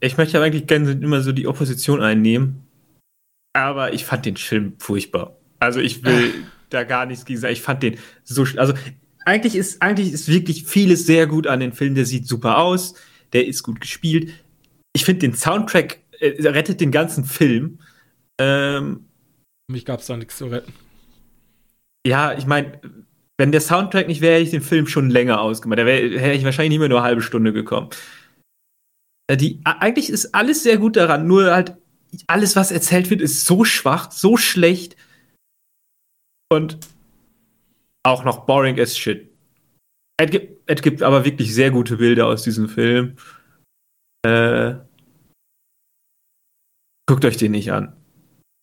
ich 0.00 0.16
möchte 0.16 0.38
ja 0.38 0.42
eigentlich 0.42 0.66
gerne 0.66 0.92
immer 0.92 1.20
so 1.20 1.32
die 1.32 1.46
Opposition 1.46 2.02
einnehmen. 2.02 2.66
Aber 3.52 3.92
ich 3.92 4.04
fand 4.04 4.26
den 4.26 4.36
Film 4.36 4.74
furchtbar. 4.78 5.36
Also 5.60 5.80
ich 5.80 6.04
will 6.04 6.32
Ach. 6.34 6.50
da 6.70 6.84
gar 6.84 7.06
nichts 7.06 7.24
gegen 7.24 7.38
sagen. 7.38 7.52
Ich 7.52 7.62
fand 7.62 7.82
den 7.82 7.98
so. 8.24 8.46
Also 8.56 8.74
eigentlich 9.24 9.54
ist, 9.54 9.82
eigentlich 9.82 10.12
ist 10.12 10.28
wirklich 10.28 10.64
vieles 10.64 11.06
sehr 11.06 11.26
gut 11.26 11.46
an 11.46 11.60
dem 11.60 11.72
Film. 11.72 11.94
Der 11.94 12.06
sieht 12.06 12.26
super 12.26 12.58
aus. 12.58 12.94
Der 13.32 13.46
ist 13.46 13.62
gut 13.62 13.80
gespielt. 13.80 14.32
Ich 14.94 15.04
finde 15.04 15.20
den 15.20 15.34
Soundtrack 15.34 16.00
äh, 16.18 16.48
rettet 16.48 16.80
den 16.80 16.90
ganzen 16.90 17.24
Film. 17.24 17.78
Ähm, 18.38 19.06
Mich 19.70 19.84
gab 19.84 20.00
es 20.00 20.06
da 20.06 20.16
nichts 20.16 20.36
zu 20.38 20.46
retten 20.46 20.72
ja, 22.06 22.32
ich 22.36 22.46
meine, 22.46 22.80
wenn 23.38 23.52
der 23.52 23.60
Soundtrack 23.60 24.08
nicht 24.08 24.20
wäre, 24.20 24.34
hätte 24.34 24.44
ich 24.44 24.50
den 24.50 24.62
Film 24.62 24.86
schon 24.86 25.10
länger 25.10 25.40
ausgemacht. 25.40 25.78
Da 25.78 25.86
wär, 25.86 26.20
hätte 26.20 26.36
ich 26.36 26.44
wahrscheinlich 26.44 26.70
nicht 26.70 26.78
mehr 26.80 26.88
nur 26.88 26.98
eine 26.98 27.06
halbe 27.06 27.22
Stunde 27.22 27.52
gekommen. 27.52 27.90
Äh, 29.28 29.36
die, 29.36 29.60
eigentlich 29.64 30.10
ist 30.10 30.34
alles 30.34 30.62
sehr 30.62 30.78
gut 30.78 30.96
daran, 30.96 31.26
nur 31.26 31.52
halt 31.52 31.76
alles, 32.26 32.56
was 32.56 32.70
erzählt 32.70 33.10
wird, 33.10 33.20
ist 33.20 33.44
so 33.46 33.64
schwach, 33.64 34.10
so 34.10 34.36
schlecht 34.36 34.96
und 36.52 36.78
auch 38.04 38.24
noch 38.24 38.46
boring 38.46 38.78
as 38.78 38.96
shit. 38.96 39.30
Es 40.18 40.30
gibt, 40.30 40.70
es 40.70 40.82
gibt 40.82 41.02
aber 41.02 41.24
wirklich 41.24 41.54
sehr 41.54 41.70
gute 41.70 41.96
Bilder 41.96 42.26
aus 42.26 42.42
diesem 42.42 42.68
Film. 42.68 43.16
Äh, 44.24 44.74
guckt 47.08 47.24
euch 47.24 47.36
den 47.36 47.52
nicht 47.52 47.72
an. 47.72 47.96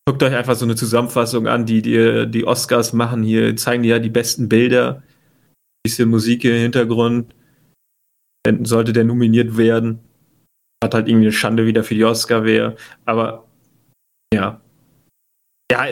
Guckt 0.06 0.22
euch 0.22 0.34
einfach 0.34 0.56
so 0.56 0.64
eine 0.64 0.76
Zusammenfassung 0.76 1.46
an, 1.46 1.66
die 1.66 1.82
die, 1.82 2.30
die 2.30 2.46
Oscars 2.46 2.92
machen 2.92 3.22
hier, 3.22 3.56
zeigen 3.56 3.82
dir 3.82 3.96
ja 3.96 3.98
die 3.98 4.10
besten 4.10 4.48
Bilder, 4.48 5.02
bisschen 5.82 6.08
Musik 6.08 6.44
im 6.44 6.54
Hintergrund. 6.54 7.34
Sollte 8.62 8.92
der 8.92 9.04
nominiert 9.04 9.56
werden, 9.58 10.00
hat 10.82 10.94
halt 10.94 11.08
irgendwie 11.08 11.26
eine 11.26 11.32
Schande 11.32 11.66
wieder 11.66 11.84
für 11.84 11.94
die 11.94 12.04
Oscar 12.04 12.44
wäre. 12.44 12.76
Aber 13.04 13.46
ja. 14.32 14.60
Ja, 15.70 15.86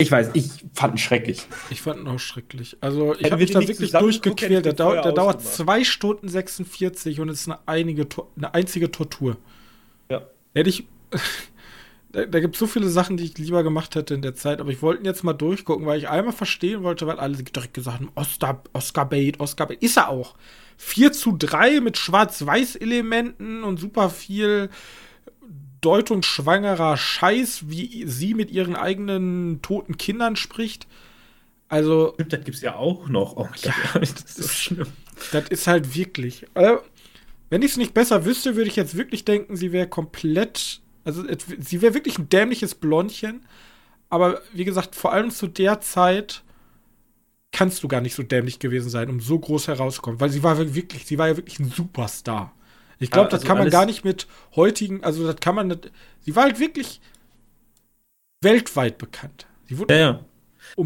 ich 0.00 0.10
weiß, 0.10 0.30
ich 0.32 0.48
fand 0.72 0.94
ihn 0.94 0.98
schrecklich. 0.98 1.46
Ich 1.68 1.82
fand 1.82 2.00
ihn 2.00 2.08
auch 2.08 2.18
schrecklich. 2.18 2.78
Also 2.80 3.14
ich 3.18 3.30
habe 3.30 3.42
mich 3.42 3.50
da 3.50 3.60
wirklich 3.60 3.92
durchgequält. 3.92 4.64
Der, 4.64 4.72
dauert, 4.72 5.04
der 5.04 5.12
dauert 5.12 5.42
2 5.42 5.84
Stunden 5.84 6.28
46 6.28 7.20
und 7.20 7.28
ist 7.28 7.46
eine, 7.46 7.58
einige, 7.66 8.06
eine 8.36 8.54
einzige 8.54 8.90
Tortur. 8.90 9.36
Ja. 10.10 10.22
Hätte 10.54 10.70
ich 10.70 10.86
da, 12.12 12.26
da 12.26 12.40
gibt 12.40 12.54
es 12.56 12.60
so 12.60 12.66
viele 12.66 12.88
Sachen, 12.88 13.16
die 13.16 13.24
ich 13.24 13.38
lieber 13.38 13.62
gemacht 13.62 13.94
hätte 13.94 14.14
in 14.14 14.22
der 14.22 14.34
Zeit, 14.34 14.60
aber 14.60 14.70
ich 14.70 14.82
wollte 14.82 15.02
ihn 15.02 15.06
jetzt 15.06 15.22
mal 15.22 15.32
durchgucken, 15.32 15.86
weil 15.86 15.98
ich 15.98 16.08
einmal 16.08 16.32
verstehen 16.32 16.82
wollte, 16.82 17.06
weil 17.06 17.18
alle 17.18 17.36
direkt 17.36 17.74
gesagt 17.74 18.00
haben, 18.00 18.10
Oscar, 18.14 18.62
Oscar 18.72 19.08
Bait, 19.08 19.38
Oscar 19.40 19.66
Bait. 19.66 19.82
Ist 19.82 19.96
er 19.96 20.08
auch. 20.08 20.34
4 20.76 21.12
zu 21.12 21.36
3 21.36 21.80
mit 21.80 21.98
Schwarz-Weiß-Elementen 21.98 23.62
und 23.62 23.78
super 23.78 24.10
viel 24.10 24.70
deutungsschwangerer 25.80 26.96
Scheiß, 26.96 27.68
wie 27.68 28.04
sie 28.06 28.34
mit 28.34 28.50
ihren 28.50 28.76
eigenen 28.76 29.62
toten 29.62 29.96
Kindern 29.96 30.36
spricht. 30.36 30.86
Also. 31.68 32.16
Das 32.28 32.44
gibt's 32.44 32.60
ja 32.60 32.76
auch 32.76 33.08
noch. 33.08 33.36
Oh 33.36 33.48
ja, 33.62 33.72
Gott, 33.92 34.02
das 34.02 34.10
ist 34.10 34.36
so 34.36 34.48
schlimm. 34.48 34.88
Das 35.32 35.48
ist 35.48 35.66
halt 35.66 35.94
wirklich. 35.94 36.46
Also, 36.54 36.80
wenn 37.50 37.62
ich 37.62 37.72
es 37.72 37.76
nicht 37.76 37.94
besser 37.94 38.24
wüsste, 38.24 38.56
würde 38.56 38.68
ich 38.68 38.76
jetzt 38.76 38.96
wirklich 38.96 39.24
denken, 39.24 39.56
sie 39.56 39.72
wäre 39.72 39.88
komplett 39.88 40.80
also 41.10 41.24
sie 41.58 41.82
wäre 41.82 41.94
wirklich 41.94 42.18
ein 42.18 42.28
dämliches 42.28 42.74
Blondchen. 42.74 43.42
Aber 44.08 44.40
wie 44.52 44.64
gesagt, 44.64 44.94
vor 44.94 45.12
allem 45.12 45.30
zu 45.30 45.46
der 45.46 45.80
Zeit 45.80 46.42
kannst 47.52 47.82
du 47.82 47.88
gar 47.88 48.00
nicht 48.00 48.14
so 48.14 48.22
dämlich 48.22 48.58
gewesen 48.58 48.90
sein, 48.90 49.08
um 49.08 49.20
so 49.20 49.38
groß 49.38 49.68
herauszukommen. 49.68 50.20
Weil 50.20 50.30
sie 50.30 50.42
war 50.42 50.58
wirklich, 50.74 51.06
sie 51.06 51.18
war 51.18 51.28
ja 51.28 51.36
wirklich 51.36 51.58
ein 51.58 51.70
Superstar. 51.70 52.54
Ich 52.98 53.10
glaube, 53.10 53.26
also 53.26 53.38
das 53.38 53.46
kann 53.46 53.58
man 53.58 53.70
gar 53.70 53.86
nicht 53.86 54.04
mit 54.04 54.26
heutigen, 54.54 55.02
also 55.02 55.26
das 55.26 55.36
kann 55.36 55.54
man 55.54 55.68
nicht. 55.68 55.90
Sie 56.20 56.36
war 56.36 56.44
halt 56.44 56.60
wirklich 56.60 57.00
weltweit 58.42 58.98
bekannt. 58.98 59.46
Sie 59.68 59.78
wurde 59.78 59.94
ja, 59.94 60.00
ja. 60.00 60.24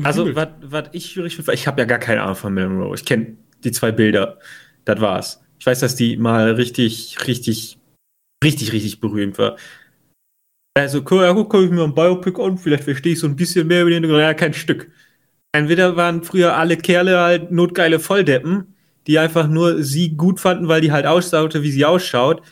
Also, 0.04 0.34
was 0.34 0.88
ich 0.92 1.10
schwierig 1.10 1.36
finde, 1.36 1.52
ich 1.52 1.66
habe 1.66 1.80
ja 1.80 1.86
gar 1.86 1.98
keine 1.98 2.22
Ahnung 2.22 2.36
von 2.36 2.54
Marilyn 2.54 2.94
Ich 2.94 3.04
kenne 3.04 3.36
die 3.64 3.72
zwei 3.72 3.90
Bilder. 3.90 4.38
Das 4.84 5.00
war's. 5.00 5.42
Ich 5.58 5.66
weiß, 5.66 5.80
dass 5.80 5.96
die 5.96 6.16
mal 6.16 6.52
richtig, 6.52 7.26
richtig, 7.26 7.78
richtig, 8.42 8.72
richtig 8.72 9.00
berühmt 9.00 9.38
war. 9.38 9.56
Also, 10.76 10.98
ja 10.98 11.32
gut, 11.32 11.48
gucke 11.48 11.64
ich 11.64 11.70
mir 11.70 11.84
ein 11.84 11.94
Biopic 11.94 12.40
an, 12.40 12.58
vielleicht 12.58 12.84
verstehe 12.84 13.12
ich 13.12 13.20
so 13.20 13.28
ein 13.28 13.36
bisschen 13.36 13.68
mehr 13.68 13.82
über 13.82 13.90
den, 13.90 14.04
ja, 14.04 14.34
kein 14.34 14.54
Stück. 14.54 14.90
Entweder 15.52 15.94
waren 15.94 16.24
früher 16.24 16.56
alle 16.56 16.76
Kerle 16.76 17.20
halt 17.20 17.52
notgeile 17.52 18.00
Volldeppen, 18.00 18.74
die 19.06 19.20
einfach 19.20 19.46
nur 19.46 19.84
sie 19.84 20.16
gut 20.16 20.40
fanden, 20.40 20.66
weil 20.66 20.80
die 20.80 20.90
halt 20.90 21.06
ausschaute, 21.06 21.62
wie 21.62 21.70
sie 21.70 21.84
ausschaut. 21.84 22.42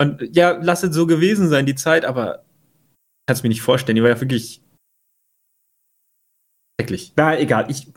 Und 0.00 0.22
ja, 0.34 0.58
lass 0.62 0.84
es 0.84 0.94
so 0.94 1.06
gewesen 1.06 1.48
sein, 1.48 1.66
die 1.66 1.74
Zeit, 1.74 2.04
aber 2.04 2.44
kannst 3.26 3.42
mir 3.42 3.48
nicht 3.48 3.62
vorstellen, 3.62 3.96
die 3.96 4.02
war 4.02 4.10
ja 4.10 4.20
wirklich 4.20 4.62
schrecklich. 6.80 7.12
Na, 7.16 7.36
egal, 7.36 7.68
ich, 7.68 7.92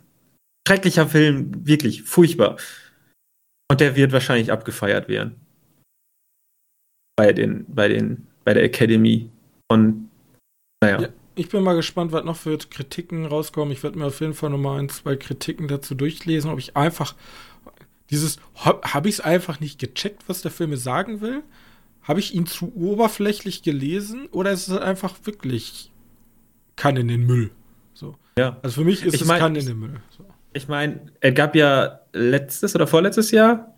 schrecklicher 0.67 1.07
Film, 1.07 1.67
wirklich, 1.67 2.03
furchtbar. 2.03 2.57
Und 3.69 3.81
der 3.81 3.95
wird 3.95 4.11
wahrscheinlich 4.11 4.51
abgefeiert 4.51 5.07
werden. 5.07 5.35
Bei 7.15 7.33
den, 7.33 7.65
bei 7.67 7.87
den 7.87 8.27
bei 8.45 8.53
der 8.53 8.63
Academy. 8.63 9.29
Und 9.67 10.09
naja. 10.81 11.01
Ja, 11.01 11.09
ich 11.35 11.49
bin 11.49 11.63
mal 11.63 11.75
gespannt, 11.75 12.13
was 12.13 12.23
noch 12.23 12.37
für 12.37 12.57
Kritiken 12.57 13.25
rauskommen. 13.25 13.73
Ich 13.73 13.83
werde 13.83 13.99
mir 13.99 14.05
auf 14.05 14.21
jeden 14.21 14.33
Fall 14.33 14.49
nochmal 14.49 14.79
ein, 14.79 14.87
zwei 14.87 15.17
Kritiken 15.17 15.67
dazu 15.67 15.95
durchlesen, 15.95 16.49
ob 16.49 16.59
ich 16.59 16.77
einfach 16.77 17.15
dieses, 18.09 18.37
habe 18.55 18.81
hab 18.93 19.05
ich 19.05 19.15
es 19.15 19.19
einfach 19.19 19.59
nicht 19.59 19.79
gecheckt, 19.79 20.23
was 20.27 20.41
der 20.41 20.51
Film 20.51 20.69
mir 20.69 20.77
sagen 20.77 21.19
will? 21.19 21.43
Habe 22.03 22.19
ich 22.19 22.35
ihn 22.35 22.45
zu 22.45 22.71
oberflächlich 22.75 23.63
gelesen 23.63 24.27
oder 24.31 24.51
ist 24.51 24.67
es 24.67 24.77
einfach 24.77 25.15
wirklich 25.23 25.91
kann 26.75 26.97
in 26.97 27.07
den 27.07 27.25
Müll? 27.25 27.49
So. 27.93 28.15
Ja. 28.37 28.59
Also 28.61 28.81
für 28.81 28.85
mich 28.85 29.03
ist 29.03 29.15
ich 29.15 29.21
es 29.21 29.27
mein, 29.27 29.39
kann 29.39 29.55
in 29.55 29.65
den 29.65 29.79
Müll. 29.79 30.01
So. 30.15 30.23
ich 30.53 30.67
meine, 30.67 31.11
er 31.19 31.31
gab 31.31 31.55
ja 31.55 32.01
letztes 32.13 32.75
oder 32.75 32.85
vorletztes 32.85 33.31
Jahr 33.31 33.75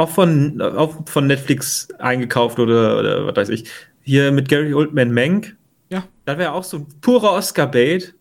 auch 0.00 0.10
von, 0.10 0.60
auch 0.60 1.06
von 1.06 1.26
Netflix 1.26 1.88
eingekauft 1.98 2.58
oder, 2.58 2.98
oder 2.98 3.26
was 3.26 3.36
weiß 3.36 3.48
ich. 3.50 3.70
Hier 4.02 4.32
mit 4.32 4.48
Gary 4.48 4.74
Oldman 4.74 5.12
Mank. 5.12 5.56
Ja. 5.90 6.04
Das 6.24 6.38
wäre 6.38 6.52
auch 6.52 6.64
so 6.64 6.78
ein 6.78 6.86
purer 7.00 7.32
Oscar-Bait. 7.32 8.14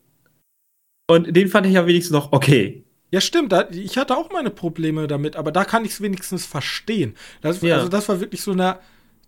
Und 1.07 1.35
den 1.35 1.47
fand 1.47 1.65
ich 1.65 1.73
ja 1.73 1.87
wenigstens 1.87 2.13
noch 2.13 2.31
okay. 2.31 2.83
Ja, 3.11 3.21
stimmt. 3.21 3.51
Da, 3.51 3.67
ich 3.71 3.97
hatte 3.97 4.15
auch 4.15 4.31
meine 4.31 4.51
Probleme 4.51 5.07
damit, 5.07 5.35
aber 5.35 5.51
da 5.51 5.65
kann 5.65 5.83
ich 5.85 5.91
es 5.91 6.01
wenigstens 6.01 6.45
verstehen. 6.45 7.15
Das, 7.41 7.61
Ja. 7.61 7.77
Also, 7.77 7.89
das 7.89 8.07
war 8.09 8.19
wirklich 8.19 8.41
so 8.41 8.51
eine 8.51 8.77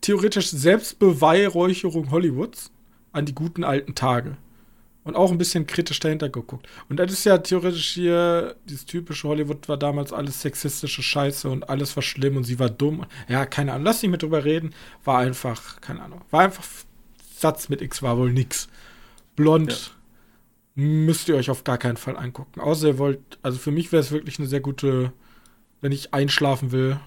theoretisch 0.02 0.50
Selbstbeweihräucherung 0.50 2.12
Hollywoods 2.12 2.72
an 3.12 3.26
die 3.26 3.34
guten 3.34 3.64
alten 3.64 3.96
Tage. 3.96 4.38
Und 5.04 5.16
auch 5.16 5.32
ein 5.32 5.40
bisschen 5.40 5.66
kritisch 5.66 6.00
dahinter 6.00 6.30
geguckt. 6.30 6.68
Und 6.88 6.98
das 6.98 7.12
ist 7.12 7.24
ja 7.24 7.40
theoretisch 7.40 7.94
hier, 7.94 8.56
dieses 8.66 8.86
typische 8.86 9.28
Hollywood 9.28 9.68
war 9.68 9.78
damals 9.78 10.14
alles 10.14 10.42
sexistische 10.42 11.02
Scheiße 11.02 11.50
und 11.50 11.70
alles 11.70 11.96
war 11.96 12.04
schlimm 12.04 12.38
und 12.38 12.44
sie 12.44 12.60
war 12.60 12.70
dumm. 12.70 13.06
Ja, 13.28 13.48
keine 13.48 13.74
Ahnung, 13.74 13.86
lass 13.86 14.04
nicht 14.04 14.12
mit 14.12 14.22
drüber 14.22 14.46
reden. 14.46 14.76
War 15.04 15.18
einfach, 15.18 15.82
keine 15.82 16.04
Ahnung, 16.04 16.22
war 16.30 16.42
einfach 16.42 16.64
Satz 17.36 17.70
mit 17.70 17.82
X 17.82 18.04
war 18.04 18.18
wohl 18.18 18.32
nix. 18.32 18.68
Blond 19.36 19.96
müsst 20.76 21.28
ihr 21.30 21.36
euch 21.36 21.50
auf 21.50 21.64
gar 21.64 21.80
keinen 21.80 21.98
Fall 21.98 22.16
angucken. 22.16 22.60
Außer 22.60 22.90
ihr 22.90 22.98
wollt, 23.00 23.40
also 23.42 23.58
für 23.58 23.72
mich 23.72 23.92
wäre 23.92 24.02
es 24.02 24.12
wirklich 24.12 24.38
eine 24.38 24.48
sehr 24.48 24.62
gute, 24.62 25.12
wenn 25.82 25.92
ich 25.92 26.14
einschlafen 26.14 26.72
will, 26.72 27.00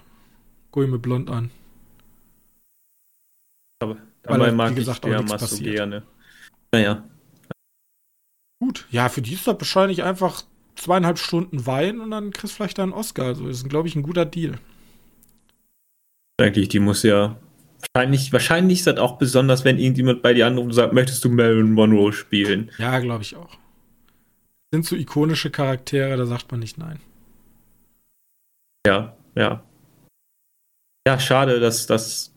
gucke 0.71 0.85
ich 0.85 0.91
mir 0.91 0.99
blond 0.99 1.29
an. 1.29 1.51
Aber 3.79 3.97
Weil, 4.27 4.39
dabei 4.39 4.51
wie 4.51 4.55
mag 4.55 4.75
gesagt, 4.75 4.99
ich 4.99 5.03
auch 5.05 5.09
der 5.09 5.17
nichts 5.17 5.31
Masso 5.31 5.45
passiert. 5.45 5.75
gerne. 5.75 6.03
Naja. 6.73 7.03
Gut. 8.59 8.87
Ja, 8.89 9.09
für 9.09 9.21
die 9.21 9.33
ist 9.33 9.47
das 9.47 9.59
wahrscheinlich 9.59 10.03
einfach 10.03 10.43
zweieinhalb 10.75 11.19
Stunden 11.19 11.65
Wein 11.65 11.99
und 11.99 12.11
dann 12.11 12.31
kriegst 12.31 12.53
du 12.53 12.57
vielleicht 12.57 12.79
einen 12.79 12.93
Oscar. 12.93 13.25
Also 13.25 13.47
ist, 13.47 13.67
glaube 13.69 13.87
ich, 13.87 13.95
ein 13.95 14.03
guter 14.03 14.25
Deal. 14.25 14.59
Eigentlich, 16.39 16.69
die 16.69 16.79
muss 16.79 17.03
ja. 17.03 17.37
Wahrscheinlich, 17.93 18.33
wahrscheinlich 18.33 18.79
ist 18.79 18.87
das 18.87 18.97
auch 18.97 19.17
besonders, 19.17 19.63
wenn 19.63 19.77
irgendjemand 19.77 20.21
bei 20.21 20.33
dir 20.33 20.47
anruft 20.47 20.65
und 20.65 20.73
sagt, 20.73 20.93
möchtest 20.93 21.23
du 21.23 21.29
Marilyn 21.29 21.71
Monroe 21.71 22.11
spielen? 22.11 22.71
Ja, 22.77 22.99
glaube 22.99 23.23
ich 23.23 23.35
auch. 23.35 23.57
Sind 24.73 24.85
so 24.85 24.95
ikonische 24.95 25.51
Charaktere, 25.51 26.17
da 26.17 26.25
sagt 26.25 26.51
man 26.51 26.59
nicht 26.59 26.77
nein. 26.77 26.99
Ja, 28.85 29.15
ja. 29.35 29.63
Ja, 31.07 31.19
schade, 31.19 31.59
dass 31.59 31.85
das 31.85 32.33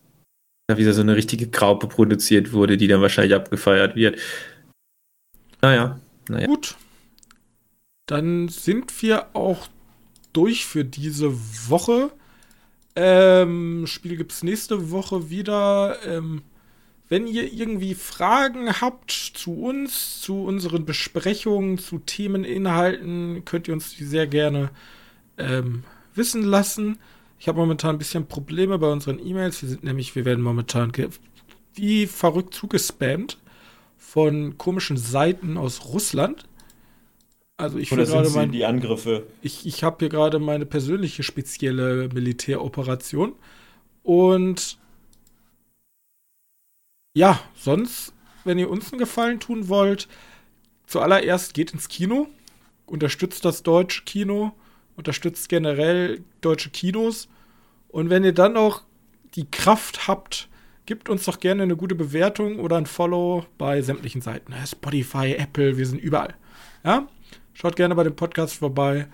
da 0.69 0.77
wieder 0.77 0.93
so 0.93 1.01
eine 1.01 1.16
richtige 1.16 1.49
Graupe 1.49 1.89
produziert 1.89 2.53
wurde, 2.53 2.77
die 2.77 2.87
dann 2.87 3.01
wahrscheinlich 3.01 3.35
abgefeiert 3.35 3.97
wird. 3.97 4.19
Naja, 5.62 5.99
naja. 6.29 6.47
Gut. 6.47 6.76
Dann 8.07 8.49
sind 8.49 9.03
wir 9.03 9.35
auch 9.35 9.68
durch 10.33 10.66
für 10.66 10.85
diese 10.85 11.33
Woche. 11.68 12.11
Ähm, 12.97 13.87
Spiel 13.87 14.16
gibt 14.16 14.33
es 14.33 14.43
nächste 14.43 14.91
Woche 14.91 15.31
wieder. 15.31 15.97
Ähm, 16.07 16.43
wenn 17.09 17.26
ihr 17.26 17.53
irgendwie 17.53 17.95
Fragen 17.95 18.81
habt 18.81 19.11
zu 19.11 19.53
uns, 19.53 20.20
zu 20.20 20.45
unseren 20.45 20.85
Besprechungen, 20.85 21.79
zu 21.79 21.99
Themeninhalten, 21.99 23.45
könnt 23.45 23.68
ihr 23.68 23.74
uns 23.74 23.95
die 23.95 24.05
sehr 24.05 24.26
gerne 24.26 24.70
ähm, 25.39 25.85
wissen 26.14 26.43
lassen. 26.43 26.99
Ich 27.39 27.49
habe 27.49 27.59
momentan 27.59 27.95
ein 27.95 27.99
bisschen 27.99 28.26
Probleme 28.26 28.79
bei 28.79 28.91
unseren 28.91 29.18
E-Mails. 29.24 29.62
Wir 29.62 29.68
sind 29.70 29.85
nämlich, 29.85 30.14
wir 30.16 30.24
werden 30.24 30.43
momentan 30.43 30.93
wie 31.74 32.07
verrückt 32.07 32.53
zugespammt 32.53 33.39
von 33.99 34.57
komischen 34.57 34.96
Seiten 34.96 35.59
aus 35.59 35.84
Russland. 35.86 36.46
Also 37.59 37.78
ich 37.78 37.92
Oder 37.92 38.07
gerade 38.07 38.30
mein, 38.30 38.53
die 38.53 38.64
Angriffe? 38.64 39.26
ich, 39.42 39.66
ich 39.66 39.82
habe 39.82 39.96
hier 39.99 40.09
gerade 40.09 40.38
meine 40.38 40.64
persönliche 40.64 41.24
spezielle 41.24 42.09
Militäroperation. 42.09 43.34
Und 44.05 44.78
ja, 47.14 47.40
sonst, 47.57 48.14
wenn 48.44 48.59
ihr 48.59 48.70
uns 48.70 48.92
einen 48.92 49.01
Gefallen 49.01 49.40
tun 49.40 49.68
wollt, 49.68 50.09
zuallererst 50.86 51.53
geht 51.53 51.72
ins 51.72 51.88
Kino, 51.88 52.28
unterstützt 52.86 53.44
das 53.44 53.64
deutsche 53.64 54.05
Kino, 54.05 54.53
unterstützt 54.96 55.49
generell 55.49 56.22
deutsche 56.40 56.70
Kinos. 56.70 57.28
Und 57.88 58.09
wenn 58.09 58.22
ihr 58.22 58.34
dann 58.34 58.53
noch 58.53 58.84
die 59.34 59.51
Kraft 59.51 60.07
habt, 60.07 60.49
gebt 60.89 61.11
uns 61.11 61.26
doch 61.26 61.39
gerne 61.39 61.64
eine 61.64 61.76
gute 61.76 61.95
Bewertung 61.95 62.61
oder 62.61 62.78
ein 62.78 62.86
Follow 62.86 63.45
bei 63.59 63.82
sämtlichen 63.82 64.22
Seiten. 64.22 64.55
Spotify, 64.66 65.34
Apple, 65.34 65.76
wir 65.76 65.86
sind 65.86 66.01
überall. 66.01 66.34
Ja? 66.82 67.07
Schaut 67.53 67.76
gerne 67.76 67.95
bei 67.95 68.05
dem 68.05 68.16
Podcast 68.16 68.55
vorbei. 68.55 69.07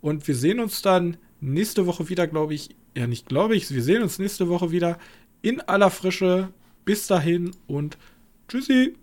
Und 0.00 0.26
wir 0.26 0.34
sehen 0.34 0.58
uns 0.58 0.82
dann 0.82 1.18
nächste 1.40 1.86
Woche 1.86 2.08
wieder, 2.08 2.26
glaube 2.26 2.54
ich. 2.54 2.74
Ja, 2.96 3.06
nicht 3.06 3.28
glaube 3.28 3.54
ich. 3.54 3.72
Wir 3.72 3.82
sehen 3.84 4.02
uns 4.02 4.18
nächste 4.18 4.48
Woche 4.48 4.72
wieder 4.72 4.98
in 5.40 5.60
aller 5.60 5.90
Frische. 5.90 6.48
Bis 6.84 7.06
dahin 7.06 7.52
und 7.68 7.96
tschüssi. 8.48 8.96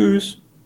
Tschüss. 0.00 0.45